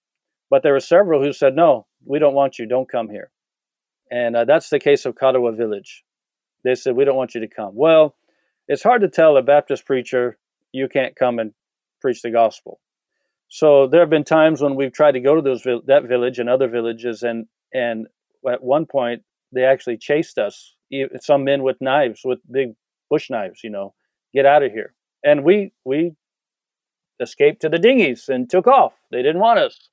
But 0.50 0.62
there 0.62 0.72
were 0.72 0.80
several 0.80 1.22
who 1.22 1.32
said, 1.32 1.54
No, 1.54 1.86
we 2.04 2.18
don't 2.18 2.34
want 2.34 2.58
you, 2.58 2.66
don't 2.66 2.90
come 2.90 3.08
here. 3.08 3.30
And 4.10 4.36
uh, 4.36 4.44
that's 4.44 4.68
the 4.68 4.80
case 4.80 5.06
of 5.06 5.14
Katawa 5.14 5.56
Village. 5.56 6.04
They 6.64 6.74
said, 6.74 6.96
We 6.96 7.04
don't 7.04 7.16
want 7.16 7.34
you 7.34 7.40
to 7.40 7.48
come. 7.48 7.72
Well, 7.74 8.14
it's 8.68 8.82
hard 8.82 9.02
to 9.02 9.08
tell 9.08 9.36
a 9.36 9.42
Baptist 9.42 9.86
preacher, 9.86 10.38
you 10.72 10.88
can't 10.88 11.16
come 11.16 11.38
and 11.38 11.52
preach 12.00 12.22
the 12.22 12.30
gospel. 12.30 12.80
So 13.48 13.86
there 13.86 14.00
have 14.00 14.10
been 14.10 14.24
times 14.24 14.62
when 14.62 14.76
we've 14.76 14.92
tried 14.92 15.12
to 15.12 15.20
go 15.20 15.34
to 15.34 15.42
those 15.42 15.62
that 15.62 16.04
village 16.08 16.38
and 16.38 16.48
other 16.48 16.68
villages, 16.68 17.22
and 17.22 17.46
and 17.72 18.06
at 18.50 18.62
one 18.62 18.86
point 18.86 19.22
they 19.52 19.64
actually 19.64 19.98
chased 19.98 20.38
us 20.38 20.74
some 21.20 21.44
men 21.44 21.62
with 21.62 21.80
knives, 21.80 22.22
with 22.24 22.40
big 22.50 22.74
bush 23.10 23.30
knives, 23.30 23.64
you 23.64 23.70
know, 23.70 23.94
get 24.34 24.46
out 24.46 24.62
of 24.62 24.72
here. 24.72 24.94
And 25.24 25.44
we 25.44 25.72
we 25.84 26.14
escaped 27.20 27.62
to 27.62 27.68
the 27.68 27.78
dinghies 27.78 28.28
and 28.28 28.50
took 28.50 28.66
off. 28.66 28.92
They 29.10 29.22
didn't 29.22 29.40
want 29.40 29.58
us. 29.58 29.88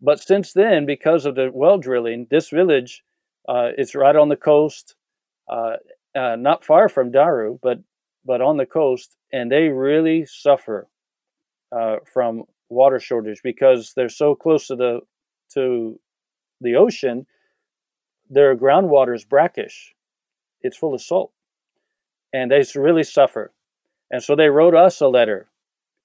But 0.00 0.20
since 0.20 0.52
then, 0.52 0.86
because 0.86 1.24
of 1.24 1.34
the 1.34 1.50
well 1.52 1.78
drilling, 1.78 2.26
this 2.30 2.50
village 2.50 3.02
uh, 3.48 3.70
is 3.78 3.94
right 3.94 4.16
on 4.16 4.28
the 4.28 4.36
coast, 4.36 4.96
uh, 5.48 5.76
uh, 6.14 6.36
not 6.36 6.64
far 6.64 6.88
from 6.88 7.10
Daru, 7.10 7.58
but 7.62 7.78
but 8.24 8.40
on 8.40 8.56
the 8.56 8.66
coast, 8.66 9.16
and 9.32 9.50
they 9.50 9.68
really 9.68 10.26
suffer 10.26 10.88
uh, 11.72 11.96
from 12.12 12.44
water 12.68 12.98
shortage 12.98 13.40
because 13.42 13.92
they're 13.94 14.08
so 14.08 14.34
close 14.34 14.66
to 14.66 14.76
the 14.76 15.00
to 15.54 15.98
the 16.60 16.76
ocean. 16.76 17.26
Their 18.34 18.56
groundwater 18.56 19.14
is 19.14 19.24
brackish, 19.24 19.94
it's 20.60 20.76
full 20.76 20.92
of 20.92 21.00
salt. 21.00 21.30
And 22.32 22.50
they 22.50 22.64
really 22.74 23.04
suffer. 23.04 23.52
And 24.10 24.24
so 24.24 24.34
they 24.34 24.48
wrote 24.48 24.74
us 24.74 25.00
a 25.00 25.06
letter, 25.06 25.46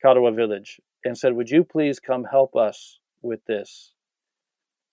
Katawa 0.06 0.36
Village, 0.36 0.80
and 1.04 1.18
said, 1.18 1.34
Would 1.34 1.50
you 1.50 1.64
please 1.64 2.00
come 2.00 2.24
help 2.24 2.56
us 2.56 3.00
with 3.24 3.44
this? 3.46 3.94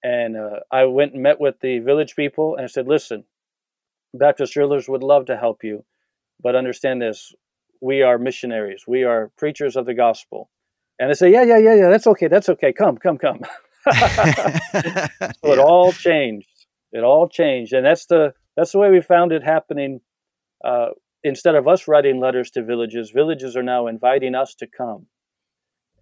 And 0.02 0.34
uh, 0.38 0.60
I 0.72 0.86
went 0.86 1.12
and 1.12 1.22
met 1.22 1.38
with 1.38 1.60
the 1.60 1.80
village 1.80 2.16
people 2.16 2.56
and 2.56 2.64
I 2.64 2.68
said, 2.68 2.88
Listen, 2.88 3.24
Baptist 4.14 4.54
drillers 4.54 4.88
would 4.88 5.02
love 5.02 5.26
to 5.26 5.36
help 5.36 5.62
you, 5.62 5.84
but 6.42 6.56
understand 6.56 7.02
this 7.02 7.34
we 7.82 8.00
are 8.00 8.16
missionaries, 8.16 8.84
we 8.88 9.04
are 9.04 9.30
preachers 9.36 9.76
of 9.76 9.84
the 9.84 9.92
gospel. 9.92 10.48
And 10.98 11.10
they 11.10 11.14
say, 11.14 11.30
Yeah, 11.30 11.42
yeah, 11.42 11.58
yeah, 11.58 11.74
yeah, 11.74 11.88
that's 11.90 12.06
okay, 12.06 12.28
that's 12.28 12.48
okay, 12.48 12.72
come, 12.72 12.96
come, 12.96 13.18
come. 13.18 13.42
so 13.92 15.52
it 15.52 15.58
all 15.58 15.92
changed. 15.92 16.55
It 16.96 17.04
all 17.04 17.28
changed. 17.28 17.74
And 17.74 17.84
that's 17.84 18.06
the 18.06 18.32
that's 18.56 18.72
the 18.72 18.78
way 18.78 18.90
we 18.90 19.02
found 19.02 19.30
it 19.30 19.42
happening. 19.44 20.00
Uh, 20.64 20.88
instead 21.22 21.54
of 21.54 21.68
us 21.68 21.86
writing 21.86 22.20
letters 22.20 22.50
to 22.52 22.64
villages, 22.64 23.10
villages 23.10 23.54
are 23.54 23.62
now 23.62 23.86
inviting 23.86 24.34
us 24.34 24.54
to 24.56 24.66
come. 24.66 25.06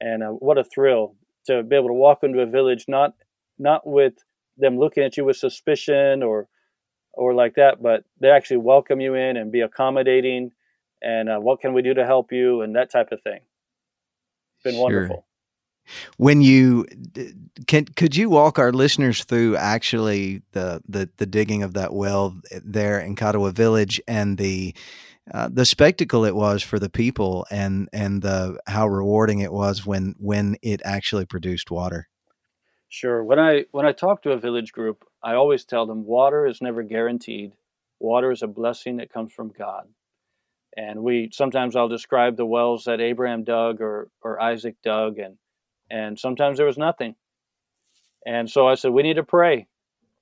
And 0.01 0.23
uh, 0.23 0.29
what 0.29 0.57
a 0.57 0.63
thrill 0.63 1.17
to 1.47 1.65
be 1.65 1.75
able 1.75 1.89
to 1.89 1.95
walk 1.95 2.21
into 2.23 2.41
a 2.41 2.47
village, 2.47 2.85
not 2.87 3.15
not 3.59 3.85
with 3.85 4.15
them 4.57 4.79
looking 4.79 5.03
at 5.03 5.17
you 5.17 5.25
with 5.25 5.37
suspicion 5.37 6.23
or 6.23 6.49
or 7.13 7.35
like 7.35 7.55
that, 7.57 7.83
but 7.83 8.05
they 8.21 8.31
actually 8.31 8.59
welcome 8.59 9.01
you 9.01 9.15
in 9.15 9.37
and 9.37 9.51
be 9.51 9.63
accommodating. 9.63 10.53
And 11.03 11.29
uh, 11.29 11.39
what 11.39 11.61
can 11.61 11.75
we 11.75 11.83
do 11.83 11.95
to 11.95 12.07
help 12.07 12.33
you 12.33 12.63
and 12.63 12.77
that 12.77 12.91
type 12.91 13.11
of 13.11 13.21
thing. 13.23 13.41
It's 13.41 14.63
been 14.63 14.75
sure. 14.75 14.83
wonderful 14.83 15.27
when 16.17 16.43
you 16.43 16.87
can 17.67 17.85
could 17.85 18.17
you 18.17 18.31
walk 18.31 18.59
our 18.59 18.73
listeners 18.73 19.25
through 19.25 19.57
actually 19.57 20.43
the 20.53 20.83
the, 20.89 21.09
the 21.17 21.27
digging 21.27 21.63
of 21.63 21.75
that 21.75 21.93
well 21.93 22.37
there 22.65 23.01
in 23.01 23.17
Katawa 23.17 23.53
village 23.53 24.01
and 24.07 24.39
the 24.39 24.75
uh, 25.33 25.49
the 25.51 25.65
spectacle 25.65 26.25
it 26.25 26.35
was 26.35 26.63
for 26.63 26.79
the 26.79 26.91
people 26.91 27.47
and 27.51 27.89
and 27.93 28.21
the 28.23 28.59
how 28.67 28.87
rewarding 28.87 29.41
it 29.41 29.53
was 29.53 29.87
when 29.87 30.15
when 30.19 30.57
it 30.63 30.83
actually 30.85 31.25
produced 31.25 31.71
water? 31.71 32.09
Sure. 32.89 33.25
When 33.25 33.39
i 33.39 33.65
when 33.71 33.87
i 33.87 33.93
talk 33.93 34.23
to 34.23 34.33
a 34.33 34.39
village 34.39 34.73
group 34.73 35.05
i 35.23 35.35
always 35.35 35.65
tell 35.65 35.87
them 35.87 36.05
water 36.05 36.47
is 36.47 36.61
never 36.61 36.83
guaranteed. 36.83 37.53
Water 38.01 38.31
is 38.31 38.43
a 38.43 38.47
blessing 38.47 38.99
that 38.99 39.13
comes 39.13 39.33
from 39.33 39.53
god. 39.57 39.89
And 40.77 41.03
we 41.03 41.31
sometimes 41.33 41.75
i'll 41.75 41.89
describe 41.89 42.37
the 42.37 42.47
wells 42.47 42.85
that 42.85 43.01
abraham 43.01 43.45
dug 43.45 43.81
or 43.81 44.09
or 44.23 44.41
isaac 44.41 44.77
dug 44.83 45.19
and 45.19 45.39
and 45.91 46.19
sometimes 46.19 46.59
there 46.59 46.67
was 46.67 46.79
nothing. 46.79 47.15
And 48.27 48.51
so 48.51 48.67
I 48.67 48.75
said, 48.75 48.93
we 48.93 49.03
need 49.03 49.17
to 49.17 49.23
pray 49.23 49.67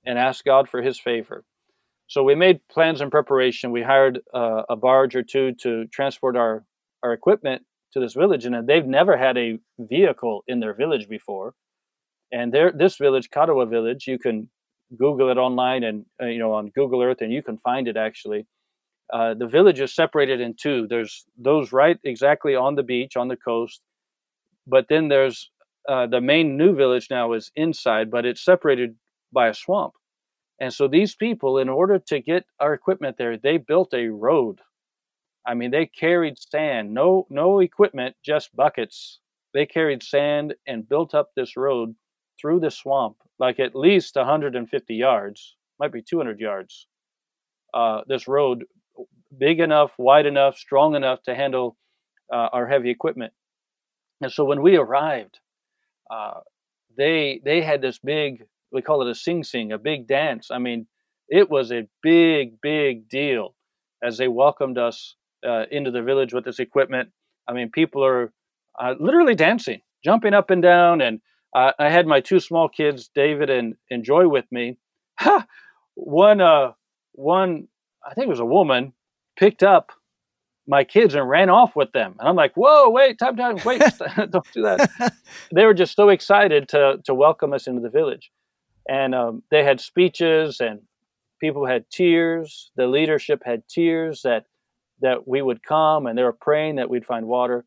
and 0.05 0.19
ask 0.19 0.45
God 0.45 0.69
for 0.69 0.83
his 0.83 0.99
favor. 0.99 1.45
So 2.09 2.23
we 2.23 2.35
made 2.35 2.61
plans 2.69 3.01
and 3.01 3.11
preparation. 3.11 3.71
We 3.71 3.83
hired 3.83 4.21
uh, 4.35 4.63
a 4.69 4.77
barge 4.77 5.15
or 5.15 5.23
two 5.23 5.55
to 5.63 5.87
transport 5.87 6.37
our, 6.37 6.65
our 7.03 7.13
equipment 7.13 7.63
to 7.93 8.01
this 8.01 8.15
village. 8.15 8.45
And 8.45 8.67
they've 8.67 8.85
never 8.85 9.17
had 9.17 9.39
a 9.39 9.59
vehicle 9.79 10.43
in 10.47 10.61
their 10.61 10.75
village 10.75 11.09
before. 11.09 11.55
And 12.33 12.53
there, 12.53 12.73
this 12.73 12.97
village, 12.97 13.31
Katawa 13.31 13.69
Village, 13.69 14.07
you 14.07 14.19
can 14.19 14.49
Google 14.99 15.31
it 15.31 15.39
online 15.39 15.85
and, 15.85 16.05
uh, 16.21 16.27
you 16.27 16.39
know, 16.39 16.53
on 16.53 16.71
Google 16.75 17.03
Earth, 17.03 17.21
and 17.21 17.33
you 17.33 17.43
can 17.43 17.59
find 17.59 17.89
it 17.89 17.97
actually. 17.97 18.47
Uh, 19.13 19.35
the 19.35 19.47
village 19.47 19.81
is 19.81 19.95
separated 19.95 20.41
in 20.41 20.55
two. 20.55 20.87
There's 20.89 21.25
those 21.39 21.73
right 21.73 21.99
exactly 22.05 22.55
on 22.55 22.75
the 22.75 22.83
beach, 22.83 23.17
on 23.17 23.29
the 23.29 23.37
coast. 23.37 23.83
But 24.67 24.87
then 24.89 25.09
there's 25.09 25.51
uh, 25.89 26.07
the 26.07 26.21
main 26.21 26.57
new 26.57 26.75
village 26.75 27.09
now 27.11 27.33
is 27.33 27.51
inside, 27.57 28.11
but 28.11 28.25
it's 28.25 28.45
separated 28.45 28.97
by 29.33 29.49
a 29.49 29.55
swamp. 29.55 29.95
And 30.61 30.73
so 30.73 30.89
these 30.89 31.15
people, 31.15 31.59
in 31.59 31.69
order 31.69 31.99
to 31.99 32.21
get 32.21 32.45
our 32.61 32.75
equipment 32.75 33.17
there, 33.19 33.37
they 33.37 33.57
built 33.59 33.93
a 33.95 34.09
road. 34.09 34.61
I 35.47 35.55
mean, 35.55 35.71
they 35.73 35.87
carried 35.87 36.39
sand, 36.39 36.95
no 36.95 37.27
no 37.31 37.61
equipment, 37.61 38.17
just 38.25 38.55
buckets. 38.55 39.21
They 39.55 39.67
carried 39.67 40.03
sand 40.03 40.55
and 40.67 40.89
built 40.89 41.15
up 41.15 41.31
this 41.35 41.57
road 41.57 41.95
through 42.41 42.61
the 42.61 42.71
swamp, 42.71 43.17
like 43.39 43.59
at 43.61 43.75
least 43.75 44.17
150 44.17 44.95
yards, 44.95 45.57
might 45.81 45.93
be 45.93 46.03
200 46.03 46.41
yards. 46.41 46.87
Uh, 47.75 48.03
this 48.07 48.29
road, 48.29 48.65
big 49.37 49.61
enough, 49.61 49.93
wide 49.99 50.27
enough, 50.27 50.57
strong 50.57 50.95
enough 50.95 51.23
to 51.25 51.35
handle 51.35 51.77
uh, 52.33 52.49
our 52.53 52.67
heavy 52.69 52.91
equipment. 52.91 53.33
And 54.21 54.33
so 54.33 54.45
when 54.45 54.63
we 54.63 54.77
arrived, 54.77 55.39
uh, 56.11 56.41
they 56.97 57.41
they 57.45 57.63
had 57.63 57.81
this 57.83 57.99
big 57.99 58.45
we 58.73 58.83
call 58.83 59.03
it 59.03 59.11
a 59.11 59.15
sing 59.15 59.43
sing 59.45 59.73
a 59.73 59.79
big 59.79 60.07
dance 60.07 60.51
i 60.51 60.59
mean 60.59 60.87
it 61.29 61.51
was 61.51 61.73
a 61.73 61.89
big 62.03 62.61
big 62.61 63.09
deal 63.09 63.55
as 64.03 64.19
they 64.19 64.29
welcomed 64.29 64.79
us 64.79 65.17
uh, 65.47 65.65
into 65.71 65.91
the 65.91 66.03
village 66.03 66.33
with 66.33 66.45
this 66.45 66.59
equipment. 66.59 67.11
I 67.49 67.53
mean, 67.53 67.71
people 67.71 68.05
are 68.05 68.33
uh, 68.81 68.95
literally 68.99 69.35
dancing, 69.35 69.81
jumping 70.05 70.35
up 70.35 70.51
and 70.51 70.63
down. 70.63 71.01
And 71.01 71.21
uh, 71.55 71.73
I 71.79 71.91
had 71.91 72.07
my 72.07 72.21
two 72.21 72.41
small 72.41 72.69
kids, 72.69 73.11
David 73.15 73.51
and, 73.51 73.75
and 73.91 74.05
Joy, 74.05 74.29
with 74.29 74.47
me. 74.51 74.79
one, 75.95 76.41
uh, 76.41 76.73
one, 77.13 77.69
I 78.05 78.15
think 78.15 78.27
it 78.27 78.31
was 78.31 78.41
a 78.41 78.45
woman, 78.45 78.93
picked 79.37 79.63
up 79.63 79.93
my 80.67 80.85
kids 80.85 81.15
and 81.15 81.29
ran 81.29 81.51
off 81.51 81.75
with 81.75 81.93
them. 81.93 82.15
And 82.19 82.29
I'm 82.29 82.37
like, 82.37 82.55
whoa, 82.55 82.89
wait, 82.91 83.19
time, 83.19 83.37
time, 83.37 83.59
wait, 83.65 83.83
don't 84.31 84.53
do 84.53 84.63
that. 84.63 85.13
they 85.55 85.65
were 85.65 85.75
just 85.75 85.97
so 85.97 86.09
excited 86.09 86.69
to, 86.69 86.99
to 87.05 87.15
welcome 87.15 87.53
us 87.53 87.67
into 87.67 87.81
the 87.81 87.91
village. 87.91 88.31
And 88.89 89.15
um, 89.15 89.43
they 89.51 89.65
had 89.65 89.81
speeches 89.81 90.61
and 90.61 90.81
people 91.41 91.67
had 91.67 91.89
tears. 91.91 92.71
The 92.77 92.87
leadership 92.87 93.43
had 93.45 93.67
tears 93.69 94.23
that, 94.23 94.47
that 95.01 95.27
we 95.27 95.43
would 95.43 95.63
come 95.63 96.07
and 96.07 96.17
they 96.17 96.23
were 96.23 96.33
praying 96.33 96.77
that 96.77 96.91
we'd 96.91 97.07
find 97.07 97.27
water. 97.27 97.65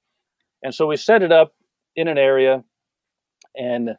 And 0.64 0.74
so 0.74 0.88
we 0.88 0.98
set 0.98 1.22
it 1.22 1.32
up 1.32 1.54
in 1.96 2.08
an 2.08 2.18
area 2.18 2.64
and 3.56 3.91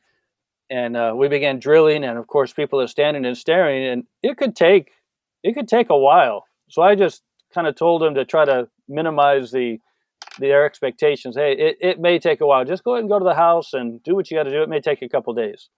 and 0.69 0.97
uh, 0.97 1.13
we 1.17 1.29
began 1.29 1.59
drilling 1.59 2.05
and 2.05 2.19
of 2.19 2.27
course 2.27 2.53
people 2.53 2.81
are 2.81 2.87
standing 2.89 3.25
and 3.25 3.37
staring 3.37 3.87
and 3.87 4.05
it 4.23 4.37
could 4.37 4.57
take 4.57 4.91
it 5.43 5.55
could 5.55 5.69
take 5.69 5.91
a 5.91 5.97
while 5.97 6.45
so 6.69 6.83
i 6.83 6.95
just 6.95 7.23
kind 7.55 7.67
of 7.67 7.75
told 7.75 8.03
them 8.03 8.15
to 8.15 8.25
try 8.25 8.45
to 8.45 8.69
minimize 8.89 9.51
the 9.51 9.79
their 10.39 10.67
expectations. 10.67 11.37
Hey, 11.37 11.53
it, 11.53 11.77
it 11.81 12.01
may 12.01 12.19
take 12.19 12.41
a 12.41 12.47
while. 12.47 12.65
Just 12.65 12.85
go 12.85 12.95
ahead 12.95 13.03
and 13.03 13.11
go 13.11 13.19
to 13.19 13.25
the 13.25 13.35
house 13.35 13.73
and 13.73 14.03
do 14.03 14.15
what 14.15 14.31
you 14.31 14.37
got 14.37 14.45
to 14.45 14.51
do. 14.51 14.63
It 14.63 14.69
may 14.69 14.81
take 14.81 15.03
a 15.03 15.09
couple 15.09 15.33
days. 15.35 15.69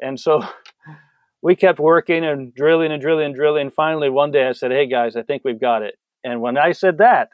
And 0.00 0.18
so 0.18 0.44
we 1.42 1.56
kept 1.56 1.80
working 1.80 2.24
and 2.24 2.54
drilling 2.54 2.92
and 2.92 3.00
drilling 3.00 3.26
and 3.26 3.34
drilling. 3.34 3.70
Finally, 3.70 4.10
one 4.10 4.30
day 4.30 4.46
I 4.46 4.52
said, 4.52 4.70
Hey 4.70 4.86
guys, 4.86 5.16
I 5.16 5.22
think 5.22 5.42
we've 5.44 5.60
got 5.60 5.82
it. 5.82 5.94
And 6.22 6.40
when 6.40 6.58
I 6.58 6.72
said 6.72 6.98
that, 6.98 7.28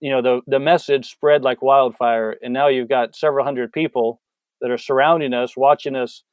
you 0.00 0.10
know, 0.10 0.20
the, 0.20 0.40
the 0.48 0.58
message 0.58 1.08
spread 1.10 1.44
like 1.44 1.62
wildfire. 1.62 2.36
And 2.42 2.52
now 2.52 2.68
you've 2.68 2.88
got 2.88 3.14
several 3.14 3.44
hundred 3.44 3.72
people 3.72 4.20
that 4.60 4.70
are 4.70 4.78
surrounding 4.78 5.32
us, 5.32 5.56
watching 5.56 5.94
us 5.94 6.24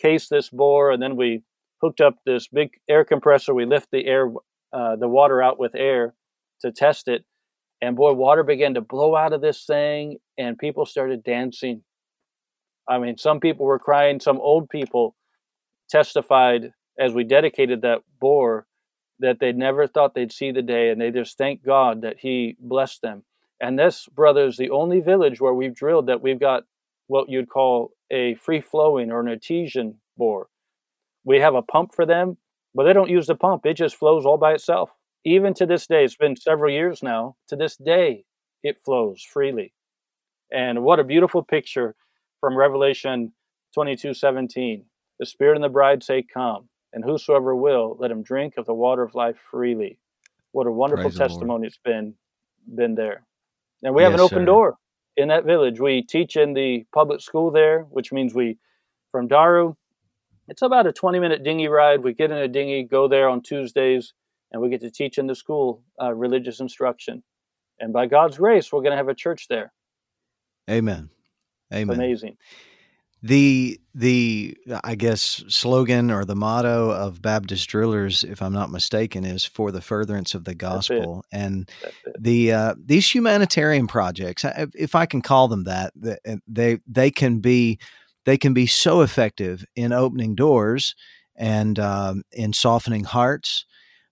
case 0.00 0.28
this 0.28 0.48
bore. 0.48 0.90
And 0.90 1.02
then 1.02 1.16
we 1.16 1.42
hooked 1.82 2.00
up 2.00 2.16
this 2.24 2.48
big 2.48 2.70
air 2.88 3.04
compressor. 3.04 3.52
We 3.52 3.66
lift 3.66 3.88
the 3.92 4.06
air, 4.06 4.30
uh, 4.72 4.96
the 4.96 5.08
water 5.08 5.42
out 5.42 5.58
with 5.58 5.74
air 5.74 6.14
to 6.60 6.72
test 6.72 7.08
it. 7.08 7.24
And 7.80 7.96
boy, 7.96 8.12
water 8.12 8.42
began 8.42 8.74
to 8.74 8.80
blow 8.80 9.14
out 9.14 9.32
of 9.32 9.40
this 9.40 9.64
thing, 9.64 10.18
and 10.36 10.58
people 10.58 10.84
started 10.84 11.22
dancing. 11.22 11.82
I 12.88 12.98
mean, 12.98 13.18
some 13.18 13.40
people 13.40 13.66
were 13.66 13.78
crying. 13.78 14.18
Some 14.18 14.38
old 14.40 14.68
people 14.68 15.14
testified 15.88 16.72
as 16.98 17.12
we 17.12 17.24
dedicated 17.24 17.82
that 17.82 18.00
bore 18.20 18.66
that 19.20 19.38
they 19.40 19.52
never 19.52 19.86
thought 19.86 20.14
they'd 20.14 20.32
see 20.32 20.50
the 20.50 20.62
day, 20.62 20.90
and 20.90 21.00
they 21.00 21.10
just 21.10 21.38
thank 21.38 21.64
God 21.64 22.02
that 22.02 22.16
He 22.18 22.56
blessed 22.58 23.02
them. 23.02 23.24
And 23.60 23.78
this, 23.78 24.06
brother, 24.06 24.46
is 24.46 24.56
the 24.56 24.70
only 24.70 25.00
village 25.00 25.40
where 25.40 25.54
we've 25.54 25.74
drilled 25.74 26.06
that 26.06 26.22
we've 26.22 26.38
got 26.38 26.64
what 27.08 27.28
you'd 27.28 27.48
call 27.48 27.90
a 28.10 28.34
free 28.36 28.60
flowing 28.60 29.10
or 29.10 29.20
an 29.20 29.28
artesian 29.28 30.00
bore. 30.16 30.48
We 31.24 31.40
have 31.40 31.54
a 31.54 31.62
pump 31.62 31.94
for 31.94 32.06
them, 32.06 32.38
but 32.74 32.84
they 32.84 32.92
don't 32.92 33.10
use 33.10 33.26
the 33.26 33.34
pump, 33.34 33.66
it 33.66 33.74
just 33.74 33.96
flows 33.96 34.24
all 34.24 34.38
by 34.38 34.52
itself 34.52 34.90
even 35.34 35.54
to 35.54 35.66
this 35.66 35.86
day, 35.86 36.04
it's 36.04 36.16
been 36.16 36.36
several 36.36 36.72
years 36.72 37.02
now, 37.02 37.36
to 37.48 37.56
this 37.56 37.76
day, 37.76 38.24
it 38.62 38.80
flows 38.84 39.22
freely. 39.22 39.72
And 40.52 40.82
what 40.82 41.00
a 41.00 41.04
beautiful 41.04 41.42
picture 41.42 41.94
from 42.40 42.56
Revelation 42.56 43.32
22 43.74 44.14
17. 44.14 44.84
The 45.20 45.26
Spirit 45.26 45.56
and 45.56 45.64
the 45.64 45.68
bride 45.68 46.02
say, 46.02 46.22
Come, 46.22 46.68
and 46.92 47.04
whosoever 47.04 47.54
will, 47.54 47.96
let 47.98 48.10
him 48.10 48.22
drink 48.22 48.54
of 48.56 48.66
the 48.66 48.74
water 48.74 49.02
of 49.02 49.14
life 49.14 49.36
freely. 49.50 49.98
What 50.52 50.66
a 50.66 50.72
wonderful 50.72 51.10
Praise 51.10 51.18
testimony 51.18 51.66
it's 51.66 51.78
been 51.84 52.14
been 52.74 52.94
there. 52.94 53.26
And 53.82 53.94
we 53.94 54.02
have 54.02 54.12
yes, 54.12 54.20
an 54.20 54.24
open 54.24 54.38
sir. 54.40 54.46
door 54.46 54.78
in 55.16 55.28
that 55.28 55.44
village. 55.44 55.80
We 55.80 56.02
teach 56.02 56.36
in 56.36 56.54
the 56.54 56.84
public 56.92 57.20
school 57.20 57.50
there, 57.50 57.82
which 57.90 58.12
means 58.12 58.34
we, 58.34 58.58
from 59.12 59.28
Daru, 59.28 59.74
it's 60.48 60.62
about 60.62 60.86
a 60.86 60.92
20 60.92 61.18
minute 61.18 61.44
dinghy 61.44 61.68
ride. 61.68 62.02
We 62.02 62.14
get 62.14 62.30
in 62.30 62.38
a 62.38 62.48
dinghy, 62.48 62.84
go 62.84 63.08
there 63.08 63.28
on 63.28 63.42
Tuesdays, 63.42 64.14
and 64.52 64.62
we 64.62 64.68
get 64.68 64.80
to 64.80 64.90
teach 64.90 65.18
in 65.18 65.26
the 65.26 65.34
school 65.34 65.82
uh, 66.00 66.12
religious 66.12 66.60
instruction. 66.60 67.22
And 67.80 67.92
by 67.92 68.06
God's 68.06 68.38
grace, 68.38 68.72
we're 68.72 68.80
going 68.80 68.92
to 68.92 68.96
have 68.96 69.08
a 69.08 69.14
church 69.14 69.46
there. 69.48 69.72
Amen. 70.70 71.10
Amen. 71.72 71.90
It's 71.90 71.98
amazing. 71.98 72.36
The 73.20 73.80
the 73.94 74.56
I 74.84 74.94
guess 74.94 75.42
slogan 75.48 76.12
or 76.12 76.24
the 76.24 76.36
motto 76.36 76.90
of 76.90 77.20
Baptist 77.20 77.68
Drillers, 77.68 78.22
if 78.22 78.40
I'm 78.40 78.52
not 78.52 78.70
mistaken, 78.70 79.24
is 79.24 79.44
for 79.44 79.72
the 79.72 79.80
furtherance 79.80 80.34
of 80.34 80.44
the 80.44 80.54
gospel. 80.54 81.24
And 81.32 81.68
the 82.16 82.52
uh, 82.52 82.74
these 82.78 83.12
humanitarian 83.12 83.88
projects, 83.88 84.44
if 84.74 84.94
I 84.94 85.06
can 85.06 85.20
call 85.20 85.48
them 85.48 85.64
that, 85.64 85.92
they 86.46 86.78
they 86.86 87.10
can 87.10 87.40
be 87.40 87.80
they 88.24 88.38
can 88.38 88.54
be 88.54 88.66
so 88.66 89.00
effective 89.00 89.64
in 89.74 89.92
opening 89.92 90.36
doors 90.36 90.94
and 91.34 91.76
um, 91.80 92.22
in 92.30 92.52
softening 92.52 93.02
hearts 93.02 93.64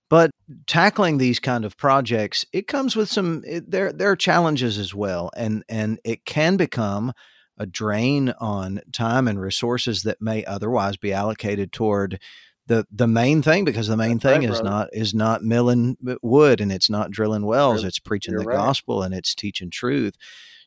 but 0.08 0.30
tackling 0.66 1.18
these 1.18 1.40
kind 1.40 1.64
of 1.64 1.76
projects, 1.76 2.44
it 2.52 2.66
comes 2.66 2.94
with 2.96 3.08
some 3.08 3.42
it, 3.46 3.70
there 3.70 3.92
there 3.92 4.10
are 4.10 4.16
challenges 4.16 4.78
as 4.78 4.94
well, 4.94 5.30
and 5.36 5.64
and 5.68 5.98
it 6.04 6.24
can 6.24 6.56
become 6.56 7.12
a 7.58 7.66
drain 7.66 8.34
on 8.38 8.80
time 8.92 9.26
and 9.28 9.40
resources 9.40 10.02
that 10.02 10.20
may 10.20 10.44
otherwise 10.44 10.96
be 10.96 11.12
allocated 11.12 11.72
toward 11.72 12.20
the 12.66 12.86
the 12.90 13.06
main 13.06 13.42
thing 13.42 13.64
because 13.64 13.88
the 13.88 13.96
main 13.96 14.18
That's 14.18 14.22
thing 14.22 14.40
right, 14.42 14.50
is 14.50 14.60
brother. 14.60 14.70
not 14.70 14.88
is 14.92 15.14
not 15.14 15.42
milling 15.42 15.96
uh, 16.06 16.16
wood 16.22 16.60
and 16.60 16.70
it's 16.70 16.90
not 16.90 17.10
drilling 17.10 17.46
wells 17.46 17.82
You're, 17.82 17.88
it's 17.88 17.98
preaching 17.98 18.36
the 18.36 18.44
right. 18.44 18.56
gospel 18.56 19.02
and 19.02 19.14
it's 19.14 19.34
teaching 19.34 19.70
truth 19.70 20.14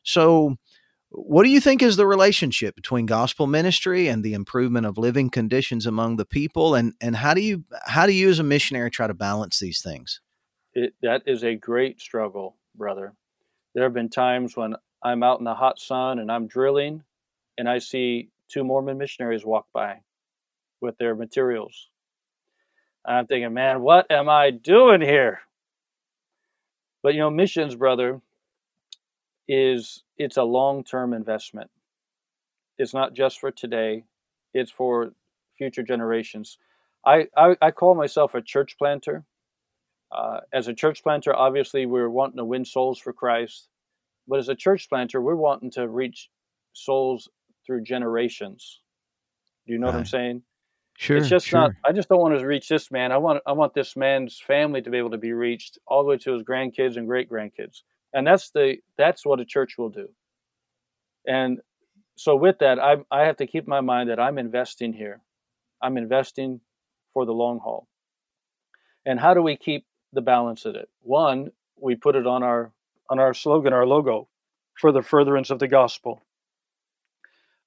so 0.02 0.56
what 1.10 1.42
do 1.42 1.50
you 1.50 1.60
think 1.60 1.82
is 1.82 1.96
the 1.96 2.06
relationship 2.06 2.76
between 2.76 3.06
gospel 3.06 3.46
ministry 3.46 4.06
and 4.06 4.22
the 4.22 4.32
improvement 4.32 4.86
of 4.86 4.96
living 4.96 5.28
conditions 5.28 5.84
among 5.84 6.16
the 6.16 6.24
people 6.24 6.74
and 6.74 6.94
and 7.00 7.16
how 7.16 7.34
do 7.34 7.40
you 7.40 7.64
how 7.86 8.06
do 8.06 8.12
you 8.12 8.28
as 8.28 8.38
a 8.38 8.44
missionary 8.44 8.90
try 8.90 9.06
to 9.06 9.14
balance 9.14 9.58
these 9.58 9.82
things? 9.82 10.20
It, 10.72 10.94
that 11.02 11.22
is 11.26 11.42
a 11.42 11.56
great 11.56 12.00
struggle, 12.00 12.56
brother. 12.76 13.12
There 13.74 13.82
have 13.82 13.92
been 13.92 14.08
times 14.08 14.56
when 14.56 14.76
I'm 15.02 15.22
out 15.22 15.40
in 15.40 15.44
the 15.44 15.54
hot 15.54 15.80
sun 15.80 16.20
and 16.20 16.30
I'm 16.30 16.46
drilling 16.46 17.02
and 17.58 17.68
I 17.68 17.78
see 17.78 18.30
two 18.48 18.62
Mormon 18.62 18.98
missionaries 18.98 19.44
walk 19.44 19.66
by 19.72 20.00
with 20.80 20.96
their 20.98 21.16
materials. 21.16 21.88
I'm 23.04 23.26
thinking, 23.26 23.52
man, 23.52 23.80
what 23.80 24.10
am 24.10 24.28
I 24.28 24.50
doing 24.50 25.00
here? 25.00 25.40
But 27.02 27.14
you 27.14 27.20
know, 27.20 27.30
missions, 27.30 27.74
brother, 27.74 28.20
is 29.50 30.04
it's 30.16 30.36
a 30.36 30.44
long-term 30.44 31.12
investment. 31.12 31.68
It's 32.78 32.94
not 32.94 33.14
just 33.14 33.40
for 33.40 33.50
today; 33.50 34.04
it's 34.54 34.70
for 34.70 35.12
future 35.58 35.82
generations. 35.82 36.56
I 37.04 37.26
I, 37.36 37.56
I 37.60 37.70
call 37.72 37.94
myself 37.96 38.34
a 38.34 38.40
church 38.40 38.78
planter. 38.78 39.24
Uh, 40.12 40.40
as 40.52 40.68
a 40.68 40.74
church 40.74 41.02
planter, 41.02 41.34
obviously 41.34 41.86
we're 41.86 42.10
wanting 42.10 42.36
to 42.36 42.44
win 42.44 42.64
souls 42.64 42.98
for 42.98 43.12
Christ, 43.12 43.68
but 44.26 44.38
as 44.38 44.48
a 44.48 44.54
church 44.54 44.88
planter, 44.88 45.20
we're 45.20 45.36
wanting 45.36 45.70
to 45.72 45.88
reach 45.88 46.30
souls 46.72 47.28
through 47.66 47.82
generations. 47.82 48.80
Do 49.66 49.72
you 49.72 49.78
know 49.78 49.86
right. 49.86 49.94
what 49.94 50.00
I'm 50.00 50.06
saying? 50.06 50.42
Sure. 50.96 51.16
It's 51.16 51.28
just 51.28 51.46
sure. 51.46 51.60
not. 51.60 51.70
I 51.84 51.92
just 51.92 52.08
don't 52.08 52.20
want 52.20 52.38
to 52.38 52.46
reach 52.46 52.68
this 52.68 52.90
man. 52.90 53.10
I 53.10 53.18
want. 53.18 53.42
I 53.46 53.52
want 53.52 53.74
this 53.74 53.96
man's 53.96 54.38
family 54.38 54.80
to 54.82 54.90
be 54.90 54.98
able 54.98 55.10
to 55.10 55.18
be 55.18 55.32
reached 55.32 55.78
all 55.88 56.04
the 56.04 56.10
way 56.10 56.18
to 56.18 56.34
his 56.34 56.44
grandkids 56.44 56.96
and 56.96 57.08
great 57.08 57.28
grandkids 57.28 57.82
and 58.12 58.26
that's 58.26 58.50
the 58.50 58.76
that's 58.96 59.24
what 59.24 59.40
a 59.40 59.44
church 59.44 59.78
will 59.78 59.90
do. 59.90 60.08
And 61.26 61.60
so 62.16 62.36
with 62.36 62.58
that 62.58 62.78
i 62.78 62.96
i 63.10 63.22
have 63.22 63.36
to 63.38 63.46
keep 63.46 63.66
my 63.66 63.80
mind 63.80 64.10
that 64.10 64.20
i'm 64.20 64.38
investing 64.38 64.92
here. 64.92 65.20
I'm 65.82 65.96
investing 65.96 66.60
for 67.14 67.24
the 67.24 67.32
long 67.32 67.58
haul. 67.60 67.88
And 69.06 69.18
how 69.18 69.32
do 69.34 69.42
we 69.42 69.56
keep 69.56 69.86
the 70.12 70.20
balance 70.20 70.66
of 70.66 70.74
it? 70.74 70.88
One 71.00 71.50
we 71.80 71.96
put 71.96 72.16
it 72.16 72.26
on 72.26 72.42
our 72.42 72.72
on 73.08 73.18
our 73.18 73.32
slogan 73.34 73.72
our 73.72 73.86
logo 73.86 74.28
for 74.78 74.92
the 74.92 75.02
furtherance 75.02 75.50
of 75.50 75.58
the 75.58 75.68
gospel. 75.68 76.22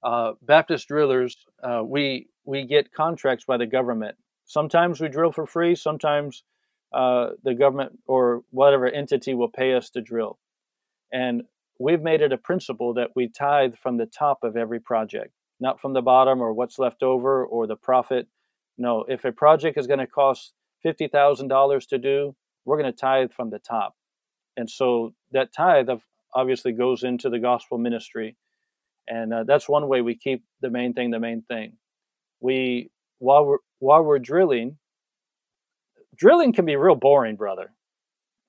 Uh, 0.02 0.32
baptist 0.42 0.88
drillers 0.88 1.36
uh, 1.62 1.82
we 1.84 2.28
we 2.44 2.64
get 2.64 2.92
contracts 2.92 3.44
by 3.44 3.56
the 3.56 3.66
government. 3.66 4.16
Sometimes 4.44 5.00
we 5.00 5.08
drill 5.08 5.32
for 5.32 5.46
free 5.46 5.74
sometimes 5.74 6.44
uh, 6.92 7.30
the 7.42 7.54
government 7.54 7.98
or 8.06 8.42
whatever 8.50 8.86
entity 8.86 9.34
will 9.34 9.48
pay 9.48 9.74
us 9.74 9.90
to 9.90 10.00
drill. 10.00 10.38
And 11.12 11.42
we've 11.78 12.02
made 12.02 12.20
it 12.20 12.32
a 12.32 12.38
principle 12.38 12.94
that 12.94 13.10
we 13.16 13.28
tithe 13.28 13.74
from 13.76 13.96
the 13.96 14.06
top 14.06 14.38
of 14.42 14.56
every 14.56 14.80
project, 14.80 15.32
not 15.60 15.80
from 15.80 15.92
the 15.92 16.02
bottom 16.02 16.40
or 16.40 16.52
what's 16.52 16.78
left 16.78 17.02
over 17.02 17.44
or 17.44 17.66
the 17.66 17.76
profit. 17.76 18.28
No, 18.78 19.04
if 19.08 19.24
a 19.24 19.32
project 19.32 19.78
is 19.78 19.86
going 19.86 20.00
to 20.00 20.06
cost 20.06 20.52
$50,000 20.84 21.88
to 21.88 21.98
do, 21.98 22.36
we're 22.64 22.80
going 22.80 22.92
to 22.92 22.96
tithe 22.98 23.32
from 23.32 23.50
the 23.50 23.58
top. 23.58 23.94
And 24.56 24.68
so 24.70 25.14
that 25.32 25.52
tithe 25.52 25.88
obviously 26.34 26.72
goes 26.72 27.02
into 27.02 27.28
the 27.28 27.38
gospel 27.38 27.78
ministry. 27.78 28.36
And 29.06 29.32
uh, 29.32 29.44
that's 29.44 29.68
one 29.68 29.88
way 29.88 30.00
we 30.00 30.16
keep 30.16 30.44
the 30.60 30.70
main 30.70 30.94
thing 30.94 31.10
the 31.10 31.20
main 31.20 31.42
thing. 31.42 31.74
We 32.40 32.90
while 33.18 33.44
we're 33.44 33.58
while 33.78 34.02
we're 34.02 34.18
drilling, 34.18 34.78
drilling 36.16 36.52
can 36.52 36.64
be 36.64 36.76
real 36.76 36.94
boring, 36.94 37.36
brother. 37.36 37.72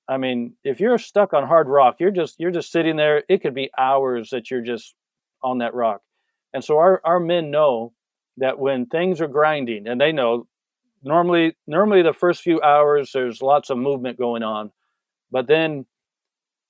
I 0.08 0.18
mean, 0.18 0.54
if 0.62 0.78
you're 0.78 0.98
stuck 0.98 1.32
on 1.34 1.46
hard 1.46 1.68
rock, 1.68 1.96
you're 1.98 2.10
just 2.10 2.36
you're 2.38 2.52
just 2.52 2.70
sitting 2.70 2.96
there. 2.96 3.24
It 3.28 3.42
could 3.42 3.54
be 3.54 3.70
hours 3.76 4.30
that 4.30 4.50
you're 4.50 4.62
just 4.62 4.94
on 5.42 5.58
that 5.58 5.74
rock. 5.74 6.02
And 6.54 6.62
so 6.64 6.78
our, 6.78 7.00
our 7.04 7.20
men 7.20 7.50
know 7.50 7.92
that 8.38 8.58
when 8.58 8.86
things 8.86 9.20
are 9.20 9.28
grinding, 9.28 9.86
and 9.88 10.00
they 10.00 10.12
know 10.12 10.46
normally 11.02 11.56
normally 11.66 12.02
the 12.02 12.12
first 12.12 12.42
few 12.42 12.60
hours 12.62 13.10
there's 13.12 13.42
lots 13.42 13.70
of 13.70 13.78
movement 13.78 14.18
going 14.18 14.42
on, 14.42 14.70
but 15.30 15.46
then 15.46 15.86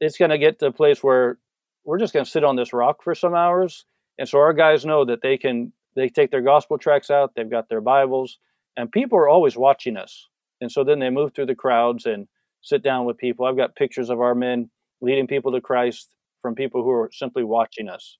it's 0.00 0.18
going 0.18 0.30
to 0.30 0.38
get 0.38 0.58
to 0.58 0.66
a 0.66 0.72
place 0.72 1.02
where 1.02 1.38
we're 1.84 1.98
just 1.98 2.12
going 2.12 2.24
to 2.24 2.30
sit 2.30 2.44
on 2.44 2.56
this 2.56 2.72
rock 2.72 3.02
for 3.02 3.14
some 3.14 3.34
hours. 3.34 3.84
And 4.18 4.28
so 4.28 4.38
our 4.38 4.52
guys 4.52 4.84
know 4.84 5.04
that 5.04 5.22
they 5.22 5.36
can 5.36 5.72
they 5.94 6.08
take 6.08 6.30
their 6.30 6.42
gospel 6.42 6.78
tracks 6.78 7.10
out, 7.10 7.32
they've 7.34 7.50
got 7.50 7.68
their 7.68 7.80
Bibles, 7.80 8.38
and 8.76 8.90
people 8.90 9.18
are 9.18 9.28
always 9.28 9.56
watching 9.56 9.96
us. 9.96 10.28
And 10.60 10.70
so 10.70 10.84
then 10.84 10.98
they 10.98 11.10
move 11.10 11.34
through 11.34 11.46
the 11.46 11.54
crowds 11.54 12.06
and 12.06 12.28
sit 12.62 12.82
down 12.82 13.04
with 13.04 13.18
people. 13.18 13.46
I've 13.46 13.56
got 13.56 13.76
pictures 13.76 14.10
of 14.10 14.20
our 14.20 14.34
men 14.34 14.70
leading 15.00 15.26
people 15.26 15.52
to 15.52 15.60
Christ 15.60 16.14
from 16.42 16.54
people 16.54 16.82
who 16.82 16.90
are 16.90 17.10
simply 17.12 17.44
watching 17.44 17.88
us. 17.88 18.18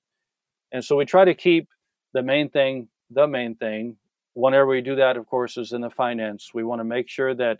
And 0.71 0.83
so 0.83 0.95
we 0.95 1.05
try 1.05 1.25
to 1.25 1.33
keep 1.33 1.69
the 2.13 2.21
main 2.21 2.49
thing 2.49 2.87
the 3.09 3.27
main 3.27 3.55
thing. 3.55 3.97
Whenever 4.33 4.67
we 4.67 4.81
do 4.81 4.95
that, 4.97 5.17
of 5.17 5.25
course, 5.27 5.57
is 5.57 5.71
in 5.71 5.81
the 5.81 5.89
finance. 5.89 6.51
We 6.53 6.63
want 6.63 6.79
to 6.79 6.83
make 6.83 7.09
sure 7.09 7.33
that 7.35 7.59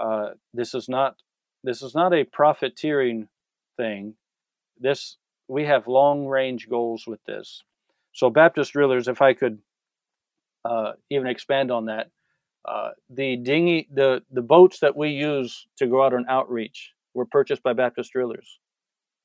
uh, 0.00 0.30
this 0.54 0.74
is 0.74 0.88
not 0.88 1.16
this 1.64 1.82
is 1.82 1.94
not 1.94 2.14
a 2.14 2.24
profiteering 2.24 3.28
thing. 3.76 4.14
This 4.78 5.16
we 5.48 5.64
have 5.64 5.86
long 5.86 6.26
range 6.26 6.68
goals 6.68 7.06
with 7.06 7.22
this. 7.24 7.62
So 8.12 8.30
Baptist 8.30 8.72
drillers, 8.72 9.08
if 9.08 9.20
I 9.20 9.34
could 9.34 9.58
uh, 10.64 10.92
even 11.10 11.26
expand 11.26 11.70
on 11.70 11.86
that, 11.86 12.10
uh, 12.66 12.90
the 13.10 13.36
dinghy, 13.36 13.88
the 13.92 14.22
the 14.32 14.42
boats 14.42 14.80
that 14.80 14.96
we 14.96 15.10
use 15.10 15.66
to 15.78 15.86
go 15.86 16.04
out 16.04 16.14
on 16.14 16.26
outreach 16.28 16.92
were 17.14 17.26
purchased 17.26 17.62
by 17.62 17.72
Baptist 17.72 18.12
drillers. 18.12 18.58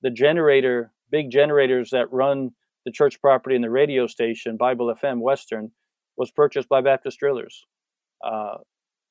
The 0.02 0.12
generator, 0.12 0.92
big 1.12 1.32
generators 1.32 1.90
that 1.92 2.12
run 2.12 2.52
the 2.86 2.92
church 2.92 3.20
property 3.20 3.56
and 3.56 3.64
the 3.64 3.70
radio 3.70 4.08
station, 4.08 4.58
Bible 4.58 4.94
FM 5.02 5.22
Western, 5.22 5.72
was 6.18 6.32
purchased 6.32 6.70
by 6.70 6.82
Baptist 6.82 7.20
drillers. 7.20 7.66
Uh, 8.24 8.58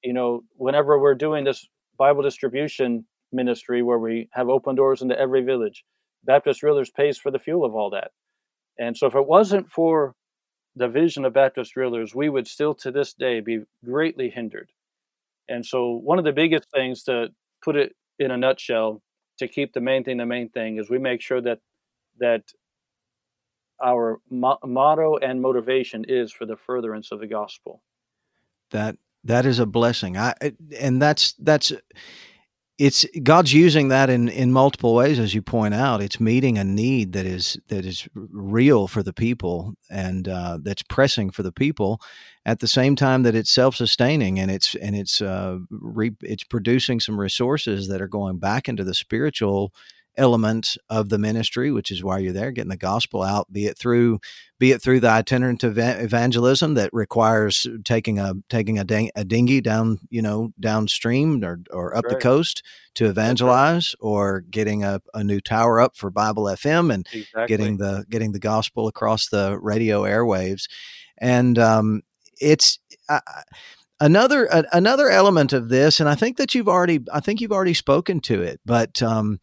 you 0.03 0.12
know, 0.12 0.43
whenever 0.55 0.99
we're 0.99 1.14
doing 1.14 1.45
this 1.45 1.66
Bible 1.99 2.22
distribution 2.22 3.05
ministry 3.33 3.83
where 3.83 3.99
we 3.99 4.28
have 4.33 4.49
open 4.49 4.74
doors 4.74 5.03
into 5.03 5.18
every 5.18 5.43
village, 5.43 5.85
Baptist 6.24 6.61
drillers 6.61 6.91
pays 6.91 7.18
for 7.18 7.31
the 7.31 7.39
fuel 7.39 7.64
of 7.64 7.74
all 7.74 7.91
that. 7.91 8.11
And 8.78 8.97
so 8.97 9.07
if 9.07 9.14
it 9.14 9.26
wasn't 9.26 9.70
for 9.70 10.14
the 10.77 10.89
vision 10.89 11.25
of 11.25 11.33
Baptist 11.33 11.75
drillers, 11.75 12.14
we 12.14 12.29
would 12.29 12.47
still 12.47 12.75
to 12.77 12.91
this 12.91 13.14
day 13.14 13.41
be 13.41 13.61
greatly 13.85 14.31
hindered. 14.31 14.71
And 15.49 15.64
so 15.64 15.93
one 15.93 16.18
of 16.18 16.25
the 16.25 16.33
biggest 16.33 16.71
things 16.71 17.03
to 17.05 17.29
put 17.62 17.77
it 17.77 17.95
in 18.18 18.31
a 18.31 18.37
nutshell 18.37 19.03
to 19.39 19.49
keep 19.49 19.73
the 19.73 19.81
main 19.81 20.05
thing 20.05 20.18
the 20.18 20.27
main 20.27 20.49
thing 20.51 20.77
is 20.77 20.89
we 20.89 20.99
make 20.99 21.21
sure 21.21 21.41
that 21.41 21.59
that 22.18 22.43
our 23.83 24.21
mo- 24.31 24.59
motto 24.64 25.16
and 25.16 25.41
motivation 25.41 26.05
is 26.07 26.31
for 26.33 26.45
the 26.47 26.57
furtherance 26.57 27.12
of 27.12 27.21
the 27.21 27.27
gospel. 27.27 27.83
That 28.71 28.97
that 29.25 29.47
is 29.47 29.59
a 29.59 29.66
blessing. 29.66 30.16
I 30.16 30.35
and 30.79 31.01
that's 31.01 31.33
that's 31.35 31.73
it's 32.81 33.05
God's 33.22 33.53
using 33.53 33.89
that 33.89 34.09
in 34.09 34.31
in 34.31 34.53
multiple 34.53 34.95
ways, 34.95 35.18
as 35.18 35.35
you 35.35 35.43
point 35.43 35.74
out. 35.74 36.01
It's 36.01 36.18
meeting 36.18 36.57
a 36.57 36.64
need 36.64 37.12
that 37.12 37.26
is 37.26 37.61
that 37.68 37.85
is 37.85 38.09
real 38.14 38.89
for 38.89 39.03
the 39.03 39.12
people 39.12 39.74
and 39.91 40.26
uh, 40.26 40.59
that's 40.62 40.83
pressing 40.85 41.31
for 41.31 41.43
the 41.43 41.53
people. 41.53 42.01
At 42.47 42.61
the 42.61 42.66
same 42.66 42.97
time 42.97 43.22
that 43.24 43.35
it's 43.35 43.51
self 43.51 43.76
sustaining 43.76 44.39
and 44.39 44.51
it's 44.51 44.74
and 44.76 44.97
it's 44.97 45.20
uh, 45.20 45.59
re, 45.68 46.12
it's 46.22 46.43
producing 46.43 47.01
some 47.01 47.20
resources 47.20 47.89
that 47.89 48.01
are 48.01 48.09
going 48.09 48.39
back 48.39 48.66
into 48.66 48.83
the 48.83 48.95
spiritual 48.95 49.74
element 50.17 50.77
of 50.89 51.09
the 51.09 51.19
ministry, 51.19 51.71
which 51.71 51.91
is 51.91 52.03
why 52.03 52.19
you're 52.19 52.33
there, 52.33 52.51
getting 52.51 52.71
the 52.71 52.77
gospel 52.77 53.23
out, 53.23 53.53
be 53.53 53.67
it 53.67 53.79
through, 53.79 54.21
be 54.59 54.73
it 54.73 54.83
through 54.83 55.01
the 55.01 55.09
itinerant 55.09 55.63
evangelism 55.65 56.75
that 56.75 56.91
requires 56.93 57.67
taking 57.85 58.19
a 58.19 58.35
taking 58.49 58.79
a, 58.79 58.85
ding, 58.85 59.11
a 59.17 59.25
dinghy 59.25 59.61
down, 59.61 59.99
you 60.11 60.23
know, 60.23 60.53
downstream 60.61 61.43
or 61.45 61.61
or 61.71 61.97
up 61.97 62.05
right. 62.05 62.15
the 62.15 62.21
coast 62.21 62.63
to 62.95 63.07
evangelize, 63.07 63.95
right. 63.95 64.07
or 64.07 64.41
getting 64.51 64.85
a, 64.85 65.01
a 65.15 65.25
new 65.25 65.41
tower 65.41 65.81
up 65.81 65.97
for 65.97 66.11
Bible 66.11 66.45
FM 66.45 66.93
and 66.93 67.07
exactly. 67.13 67.47
getting 67.47 67.77
the 67.79 68.05
getting 68.11 68.33
the 68.33 68.39
gospel 68.39 68.89
across 68.89 69.29
the 69.29 69.59
radio 69.61 70.03
airwaves, 70.03 70.69
and 71.19 71.59
um, 71.59 72.03
it's. 72.41 72.79
Uh, 73.09 73.21
another 74.01 74.47
another 74.73 75.11
element 75.11 75.53
of 75.53 75.69
this 75.69 76.01
and 76.01 76.09
i 76.09 76.15
think 76.15 76.39
that 76.39 76.55
you've 76.55 76.69
already 76.69 77.01
i 77.13 77.21
think 77.21 77.41
you've 77.41 77.53
already 77.53 77.75
spoken 77.75 78.19
to 78.19 78.41
it 78.41 78.59
but 78.65 79.03
um, 79.03 79.39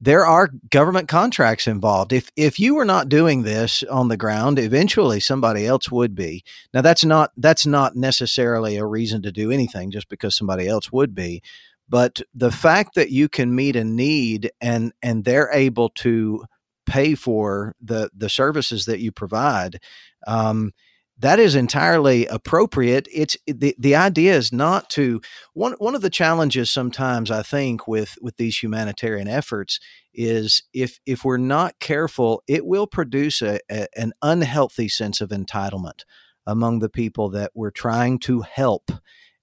there 0.00 0.26
are 0.26 0.50
government 0.70 1.08
contracts 1.08 1.66
involved. 1.66 2.12
If 2.12 2.30
if 2.36 2.60
you 2.60 2.74
were 2.74 2.84
not 2.84 3.08
doing 3.08 3.42
this 3.42 3.82
on 3.84 4.08
the 4.08 4.16
ground, 4.16 4.58
eventually 4.58 5.20
somebody 5.20 5.66
else 5.66 5.90
would 5.90 6.14
be. 6.14 6.44
Now 6.74 6.82
that's 6.82 7.04
not 7.04 7.32
that's 7.36 7.66
not 7.66 7.96
necessarily 7.96 8.76
a 8.76 8.84
reason 8.84 9.22
to 9.22 9.32
do 9.32 9.50
anything 9.50 9.90
just 9.90 10.08
because 10.08 10.36
somebody 10.36 10.68
else 10.68 10.92
would 10.92 11.14
be, 11.14 11.42
but 11.88 12.20
the 12.34 12.52
fact 12.52 12.94
that 12.94 13.10
you 13.10 13.28
can 13.28 13.54
meet 13.54 13.76
a 13.76 13.84
need 13.84 14.50
and 14.60 14.92
and 15.02 15.24
they're 15.24 15.50
able 15.52 15.88
to 15.90 16.44
pay 16.84 17.14
for 17.14 17.74
the 17.80 18.10
the 18.14 18.28
services 18.28 18.84
that 18.84 19.00
you 19.00 19.10
provide 19.10 19.80
um, 20.26 20.72
that 21.18 21.38
is 21.38 21.54
entirely 21.54 22.26
appropriate. 22.26 23.08
It's 23.12 23.36
the 23.46 23.74
the 23.78 23.94
idea 23.94 24.34
is 24.36 24.52
not 24.52 24.90
to 24.90 25.20
one 25.54 25.72
one 25.78 25.94
of 25.94 26.02
the 26.02 26.10
challenges 26.10 26.70
sometimes 26.70 27.30
i 27.30 27.42
think 27.42 27.88
with 27.88 28.16
with 28.20 28.36
these 28.36 28.62
humanitarian 28.62 29.28
efforts 29.28 29.80
is 30.12 30.62
if 30.72 30.98
if 31.06 31.24
we're 31.24 31.36
not 31.36 31.78
careful 31.80 32.42
it 32.46 32.66
will 32.66 32.86
produce 32.86 33.42
a, 33.42 33.58
a, 33.70 33.86
an 33.96 34.12
unhealthy 34.22 34.88
sense 34.88 35.20
of 35.20 35.30
entitlement 35.30 36.02
among 36.46 36.78
the 36.78 36.88
people 36.88 37.28
that 37.30 37.50
we're 37.54 37.70
trying 37.70 38.18
to 38.20 38.42
help. 38.42 38.90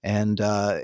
And 0.02 0.40
uh, 0.40 0.80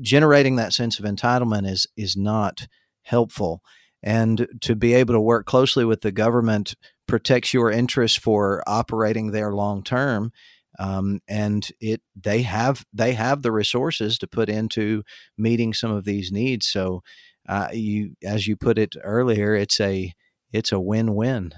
generating 0.00 0.56
that 0.56 0.72
sense 0.72 0.98
of 0.98 1.04
entitlement 1.04 1.68
is 1.68 1.86
is 1.96 2.16
not 2.16 2.66
helpful 3.02 3.62
and 4.06 4.46
to 4.60 4.76
be 4.76 4.94
able 4.94 5.14
to 5.14 5.20
work 5.20 5.46
closely 5.46 5.84
with 5.84 6.00
the 6.02 6.12
government 6.12 6.76
protects 7.08 7.52
your 7.52 7.72
interests 7.72 8.16
for 8.16 8.62
operating 8.64 9.32
there 9.32 9.52
long 9.52 9.82
term. 9.82 10.30
Um, 10.78 11.20
and 11.26 11.68
it 11.80 12.02
they 12.14 12.42
have 12.42 12.84
they 12.92 13.14
have 13.14 13.42
the 13.42 13.50
resources 13.50 14.16
to 14.18 14.28
put 14.28 14.48
into 14.48 15.02
meeting 15.36 15.74
some 15.74 15.90
of 15.90 16.04
these 16.04 16.30
needs. 16.30 16.66
So 16.68 17.02
uh, 17.48 17.68
you, 17.72 18.14
as 18.22 18.46
you 18.46 18.56
put 18.56 18.78
it 18.78 18.94
earlier, 19.02 19.56
it's 19.56 19.80
a 19.80 20.12
it's 20.52 20.70
a 20.70 20.80
win 20.80 21.16
win. 21.16 21.52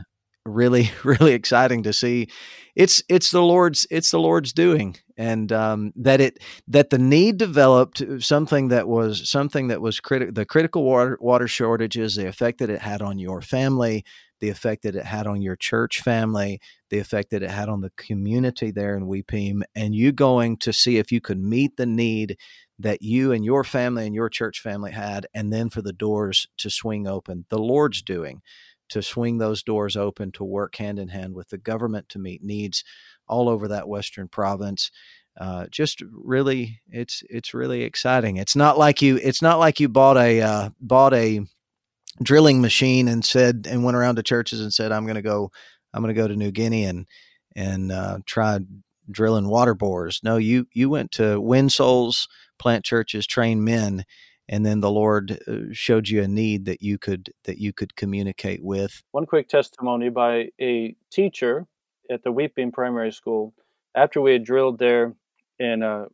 Really, 0.49 0.91
really 1.05 1.33
exciting 1.35 1.83
to 1.85 1.93
see. 1.93 2.29
It's 2.75 3.03
it's 3.09 3.31
the 3.31 3.43
Lord's 3.43 3.87
it's 3.91 4.11
the 4.11 4.21
Lord's 4.21 4.53
doing, 4.53 4.97
and 5.17 5.51
um, 5.53 5.93
that 5.97 6.21
it 6.21 6.39
that 6.69 6.91
the 6.91 6.99
need 6.99 7.37
developed 7.37 8.03
something 8.21 8.69
that 8.69 8.87
was 8.89 9.29
something 9.29 9.69
that 9.69 9.81
was 9.81 10.01
critical. 10.01 10.33
The 10.33 10.47
critical 10.47 10.85
water 10.85 11.19
water 11.21 11.49
shortages, 11.49 12.15
the 12.15 12.27
effect 12.29 12.61
that 12.61 12.71
it 12.71 12.81
had 12.81 13.03
on 13.03 13.19
your 13.19 13.43
family, 13.43 14.05
the 14.41 14.49
effect 14.49 14.85
that 14.85 14.95
it 14.95 15.05
had 15.05 15.27
on 15.27 15.43
your 15.43 15.57
church 15.57 16.01
family, 16.01 16.61
the 16.91 16.99
effect 17.01 17.31
that 17.31 17.43
it 17.43 17.51
had 17.51 17.69
on 17.69 17.81
the 17.81 17.91
community 17.97 18.71
there 18.71 18.97
in 18.97 19.07
Wipim, 19.07 19.63
and 19.75 19.95
you 19.95 20.13
going 20.13 20.57
to 20.59 20.73
see 20.73 20.99
if 20.99 21.11
you 21.11 21.21
could 21.21 21.41
meet 21.41 21.77
the 21.77 21.87
need 21.87 22.37
that 22.79 23.03
you 23.03 23.33
and 23.33 23.45
your 23.45 23.65
family 23.65 24.07
and 24.07 24.15
your 24.15 24.29
church 24.29 24.61
family 24.61 24.93
had, 24.93 25.27
and 25.35 25.53
then 25.53 25.69
for 25.69 25.83
the 25.83 25.93
doors 25.93 26.47
to 26.59 26.71
swing 26.71 27.09
open. 27.09 27.45
The 27.51 27.59
Lord's 27.59 28.03
doing 28.03 28.41
to 28.89 29.03
swing 29.03 29.39
those 29.39 29.63
doors 29.63 29.97
open 29.97 30.33
to 30.33 30.45
work 30.45 30.77
hand 30.77 30.99
in 30.99 31.09
hand 31.09 31.35
with 31.35 31.49
the 31.49 31.59
government 31.59 32.09
to 32.11 32.19
meet 32.19 32.43
needs 32.43 32.85
all 33.27 33.49
over 33.49 33.69
that 33.69 33.89
western 33.89 34.29
province. 34.29 34.91
Uh, 35.39 35.67
just 35.71 36.03
really, 36.13 36.81
it's 36.91 37.23
it's 37.31 37.55
really 37.55 37.83
exciting. 37.83 38.39
It's 38.39 38.57
not 38.57 38.77
like 38.77 39.01
you 39.01 39.17
it's 39.23 39.43
not 39.43 39.61
like 39.61 39.79
you 39.79 39.89
bought 39.89 40.17
a 40.17 40.41
uh, 40.41 40.71
bought 40.81 41.15
a 41.15 41.41
drilling 42.21 42.61
machine 42.61 43.07
and 43.07 43.25
said 43.25 43.67
and 43.71 43.85
went 43.85 43.97
around 43.97 44.17
to 44.17 44.23
churches 44.23 44.61
and 44.61 44.73
said, 44.73 44.91
"I'm 44.91 45.05
going 45.05 45.15
to 45.15 45.23
go, 45.23 45.53
I'm 45.95 46.03
going 46.03 46.15
to 46.15 46.21
go 46.21 46.27
to 46.27 46.35
New 46.35 46.51
Guinea 46.51 46.85
and 46.85 47.07
and 47.55 47.93
uh, 47.93 48.19
try 48.27 48.59
drilling 49.11 49.49
water 49.49 49.75
bores." 49.75 50.21
No, 50.25 50.39
you 50.39 50.67
you 50.73 50.91
went 50.91 51.13
to 51.13 51.41
win 51.41 51.71
souls, 51.71 52.27
plant 52.59 52.85
churches, 52.85 53.25
train 53.25 53.63
men, 53.63 54.05
and 54.49 54.65
then 54.65 54.81
the 54.81 54.91
Lord 54.91 55.39
uh, 55.47 55.73
showed 55.73 56.09
you 56.09 56.23
a 56.23 56.29
need 56.29 56.65
that 56.67 56.83
you 56.83 56.99
could 56.99 57.33
that 57.45 57.59
you 57.59 57.73
could 57.73 57.97
communicate 57.97 58.63
with. 58.63 59.03
One 59.13 59.27
quick 59.27 59.49
testimony 59.49 60.09
by 60.09 60.51
a 60.61 60.95
teacher 61.11 61.67
at 62.11 62.23
the 62.23 62.33
Wipim 62.33 62.73
Primary 62.73 63.13
School. 63.13 63.55
After 63.95 64.21
we 64.21 64.33
had 64.33 64.45
drilled 64.45 64.79
there 64.79 65.15
and 65.59 65.83
uh, 65.83 66.07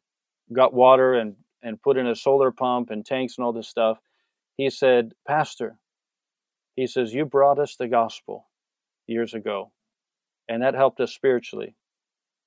got 0.53 0.73
water 0.73 1.15
and 1.15 1.37
and 1.63 1.81
put 1.81 1.97
in 1.97 2.07
a 2.07 2.15
solar 2.15 2.51
pump 2.51 2.91
and 2.91 3.05
tanks 3.05 3.37
and 3.39 3.45
all 3.45 3.53
this 3.53 3.69
stuff, 3.69 3.99
he 4.57 4.71
said, 4.71 5.13
"Pastor, 5.27 5.79
he 6.77 6.87
says, 6.87 7.15
You 7.15 7.25
brought 7.25 7.59
us 7.59 7.77
the 7.77 7.89
gospel 7.89 8.49
years 9.07 9.35
ago, 9.35 9.73
and 10.49 10.63
that 10.63 10.75
helped 10.75 11.01
us 11.01 11.13
spiritually. 11.13 11.77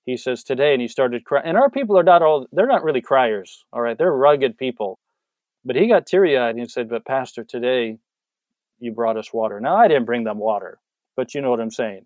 He 0.06 0.18
says, 0.18 0.44
Today, 0.44 0.74
and 0.74 0.82
he 0.82 0.88
started 0.88 1.26
crying. 1.26 1.46
And 1.48 1.58
our 1.58 1.70
people 1.70 1.98
are 1.98 2.04
not 2.04 2.22
all, 2.22 2.48
they're 2.52 2.68
not 2.68 2.84
really 2.84 3.02
criers, 3.02 3.66
all 3.72 3.82
right? 3.82 3.98
They're 3.98 4.12
rugged 4.12 4.58
people. 4.58 5.00
But 5.66 5.76
he 5.76 5.88
got 5.88 6.06
teary 6.08 6.38
eyed 6.38 6.52
and 6.52 6.60
he 6.60 6.68
said, 6.68 6.90
But 6.90 7.06
Pastor, 7.06 7.44
today 7.44 7.98
you 8.80 8.92
brought 8.92 9.18
us 9.18 9.34
water. 9.34 9.60
Now, 9.60 9.76
I 9.78 9.88
didn't 9.88 10.06
bring 10.06 10.24
them 10.24 10.40
water, 10.40 10.80
but 11.16 11.34
you 11.34 11.42
know 11.42 11.50
what 11.50 11.60
I'm 11.62 11.72
saying. 11.72 12.06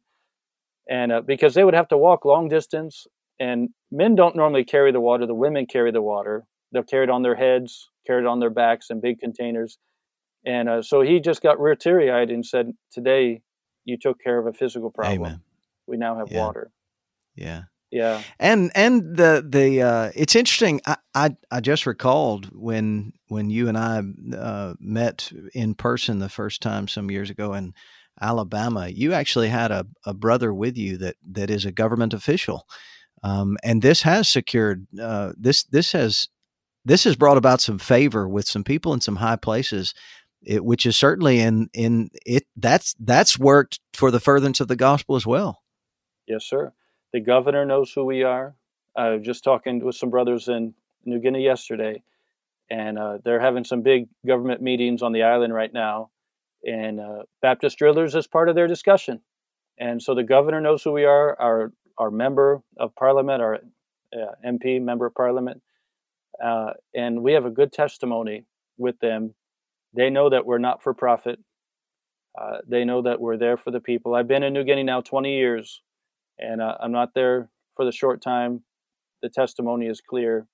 And 0.90 1.12
uh, 1.12 1.22
because 1.22 1.54
they 1.54 1.64
would 1.64 1.74
have 1.76 1.88
to 1.90 1.98
walk 1.98 2.26
long 2.26 2.48
distance, 2.50 3.08
and 3.40 3.70
men 3.92 4.16
don't 4.16 4.36
normally 4.36 4.64
carry 4.64 4.92
the 4.92 5.00
water, 5.02 5.26
the 5.26 5.34
women 5.34 5.66
carry 5.66 5.92
the 5.92 6.02
water. 6.02 6.46
They'll 6.72 6.84
carry 6.84 7.04
it 7.06 7.10
on 7.10 7.22
their 7.24 7.36
heads, 7.36 7.90
carry 8.08 8.22
it 8.24 8.28
on 8.28 8.40
their 8.40 8.50
backs 8.50 8.90
in 8.90 9.02
big 9.02 9.20
containers. 9.20 9.78
And 10.46 10.70
uh, 10.70 10.82
so 10.82 11.02
he 11.02 11.20
just 11.20 11.42
got 11.42 11.60
real 11.60 11.76
teary 11.76 12.10
eyed 12.12 12.30
and 12.30 12.46
said, 12.46 12.72
Today 12.92 13.42
you 13.86 13.98
took 13.98 14.20
care 14.22 14.40
of 14.40 14.48
a 14.48 14.54
physical 14.54 14.90
problem. 14.92 15.22
Amen. 15.22 15.42
We 15.88 15.98
now 15.98 16.18
have 16.18 16.32
Yeah. 16.32 16.46
water. 16.46 16.72
Yeah. 17.36 17.64
Yeah. 17.92 18.22
And 18.40 18.72
and 18.74 19.18
the 19.18 19.46
the 19.48 19.82
uh, 19.82 20.12
it's 20.16 20.36
interesting. 20.36 20.82
I, 20.86 20.98
I 21.14 21.36
I 21.50 21.60
just 21.60 21.86
recalled 21.86 22.50
when 22.54 23.14
when 23.28 23.50
you 23.50 23.68
and 23.68 23.78
I 23.78 24.02
uh, 24.36 24.74
met 24.80 25.32
in 25.54 25.76
person 25.76 26.20
the 26.20 26.30
first 26.30 26.62
time 26.62 26.88
some 26.88 27.12
years 27.12 27.30
ago 27.30 27.54
in 27.54 27.74
Alabama. 28.20 28.88
You 28.88 29.14
actually 29.14 29.50
had 29.50 29.72
a, 29.72 29.86
a 30.06 30.14
brother 30.14 30.54
with 30.54 30.78
you 30.78 30.98
that 30.98 31.16
that 31.32 31.50
is 31.50 31.66
a 31.66 31.72
government 31.72 32.14
official, 32.14 32.68
um, 33.24 33.58
and 33.64 33.82
this 33.82 34.04
has 34.04 34.30
secured 34.30 34.88
uh, 35.02 35.34
this 35.38 35.64
this 35.64 35.92
has 35.92 36.28
this 36.86 37.04
has 37.04 37.16
brought 37.16 37.38
about 37.38 37.62
some 37.62 37.78
favor 37.78 38.28
with 38.28 38.48
some 38.48 38.64
people 38.64 38.94
in 38.94 39.02
some 39.02 39.18
high 39.18 39.38
places. 39.38 39.94
It, 40.44 40.66
which 40.66 40.88
is 40.88 40.96
certainly 40.96 41.40
in 41.40 41.70
in 41.72 42.10
it 42.26 42.46
that's 42.56 42.96
that's 43.00 43.38
worked 43.38 43.80
for 43.94 44.10
the 44.10 44.20
furtherance 44.20 44.60
of 44.60 44.68
the 44.68 44.76
gospel 44.76 45.16
as 45.16 45.28
well. 45.28 45.62
Yes, 46.28 46.46
sir. 46.46 46.74
The 47.14 47.20
governor 47.20 47.64
knows 47.66 47.92
who 47.94 48.06
we 48.06 48.24
are. 48.24 48.56
I 48.96 49.10
was 49.10 49.22
just 49.22 49.44
talking 49.44 49.84
with 49.86 49.96
some 49.96 50.10
brothers 50.10 50.48
in 50.48 50.74
New 51.06 51.20
Guinea 51.20 51.44
yesterday, 51.44 52.04
and 52.70 52.98
uh, 52.98 53.18
they're 53.24 53.40
having 53.40 53.64
some 53.64 53.82
big 53.82 54.08
government 54.26 54.62
meetings 54.62 55.02
on 55.02 55.12
the 55.12 55.24
island 55.24 55.54
right 55.54 55.74
now. 55.74 56.10
And 56.64 57.00
uh, 57.00 57.24
Baptist 57.42 57.78
Drillers 57.78 58.16
is 58.16 58.28
part 58.28 58.50
of 58.50 58.56
their 58.56 58.68
discussion. 58.68 59.22
And 59.78 60.02
so 60.02 60.14
the 60.14 60.24
governor 60.24 60.62
knows 60.62 60.84
who 60.84 60.92
we 60.92 61.06
are, 61.06 61.40
our, 61.40 61.74
our 61.98 62.12
member 62.12 62.62
of 62.78 62.96
parliament, 62.96 63.42
our 63.42 63.56
uh, 64.14 64.36
MP, 64.46 64.82
member 64.82 65.08
of 65.08 65.16
parliament. 65.16 65.62
Uh, 66.44 66.72
and 66.94 67.24
we 67.24 67.34
have 67.34 67.46
a 67.46 67.50
good 67.50 67.72
testimony 67.72 68.46
with 68.78 69.00
them. 69.00 69.34
They 69.94 70.10
know 70.10 70.30
that 70.30 70.46
we're 70.46 70.60
not 70.60 70.84
for 70.84 70.94
profit. 70.94 71.40
Uh, 72.40 72.60
they 72.68 72.86
know 72.86 73.02
that 73.02 73.20
we're 73.20 73.38
there 73.38 73.58
for 73.58 73.72
the 73.72 73.80
people. 73.80 74.16
I've 74.16 74.28
been 74.28 74.44
in 74.44 74.54
New 74.54 74.64
Guinea 74.64 74.84
now 74.84 75.02
20 75.02 75.36
years, 75.36 75.82
and 76.40 76.62
uh, 76.62 76.78
I'm 76.80 76.92
not 76.92 77.14
there 77.14 77.50
for 77.76 77.84
the 77.84 77.92
short 77.92 78.22
time. 78.22 78.64
The 79.22 79.30
testimony 79.30 79.88
is 79.88 80.02
clear 80.02 80.48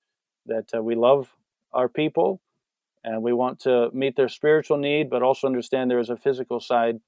that 0.48 0.74
uh, 0.76 0.82
we 0.82 0.96
love 0.96 1.34
our 1.74 1.88
people 1.88 2.42
and 3.04 3.22
we 3.22 3.34
want 3.34 3.60
to 3.62 3.90
meet 3.94 4.16
their 4.16 4.30
spiritual 4.30 4.78
need, 4.78 5.10
but 5.10 5.24
also 5.24 5.48
understand 5.48 5.90
there 5.90 6.00
is 6.00 6.10
a 6.10 6.18
physical 6.18 6.60
side 6.60 7.00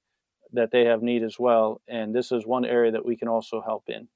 that 0.52 0.70
they 0.70 0.84
have 0.84 1.02
need 1.02 1.22
as 1.22 1.38
well. 1.38 1.80
And 1.88 2.14
this 2.14 2.32
is 2.32 2.46
one 2.46 2.64
area 2.64 2.92
that 2.92 3.04
we 3.04 3.16
can 3.16 3.28
also 3.28 3.60
help 3.60 3.84
in. 3.88 4.08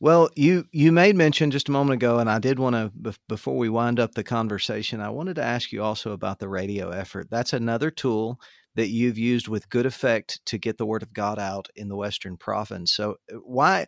Well, 0.00 0.30
you 0.34 0.66
you 0.72 0.90
made 0.90 1.14
mention 1.14 1.52
just 1.52 1.68
a 1.68 1.72
moment 1.72 1.94
ago, 1.94 2.18
and 2.18 2.28
I 2.28 2.40
did 2.40 2.58
want 2.58 2.74
to 2.74 3.14
before 3.28 3.56
we 3.56 3.68
wind 3.68 4.00
up 4.00 4.14
the 4.14 4.24
conversation, 4.24 5.00
I 5.00 5.10
wanted 5.10 5.36
to 5.36 5.44
ask 5.44 5.70
you 5.70 5.80
also 5.80 6.10
about 6.10 6.40
the 6.40 6.48
radio 6.48 6.90
effort. 6.90 7.28
That's 7.30 7.52
another 7.52 7.88
tool 7.88 8.40
that 8.74 8.88
you've 8.88 9.18
used 9.18 9.46
with 9.46 9.68
good 9.68 9.86
effect 9.86 10.40
to 10.46 10.58
get 10.58 10.76
the 10.76 10.86
word 10.86 11.04
of 11.04 11.12
God 11.12 11.38
out 11.38 11.68
in 11.76 11.88
the 11.88 11.94
Western 11.94 12.36
Province. 12.36 12.92
So 12.92 13.16
uh, 13.32 13.36
why? 13.44 13.86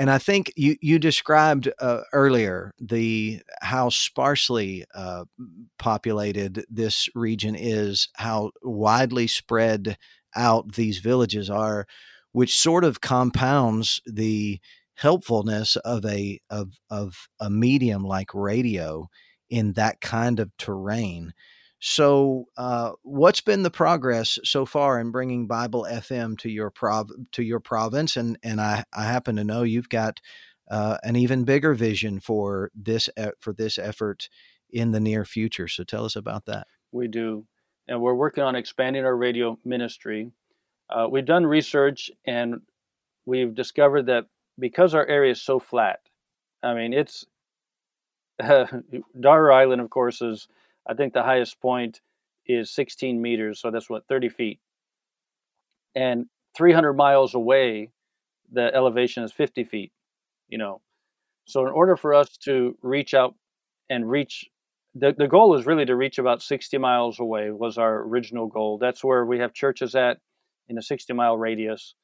And 0.00 0.10
I 0.10 0.16
think 0.16 0.50
you 0.56 0.76
you 0.80 0.98
described 0.98 1.70
uh, 1.78 2.00
earlier 2.14 2.72
the 2.80 3.42
how 3.60 3.90
sparsely 3.90 4.86
uh, 4.94 5.26
populated 5.78 6.64
this 6.70 7.10
region 7.14 7.54
is, 7.54 8.08
how 8.14 8.52
widely 8.62 9.26
spread 9.26 9.98
out 10.34 10.72
these 10.72 11.00
villages 11.00 11.50
are, 11.50 11.86
which 12.32 12.56
sort 12.56 12.82
of 12.82 13.02
compounds 13.02 14.00
the 14.06 14.58
helpfulness 14.94 15.76
of 15.76 16.06
a 16.06 16.40
of 16.48 16.78
of 16.88 17.28
a 17.38 17.50
medium 17.50 18.02
like 18.02 18.32
radio 18.32 19.06
in 19.50 19.74
that 19.74 20.00
kind 20.00 20.40
of 20.40 20.50
terrain. 20.56 21.34
So, 21.80 22.44
uh, 22.58 22.92
what's 23.02 23.40
been 23.40 23.62
the 23.62 23.70
progress 23.70 24.38
so 24.44 24.66
far 24.66 25.00
in 25.00 25.10
bringing 25.10 25.46
Bible 25.46 25.86
FM 25.90 26.38
to 26.40 26.50
your 26.50 26.70
prov- 26.70 27.10
to 27.32 27.42
your 27.42 27.60
province? 27.60 28.18
And 28.18 28.38
and 28.42 28.60
I, 28.60 28.84
I 28.92 29.04
happen 29.04 29.36
to 29.36 29.44
know 29.44 29.62
you've 29.62 29.88
got 29.88 30.20
uh, 30.70 30.98
an 31.02 31.16
even 31.16 31.44
bigger 31.44 31.72
vision 31.72 32.20
for 32.20 32.70
this 32.74 33.08
e- 33.18 33.32
for 33.40 33.54
this 33.54 33.78
effort 33.78 34.28
in 34.68 34.90
the 34.92 35.00
near 35.00 35.24
future. 35.24 35.68
So, 35.68 35.82
tell 35.82 36.04
us 36.04 36.16
about 36.16 36.44
that. 36.46 36.66
We 36.92 37.08
do. 37.08 37.46
And 37.88 38.02
we're 38.02 38.14
working 38.14 38.44
on 38.44 38.56
expanding 38.56 39.04
our 39.06 39.16
radio 39.16 39.58
ministry. 39.64 40.30
Uh, 40.90 41.08
we've 41.10 41.24
done 41.24 41.46
research 41.46 42.10
and 42.26 42.60
we've 43.24 43.54
discovered 43.54 44.06
that 44.06 44.26
because 44.58 44.94
our 44.94 45.06
area 45.06 45.32
is 45.32 45.40
so 45.40 45.58
flat, 45.58 46.00
I 46.62 46.74
mean, 46.74 46.92
it's 46.92 47.24
Daru 49.20 49.52
Island, 49.52 49.80
of 49.80 49.90
course, 49.90 50.20
is 50.20 50.46
I 50.88 50.94
think 50.94 51.12
the 51.12 51.22
highest 51.22 51.60
point 51.60 52.00
is 52.46 52.70
16 52.70 53.20
meters, 53.20 53.60
so 53.60 53.70
that's 53.70 53.88
what 53.88 54.06
30 54.08 54.28
feet. 54.28 54.60
And 55.94 56.26
300 56.56 56.94
miles 56.94 57.34
away, 57.34 57.90
the 58.52 58.74
elevation 58.74 59.22
is 59.22 59.32
50 59.32 59.64
feet. 59.64 59.92
You 60.48 60.58
know, 60.58 60.80
so 61.46 61.66
in 61.66 61.72
order 61.72 61.96
for 61.96 62.14
us 62.14 62.36
to 62.44 62.76
reach 62.82 63.14
out 63.14 63.34
and 63.88 64.08
reach, 64.08 64.48
the 64.94 65.14
the 65.16 65.28
goal 65.28 65.56
is 65.56 65.66
really 65.66 65.84
to 65.84 65.94
reach 65.94 66.18
about 66.18 66.42
60 66.42 66.78
miles 66.78 67.20
away. 67.20 67.50
Was 67.50 67.78
our 67.78 68.02
original 68.02 68.48
goal. 68.48 68.78
That's 68.78 69.04
where 69.04 69.24
we 69.24 69.38
have 69.38 69.52
churches 69.52 69.94
at 69.94 70.18
in 70.68 70.78
a 70.78 70.82
60 70.82 71.12
mile 71.12 71.36
radius. 71.36 71.94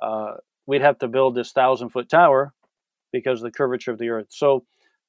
Uh, 0.00 0.34
we'd 0.66 0.82
have 0.82 0.98
to 1.00 1.08
build 1.08 1.34
this 1.34 1.52
thousand 1.52 1.88
foot 1.88 2.08
tower 2.08 2.52
because 3.12 3.40
of 3.40 3.44
the 3.44 3.50
curvature 3.56 3.90
of 3.90 3.98
the 3.98 4.10
earth. 4.10 4.26
So 4.30 4.64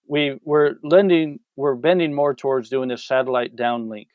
we 0.09 0.39
we're 0.43 0.75
lending 0.83 1.39
we're 1.55 1.75
bending 1.75 2.13
more 2.13 2.33
towards 2.33 2.67
doing 2.69 2.89
this 2.89 3.07
satellite 3.07 3.55
downlink. 3.55 4.07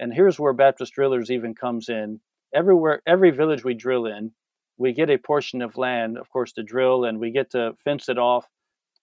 And 0.00 0.12
here's 0.12 0.38
where 0.38 0.52
baptist 0.52 0.94
drillers 0.94 1.30
even 1.30 1.54
comes 1.54 1.88
in. 1.88 2.20
Everywhere 2.54 3.00
every 3.06 3.30
village 3.30 3.64
we 3.64 3.74
drill 3.74 4.06
in 4.06 4.32
we 4.76 4.92
get 4.92 5.10
a 5.10 5.16
portion 5.16 5.62
of 5.62 5.76
land 5.78 6.18
of 6.18 6.28
course 6.30 6.52
to 6.52 6.62
drill 6.62 7.04
and 7.04 7.18
we 7.18 7.30
get 7.30 7.52
to 7.52 7.72
fence 7.84 8.08
it 8.08 8.18
off. 8.18 8.46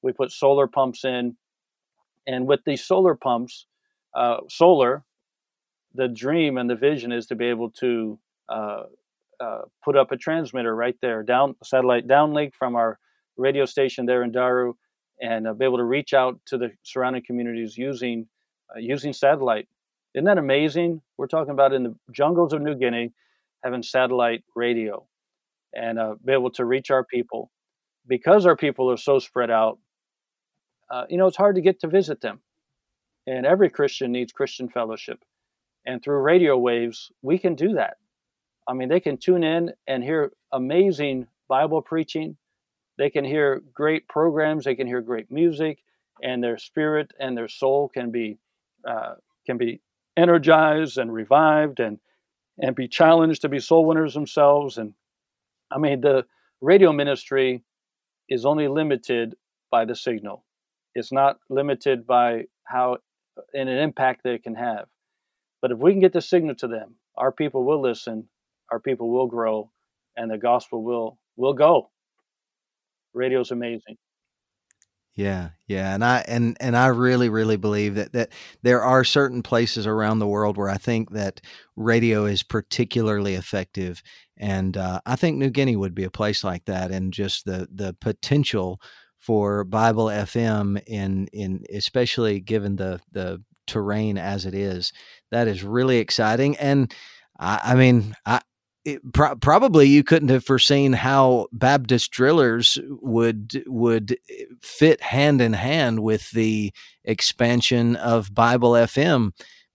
We 0.03 0.11
put 0.11 0.31
solar 0.31 0.67
pumps 0.67 1.05
in. 1.05 1.37
And 2.27 2.47
with 2.47 2.59
these 2.65 2.83
solar 2.83 3.15
pumps 3.15 3.65
uh, 4.13 4.37
solar 4.49 5.03
the 5.93 6.09
dream 6.09 6.57
and 6.57 6.69
the 6.69 6.75
vision 6.75 7.13
is 7.13 7.25
to 7.27 7.35
be 7.35 7.45
able 7.45 7.71
to 7.71 8.19
uh, 8.49 8.83
uh, 9.39 9.61
put 9.83 9.95
up 9.95 10.11
a 10.11 10.17
transmitter 10.17 10.75
right 10.75 10.97
there 11.01 11.23
down 11.23 11.55
satellite 11.63 12.07
downlink 12.07 12.53
from 12.53 12.75
our 12.75 12.99
radio 13.37 13.65
station 13.65 14.05
there 14.05 14.23
in 14.23 14.31
daru 14.31 14.73
and 15.21 15.47
uh, 15.47 15.53
be 15.53 15.65
able 15.65 15.77
to 15.77 15.83
reach 15.83 16.13
out 16.13 16.39
to 16.47 16.57
the 16.57 16.71
surrounding 16.83 17.23
communities 17.25 17.77
using 17.77 18.27
uh, 18.75 18.79
using 18.79 19.13
satellite. 19.13 19.67
Isn't 20.13 20.25
that 20.25 20.37
amazing? 20.37 21.01
We're 21.17 21.27
talking 21.27 21.51
about 21.51 21.73
in 21.73 21.83
the 21.83 21.95
jungles 22.11 22.53
of 22.53 22.61
New 22.61 22.75
Guinea 22.75 23.11
having 23.63 23.83
satellite 23.83 24.43
radio 24.55 25.05
and 25.73 25.99
uh, 25.99 26.15
be 26.23 26.33
able 26.33 26.51
to 26.51 26.65
reach 26.65 26.89
our 26.91 27.03
people 27.03 27.51
because 28.07 28.45
our 28.45 28.55
people 28.55 28.89
are 28.91 28.97
so 28.97 29.19
spread 29.19 29.51
out. 29.51 29.79
Uh, 30.89 31.05
you 31.09 31.17
know, 31.17 31.27
it's 31.27 31.37
hard 31.37 31.55
to 31.55 31.61
get 31.61 31.79
to 31.81 31.87
visit 31.87 32.21
them, 32.21 32.39
and 33.27 33.45
every 33.45 33.69
Christian 33.69 34.11
needs 34.11 34.31
Christian 34.31 34.69
fellowship. 34.69 35.19
And 35.85 36.01
through 36.01 36.19
radio 36.19 36.57
waves, 36.57 37.11
we 37.21 37.37
can 37.37 37.55
do 37.55 37.73
that. 37.73 37.97
I 38.67 38.73
mean, 38.73 38.89
they 38.89 38.99
can 38.99 39.17
tune 39.17 39.43
in 39.43 39.71
and 39.87 40.03
hear 40.03 40.31
amazing 40.51 41.27
Bible 41.47 41.81
preaching 41.81 42.37
they 42.97 43.09
can 43.09 43.25
hear 43.25 43.61
great 43.73 44.07
programs 44.07 44.65
they 44.65 44.75
can 44.75 44.87
hear 44.87 45.01
great 45.01 45.31
music 45.31 45.79
and 46.21 46.43
their 46.43 46.57
spirit 46.57 47.11
and 47.19 47.37
their 47.37 47.47
soul 47.47 47.89
can 47.89 48.11
be 48.11 48.37
uh, 48.87 49.15
can 49.45 49.57
be 49.57 49.81
energized 50.17 50.97
and 50.97 51.11
revived 51.13 51.79
and 51.79 51.99
and 52.59 52.75
be 52.75 52.87
challenged 52.87 53.41
to 53.41 53.49
be 53.49 53.59
soul 53.59 53.85
winners 53.85 54.13
themselves. 54.13 54.77
And 54.77 54.93
i 55.71 55.77
mean 55.77 56.01
the 56.01 56.25
radio 56.61 56.93
ministry 56.93 57.63
is 58.29 58.45
only 58.45 58.67
limited 58.67 59.35
by 59.71 59.85
the 59.85 59.95
signal. 59.95 60.45
It's 60.95 61.11
not 61.11 61.37
limited 61.49 62.07
by 62.07 62.45
how 62.63 62.97
in 63.53 63.67
an 63.67 63.77
impact 63.77 64.21
they 64.23 64.37
can 64.37 64.55
have. 64.55 64.87
But 65.61 65.71
if 65.71 65.77
we 65.77 65.91
can 65.91 65.99
get 65.99 66.13
the 66.13 66.21
signal 66.21 66.55
to 66.55 66.67
them 66.67 66.95
our 67.17 67.31
people 67.31 67.63
will 67.65 67.81
listen 67.81 68.27
our 68.71 68.79
people 68.79 69.09
will 69.09 69.27
grow 69.27 69.71
and 70.17 70.29
the 70.29 70.37
gospel 70.37 70.83
will 70.83 71.17
will 71.37 71.53
go 71.53 71.89
radio's 73.15 73.51
amazing 73.51 73.97
Yeah, 75.15 75.51
yeah, 75.67 75.95
and 75.95 76.03
I 76.03 76.25
and 76.27 76.57
and 76.59 76.75
I 76.75 76.87
really 76.87 77.29
really 77.29 77.55
believe 77.55 77.95
that 77.95 78.11
that 78.11 78.33
there 78.63 78.83
are 78.83 79.05
certain 79.05 79.41
places 79.43 79.87
around 79.87 80.19
the 80.19 80.27
world 80.27 80.57
where 80.57 80.69
I 80.69 80.75
think 80.77 81.11
that 81.11 81.39
radio 81.77 82.25
is 82.25 82.43
particularly 82.43 83.35
effective, 83.35 84.03
and 84.35 84.75
uh, 84.75 84.99
I 85.05 85.15
think 85.15 85.37
New 85.37 85.49
Guinea 85.51 85.77
would 85.77 85.95
be 85.95 86.03
a 86.03 86.11
place 86.11 86.43
like 86.43 86.65
that, 86.65 86.91
and 86.91 87.13
just 87.13 87.45
the 87.45 87.65
the 87.73 87.95
potential 88.01 88.81
for 89.17 89.63
Bible 89.63 90.07
FM 90.07 90.81
in 90.85 91.27
in 91.31 91.63
especially 91.73 92.41
given 92.41 92.75
the 92.75 92.99
the 93.13 93.41
terrain 93.67 94.17
as 94.17 94.45
it 94.45 94.53
is. 94.53 94.91
That 95.31 95.47
is 95.47 95.63
really 95.63 95.97
exciting. 95.99 96.57
And 96.57 96.93
I, 97.39 97.61
I 97.63 97.75
mean, 97.75 98.15
I, 98.25 98.41
it, 98.85 99.13
pro- 99.13 99.35
probably 99.35 99.87
you 99.87 100.03
couldn't 100.03 100.29
have 100.29 100.45
foreseen 100.45 100.93
how 100.93 101.47
Baptist 101.51 102.11
drillers 102.11 102.77
would 103.01 103.63
would 103.65 104.17
eh, 104.29 104.45
fit 104.61 105.01
hand 105.01 105.41
in 105.41 105.53
hand 105.53 106.01
with 106.01 106.29
the 106.31 106.71
expansion 107.03 107.95
of 107.95 108.33
Bible 108.33 108.71
FM. 108.71 109.31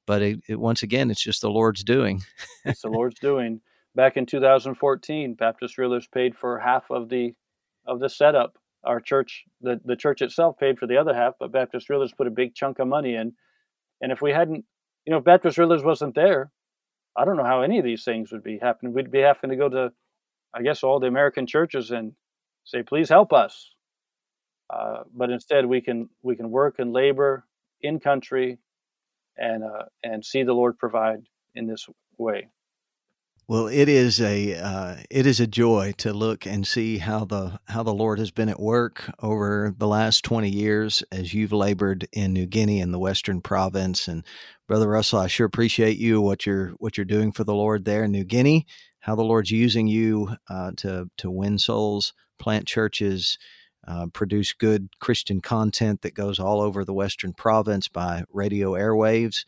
But 0.07 0.23
it, 0.23 0.41
it, 0.49 0.61
once 0.61 0.83
again, 0.83 1.11
it's 1.11 1.23
just 1.23 1.41
the 1.43 1.51
Lord's 1.51 1.85
doing. 1.85 2.23
it's 2.65 2.83
the 2.83 2.89
Lord's 2.89 3.19
doing. 3.21 3.61
Back 3.97 4.17
in 4.17 4.27
2014, 4.27 5.35
Baptist 5.35 5.75
drillers 5.75 6.07
paid 6.07 6.37
for 6.37 6.59
half 6.61 6.85
of 6.91 7.09
the 7.09 7.35
of 7.87 7.99
the 7.99 8.09
setup. 8.09 8.57
Our 8.85 9.01
church, 9.01 9.45
the, 9.61 9.79
the 9.85 9.97
church 9.97 10.23
itself, 10.23 10.57
paid 10.57 10.79
for 10.79 10.87
the 10.87 10.97
other 10.97 11.13
half, 11.13 11.35
but 11.39 11.53
Baptist 11.53 11.89
drillers 11.89 12.15
put 12.15 12.27
a 12.27 12.31
big 12.31 12.55
chunk 12.55 12.79
of 12.79 12.89
money 12.89 13.15
in. 13.15 13.35
And 14.01 14.11
if 14.11 14.23
we 14.23 14.31
hadn't, 14.31 14.65
you 15.05 15.11
know, 15.11 15.19
if 15.19 15.25
Baptist 15.25 15.57
drillers 15.57 15.83
wasn't 15.83 16.15
there, 16.15 16.51
I 17.17 17.25
don't 17.25 17.37
know 17.37 17.45
how 17.45 17.63
any 17.63 17.79
of 17.79 17.85
these 17.85 18.05
things 18.05 18.33
would 18.33 18.43
be 18.45 18.59
happening. 18.59 18.93
We'd 18.95 19.11
be 19.11 19.21
having 19.21 19.51
to 19.51 19.57
go 19.57 19.69
to, 19.69 19.93
I 20.55 20.63
guess, 20.63 20.83
all 20.83 21.01
the 21.01 21.09
American 21.09 21.47
churches 21.47 21.91
and 21.91 22.13
say, 22.65 22.83
"Please 22.83 23.09
help 23.09 23.33
us." 23.33 23.75
Uh, 24.71 25.03
but 25.15 25.31
instead, 25.31 25.67
we 25.67 25.81
can 25.81 26.09
we 26.23 26.37
can 26.37 26.51
work 26.51 26.79
and 26.79 26.93
labor 26.93 27.45
in 27.81 28.01
country, 28.01 28.59
and 29.37 29.65
uh, 29.65 29.85
and 30.05 30.25
see 30.25 30.45
the 30.45 30.53
Lord 30.53 30.79
provide 30.79 31.21
in 31.55 31.67
this 31.67 31.89
way. 32.19 32.49
Well, 33.51 33.67
it 33.67 33.89
is 33.89 34.21
a 34.21 34.55
uh, 34.55 34.97
it 35.11 35.27
is 35.27 35.41
a 35.41 35.47
joy 35.49 35.95
to 35.99 36.13
look 36.13 36.47
and 36.47 36.65
see 36.65 36.99
how 36.99 37.25
the 37.25 37.59
how 37.67 37.83
the 37.83 37.93
Lord 37.93 38.21
has 38.21 38.31
been 38.31 38.49
at 38.49 38.61
work 38.61 39.13
over 39.21 39.75
the 39.77 39.89
last 39.89 40.23
twenty 40.23 40.51
years 40.51 41.03
as 41.11 41.35
you've 41.35 41.51
labored 41.51 42.07
in 42.13 42.33
New 42.33 42.47
Guinea 42.47 42.79
in 42.79 42.93
the 42.93 42.99
Western 43.01 43.41
Province. 43.41 44.07
And 44.07 44.25
Brother 44.69 44.89
Russell, 44.89 45.19
I 45.19 45.27
sure 45.27 45.47
appreciate 45.47 45.99
you 45.99 46.21
what 46.21 46.47
you're 46.47 46.69
what 46.79 46.97
you're 46.97 47.05
doing 47.05 47.33
for 47.33 47.43
the 47.43 47.53
Lord 47.53 47.85
there 47.85 48.05
in 48.05 48.13
New 48.13 48.23
Guinea. 48.23 48.67
How 49.01 49.17
the 49.17 49.25
Lord's 49.25 49.51
using 49.51 49.89
you 49.89 50.37
uh, 50.49 50.71
to 50.77 51.11
to 51.17 51.29
win 51.29 51.59
souls, 51.59 52.13
plant 52.39 52.69
churches, 52.69 53.37
uh, 53.85 54.07
produce 54.13 54.53
good 54.53 54.91
Christian 55.01 55.41
content 55.41 56.03
that 56.03 56.15
goes 56.15 56.39
all 56.39 56.61
over 56.61 56.85
the 56.85 56.95
Western 56.95 57.33
Province 57.33 57.89
by 57.89 58.23
radio 58.33 58.75
airwaves 58.75 59.43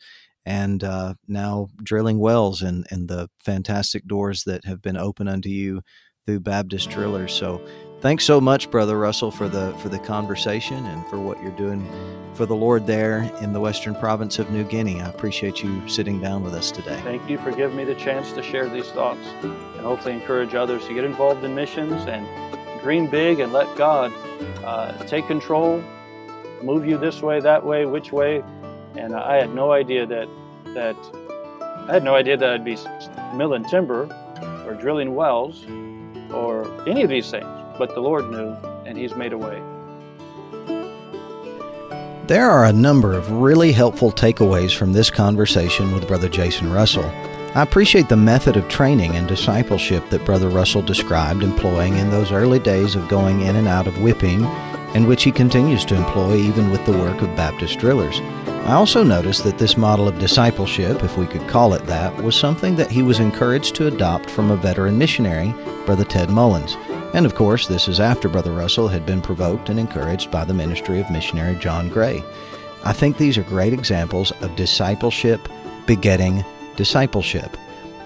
and 0.45 0.83
uh, 0.83 1.13
now 1.27 1.67
drilling 1.81 2.19
wells 2.19 2.61
and, 2.61 2.85
and 2.89 3.07
the 3.07 3.29
fantastic 3.43 4.05
doors 4.05 4.43
that 4.43 4.65
have 4.65 4.81
been 4.81 4.97
open 4.97 5.27
unto 5.27 5.49
you 5.49 5.81
through 6.25 6.39
Baptist 6.39 6.89
drillers. 6.89 7.33
So 7.33 7.65
thanks 8.01 8.23
so 8.23 8.39
much, 8.39 8.71
Brother 8.71 8.97
Russell, 8.97 9.31
for 9.31 9.49
the 9.49 9.73
for 9.79 9.89
the 9.89 9.99
conversation 9.99 10.85
and 10.85 11.05
for 11.07 11.19
what 11.19 11.41
you're 11.41 11.51
doing 11.51 11.87
for 12.33 12.45
the 12.45 12.55
Lord 12.55 12.87
there 12.87 13.31
in 13.41 13.53
the 13.53 13.59
western 13.59 13.95
province 13.95 14.39
of 14.39 14.49
New 14.49 14.63
Guinea. 14.63 15.01
I 15.01 15.09
appreciate 15.09 15.61
you 15.61 15.87
sitting 15.87 16.19
down 16.19 16.43
with 16.43 16.53
us 16.53 16.71
today. 16.71 16.99
Thank 17.03 17.29
you 17.29 17.37
for 17.37 17.51
giving 17.51 17.77
me 17.77 17.83
the 17.83 17.95
chance 17.95 18.31
to 18.33 18.43
share 18.43 18.67
these 18.69 18.89
thoughts 18.89 19.27
and 19.43 19.81
hopefully 19.81 20.13
encourage 20.13 20.55
others 20.55 20.85
to 20.87 20.93
get 20.93 21.03
involved 21.03 21.43
in 21.43 21.53
missions 21.53 22.03
and 22.07 22.27
dream 22.81 23.07
big 23.07 23.39
and 23.39 23.53
let 23.53 23.73
God 23.77 24.11
uh, 24.63 24.91
take 25.05 25.27
control, 25.27 25.83
move 26.61 26.85
you 26.85 26.97
this 26.97 27.21
way, 27.21 27.39
that 27.39 27.63
way, 27.63 27.85
which 27.85 28.11
way 28.11 28.43
and 28.95 29.15
I 29.15 29.37
had 29.37 29.53
no 29.53 29.71
idea 29.71 30.05
that 30.05 30.27
that 30.73 30.95
I 31.87 31.93
had 31.93 32.03
no 32.03 32.15
idea 32.15 32.37
that 32.37 32.49
I'd 32.49 32.65
be 32.65 32.77
milling 33.35 33.65
timber 33.65 34.03
or 34.65 34.73
drilling 34.73 35.15
wells 35.15 35.65
or 36.31 36.65
any 36.87 37.03
of 37.03 37.09
these 37.09 37.29
things. 37.29 37.45
But 37.77 37.93
the 37.93 38.01
Lord 38.01 38.29
knew, 38.29 38.55
and 38.85 38.97
He's 38.97 39.15
made 39.15 39.33
a 39.33 39.37
way. 39.37 39.61
There 42.27 42.49
are 42.49 42.65
a 42.65 42.73
number 42.73 43.13
of 43.13 43.29
really 43.31 43.73
helpful 43.73 44.11
takeaways 44.11 44.75
from 44.75 44.93
this 44.93 45.09
conversation 45.09 45.91
with 45.91 46.07
Brother 46.07 46.29
Jason 46.29 46.71
Russell. 46.71 47.05
I 47.53 47.61
appreciate 47.61 48.09
the 48.09 48.15
method 48.15 48.55
of 48.55 48.67
training 48.69 49.15
and 49.15 49.27
discipleship 49.27 50.09
that 50.09 50.25
Brother 50.25 50.49
Russell 50.49 50.81
described 50.81 51.43
employing 51.43 51.97
in 51.97 52.09
those 52.09 52.31
early 52.31 52.59
days 52.59 52.95
of 52.95 53.09
going 53.09 53.41
in 53.41 53.57
and 53.57 53.67
out 53.67 53.87
of 53.87 53.93
Wipim, 53.95 54.45
and 54.93 55.07
which 55.07 55.23
he 55.23 55.31
continues 55.31 55.85
to 55.85 55.95
employ 55.95 56.35
even 56.35 56.69
with 56.71 56.85
the 56.85 56.91
work 56.91 57.21
of 57.21 57.35
Baptist 57.35 57.79
drillers. 57.79 58.19
I 58.65 58.73
also 58.73 59.03
noticed 59.03 59.43
that 59.43 59.57
this 59.57 59.75
model 59.75 60.07
of 60.07 60.19
discipleship, 60.19 61.03
if 61.03 61.17
we 61.17 61.27
could 61.27 61.47
call 61.49 61.73
it 61.73 61.85
that, 61.85 62.15
was 62.23 62.35
something 62.35 62.75
that 62.77 62.89
he 62.89 63.03
was 63.03 63.19
encouraged 63.19 63.75
to 63.75 63.87
adopt 63.87 64.29
from 64.29 64.51
a 64.51 64.55
veteran 64.55 64.97
missionary, 64.97 65.53
Brother 65.85 66.05
Ted 66.05 66.29
Mullins. 66.29 66.77
And 67.13 67.25
of 67.25 67.35
course, 67.35 67.67
this 67.67 67.87
is 67.87 67.99
after 67.99 68.29
Brother 68.29 68.53
Russell 68.53 68.87
had 68.87 69.05
been 69.05 69.21
provoked 69.21 69.69
and 69.69 69.79
encouraged 69.79 70.31
by 70.31 70.45
the 70.45 70.53
ministry 70.53 70.99
of 70.99 71.11
missionary 71.11 71.55
John 71.55 71.89
Gray. 71.89 72.23
I 72.85 72.93
think 72.93 73.17
these 73.17 73.37
are 73.37 73.43
great 73.43 73.73
examples 73.73 74.31
of 74.41 74.55
discipleship 74.55 75.47
begetting 75.85 76.45
discipleship. 76.75 77.57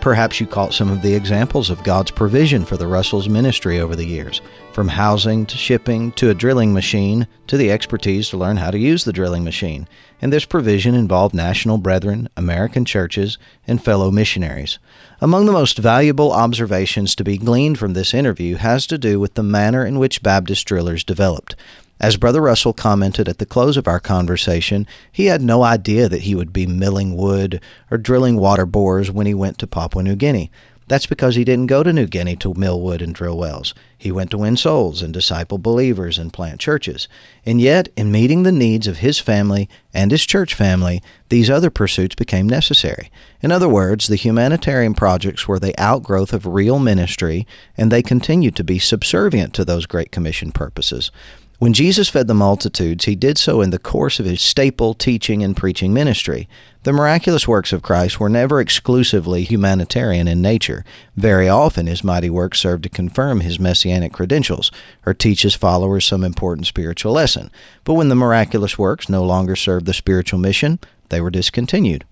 Perhaps 0.07 0.39
you 0.39 0.47
caught 0.47 0.73
some 0.73 0.89
of 0.89 1.01
the 1.01 1.13
examples 1.13 1.69
of 1.69 1.83
God's 1.83 2.11
provision 2.11 2.63
for 2.63 2.77
the 2.77 2.87
Russell's 2.87 3.27
ministry 3.27 3.81
over 3.81 3.93
the 3.93 4.05
years, 4.05 4.39
from 4.71 4.87
housing 4.87 5.45
to 5.47 5.57
shipping 5.57 6.13
to 6.13 6.29
a 6.29 6.33
drilling 6.33 6.73
machine 6.73 7.27
to 7.47 7.57
the 7.57 7.69
expertise 7.69 8.29
to 8.29 8.37
learn 8.37 8.55
how 8.55 8.71
to 8.71 8.79
use 8.79 9.03
the 9.03 9.11
drilling 9.11 9.43
machine. 9.43 9.85
And 10.21 10.31
this 10.31 10.45
provision 10.45 10.95
involved 10.95 11.35
national 11.35 11.77
brethren, 11.77 12.29
American 12.37 12.85
churches, 12.85 13.37
and 13.67 13.83
fellow 13.83 14.09
missionaries. 14.09 14.79
Among 15.19 15.45
the 15.45 15.51
most 15.51 15.77
valuable 15.77 16.31
observations 16.31 17.13
to 17.15 17.25
be 17.25 17.37
gleaned 17.37 17.77
from 17.77 17.91
this 17.91 18.13
interview 18.13 18.55
has 18.55 18.87
to 18.87 18.97
do 18.97 19.19
with 19.19 19.33
the 19.33 19.43
manner 19.43 19.85
in 19.85 19.99
which 19.99 20.23
Baptist 20.23 20.65
drillers 20.65 21.03
developed. 21.03 21.53
As 21.99 22.17
Brother 22.17 22.41
Russell 22.41 22.73
commented 22.73 23.27
at 23.27 23.39
the 23.39 23.45
close 23.45 23.75
of 23.75 23.87
our 23.87 23.99
conversation, 23.99 24.85
he 25.11 25.25
had 25.25 25.41
no 25.41 25.63
idea 25.63 26.07
that 26.07 26.21
he 26.21 26.35
would 26.35 26.53
be 26.53 26.67
milling 26.67 27.17
wood 27.17 27.59
or 27.89 27.97
drilling 27.97 28.37
water 28.37 28.65
bores 28.65 29.09
when 29.09 29.25
he 29.25 29.33
went 29.33 29.57
to 29.59 29.67
Papua 29.67 30.03
New 30.03 30.15
Guinea. 30.15 30.51
That's 30.87 31.05
because 31.05 31.35
he 31.35 31.43
didn't 31.43 31.67
go 31.67 31.83
to 31.83 31.91
New 31.91 32.07
Guinea 32.07 32.37
to 32.37 32.53
mill 32.53 32.79
wood 32.79 33.01
and 33.01 33.13
drill 33.13 33.37
wells. 33.37 33.73
He 33.97 34.09
went 34.09 34.31
to 34.31 34.37
win 34.37 34.55
souls 34.55 35.01
and 35.01 35.13
disciple 35.13 35.57
believers 35.57 36.17
and 36.17 36.31
plant 36.31 36.61
churches. 36.61 37.09
And 37.45 37.59
yet, 37.59 37.89
in 37.97 38.09
meeting 38.09 38.43
the 38.43 38.53
needs 38.53 38.87
of 38.87 38.99
his 38.99 39.19
family 39.19 39.67
and 39.93 40.11
his 40.11 40.25
church 40.25 40.53
family, 40.53 41.03
these 41.27 41.49
other 41.49 41.69
pursuits 41.69 42.15
became 42.15 42.47
necessary. 42.47 43.11
In 43.41 43.51
other 43.51 43.67
words, 43.67 44.07
the 44.07 44.15
humanitarian 44.15 44.93
projects 44.93 45.45
were 45.45 45.59
the 45.59 45.77
outgrowth 45.77 46.31
of 46.31 46.45
real 46.45 46.79
ministry, 46.79 47.45
and 47.75 47.91
they 47.91 48.01
continued 48.01 48.55
to 48.55 48.63
be 48.63 48.79
subservient 48.79 49.53
to 49.55 49.65
those 49.65 49.87
Great 49.87 50.11
Commission 50.13 50.53
purposes. 50.53 51.11
When 51.59 51.73
Jesus 51.73 52.07
fed 52.07 52.27
the 52.27 52.35
multitudes, 52.35 53.05
he 53.05 53.15
did 53.15 53.39
so 53.39 53.61
in 53.61 53.71
the 53.71 53.79
course 53.79 54.19
of 54.19 54.27
his 54.27 54.43
staple 54.43 54.93
teaching 54.93 55.41
and 55.41 55.57
preaching 55.57 55.91
ministry. 55.91 56.47
The 56.83 56.93
miraculous 56.93 57.47
works 57.47 57.73
of 57.73 57.81
Christ 57.81 58.19
were 58.19 58.29
never 58.29 58.61
exclusively 58.61 59.43
humanitarian 59.43 60.27
in 60.27 60.39
nature. 60.39 60.85
Very 61.15 61.49
often, 61.49 61.87
his 61.87 62.03
mighty 62.03 62.29
works 62.29 62.59
served 62.59 62.83
to 62.83 62.89
confirm 62.89 63.39
his 63.39 63.59
messianic 63.59 64.13
credentials 64.13 64.71
or 65.03 65.15
teach 65.15 65.41
his 65.41 65.55
followers 65.55 66.05
some 66.05 66.23
important 66.23 66.67
spiritual 66.67 67.13
lesson. 67.13 67.49
But 67.83 67.95
when 67.95 68.09
the 68.09 68.15
miraculous 68.15 68.77
works 68.77 69.09
no 69.09 69.23
longer 69.23 69.55
served 69.55 69.87
the 69.87 69.95
spiritual 69.95 70.37
mission, 70.37 70.77
they 71.09 71.21
were 71.21 71.29
discontinued. 71.29 72.05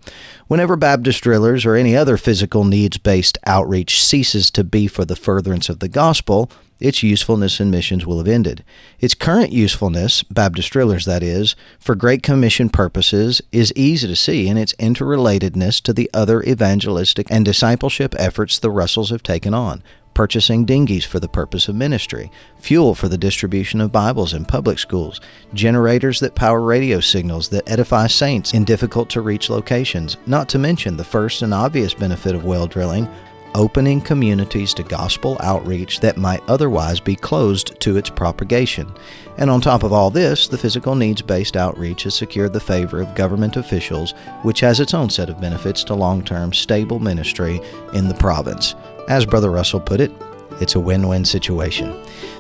Whenever 0.48 0.76
Baptist 0.76 1.24
drillers 1.24 1.66
or 1.66 1.76
any 1.76 1.96
other 1.96 2.18
physical 2.18 2.64
needs 2.64 2.98
based 2.98 3.38
outreach 3.46 4.04
ceases 4.04 4.50
to 4.52 4.64
be 4.64 4.88
for 4.88 5.06
the 5.06 5.16
furtherance 5.16 5.70
of 5.70 5.80
the 5.80 5.88
gospel, 5.88 6.52
its 6.80 7.04
usefulness 7.04 7.60
in 7.60 7.72
missions 7.72 8.06
will 8.06 8.18
have 8.18 8.28
ended. 8.28 8.64
Its 9.00 9.14
current 9.14 9.52
usefulness, 9.52 10.24
Baptist 10.24 10.72
drillers 10.72 11.06
that 11.06 11.24
is, 11.24 11.56
for 11.80 11.96
Great 11.96 12.22
Commission 12.22 12.70
purposes 12.70 13.42
is 13.52 13.72
easy 13.76 14.08
to 14.08 14.16
see 14.16 14.48
in 14.48 14.58
its 14.58 14.74
interrelatedness 14.74 15.82
to 15.82 15.94
the 15.94 16.10
other 16.14 16.44
evangelistic 16.44 17.28
and 17.32 17.46
discipleship 17.46 18.14
efforts 18.18 18.60
the 18.60 18.72
Russells 18.72 19.10
have 19.10 19.24
taken 19.24 19.54
on, 19.54 19.84
purchasing 20.16 20.66
dinghies 20.66 21.06
for 21.06 21.20
the 21.20 21.28
purpose 21.28 21.68
of 21.68 21.76
ministry, 21.76 22.32
fuel 22.58 22.96
for 22.96 23.08
the 23.08 23.18
distribution 23.18 23.80
of 23.80 23.92
Bibles 23.92 24.34
in 24.34 24.46
public 24.46 24.80
schools, 24.80 25.22
generators 25.54 26.20
that 26.22 26.34
power 26.34 26.62
radio 26.62 27.00
signals 27.00 27.50
that 27.50 27.70
edify 27.70 28.08
saints 28.08 28.56
in 28.56 28.64
difficult 28.64 29.10
to 29.12 29.22
reach 29.22 29.52
locations, 29.52 30.18
not 30.26 30.50
to 30.50 30.58
mention 30.58 30.98
the 30.98 31.04
first 31.04 31.44
and 31.44 31.54
obvious 31.54 31.94
benefit 31.94 32.34
of 32.34 32.46
well 32.46 32.66
drilling, 32.66 33.08
opening 33.56 34.02
communities 34.02 34.74
to 34.74 34.84
gospel 34.84 35.38
outreach 35.40 36.00
that 36.00 36.18
might 36.18 36.42
otherwise 36.48 37.00
be 37.00 37.16
closed 37.16 37.80
to 37.80 37.98
its 37.98 38.10
propagation. 38.10 38.92
And 39.38 39.50
on 39.50 39.62
top 39.62 39.84
of 39.84 39.94
all 39.94 40.10
this, 40.10 40.48
the 40.48 40.58
physical 40.58 40.96
needs 40.96 41.22
based 41.22 41.58
outreach 41.58 42.04
has 42.04 42.16
secured 42.16 42.54
the 42.54 42.60
favor 42.60 43.02
of 43.02 43.16
government 43.16 43.58
officials, 43.58 44.14
which 44.44 44.62
has 44.62 44.80
its 44.80 44.94
own 44.94 45.10
set 45.10 45.30
of 45.30 45.42
benefits 45.42 45.84
to 45.86 45.94
long 45.94 46.24
term 46.24 46.54
stable 46.54 47.00
ministry 47.00 47.62
in 47.94 48.08
the 48.08 48.16
province. 48.16 48.76
As 49.08 49.26
Brother 49.26 49.52
Russell 49.52 49.80
put 49.80 50.02
it, 50.02 50.12
it's 50.60 50.76
a 50.76 50.80
win 50.80 51.08
win 51.08 51.26
situation. 51.26 51.94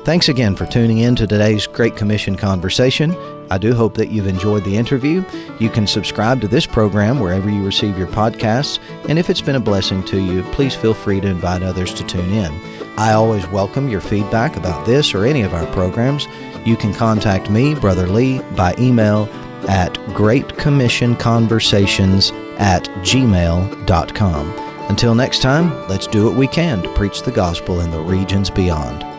Thanks 0.03 0.29
again 0.29 0.55
for 0.55 0.65
tuning 0.65 0.99
in 0.99 1.15
to 1.17 1.27
today's 1.27 1.67
Great 1.67 1.95
Commission 1.95 2.35
conversation. 2.35 3.15
I 3.51 3.57
do 3.57 3.75
hope 3.75 3.95
that 3.95 4.09
you've 4.09 4.27
enjoyed 4.27 4.63
the 4.63 4.77
interview. 4.77 5.25
You 5.59 5.69
can 5.69 5.85
subscribe 5.85 6.41
to 6.41 6.47
this 6.47 6.65
program 6.65 7.19
wherever 7.19 7.47
you 7.49 7.63
receive 7.63 7.97
your 7.97 8.07
podcasts, 8.07 8.79
and 9.07 9.19
if 9.19 9.29
it's 9.29 9.41
been 9.41 9.55
a 9.55 9.59
blessing 9.59 10.03
to 10.05 10.19
you, 10.19 10.41
please 10.53 10.73
feel 10.73 10.95
free 10.95 11.21
to 11.21 11.27
invite 11.27 11.61
others 11.61 11.93
to 11.95 12.05
tune 12.05 12.31
in. 12.31 12.51
I 12.97 13.13
always 13.13 13.45
welcome 13.47 13.89
your 13.89 14.01
feedback 14.01 14.55
about 14.55 14.85
this 14.85 15.13
or 15.13 15.25
any 15.25 15.41
of 15.41 15.53
our 15.53 15.67
programs. 15.73 16.25
You 16.65 16.77
can 16.77 16.93
contact 16.93 17.51
me, 17.51 17.75
Brother 17.75 18.07
Lee, 18.07 18.39
by 18.55 18.73
email 18.79 19.27
at 19.67 19.93
greatcommissionconversations 20.15 22.31
at 22.59 22.85
gmail.com. 22.85 24.64
Until 24.89 25.15
next 25.15 25.41
time, 25.41 25.71
let's 25.87 26.05
do 26.05 26.25
what 26.25 26.37
we 26.37 26.47
can 26.47 26.83
to 26.83 26.93
preach 26.93 27.23
the 27.23 27.31
gospel 27.31 27.81
in 27.81 27.89
the 27.89 27.99
regions 27.99 28.49
beyond. 28.49 29.14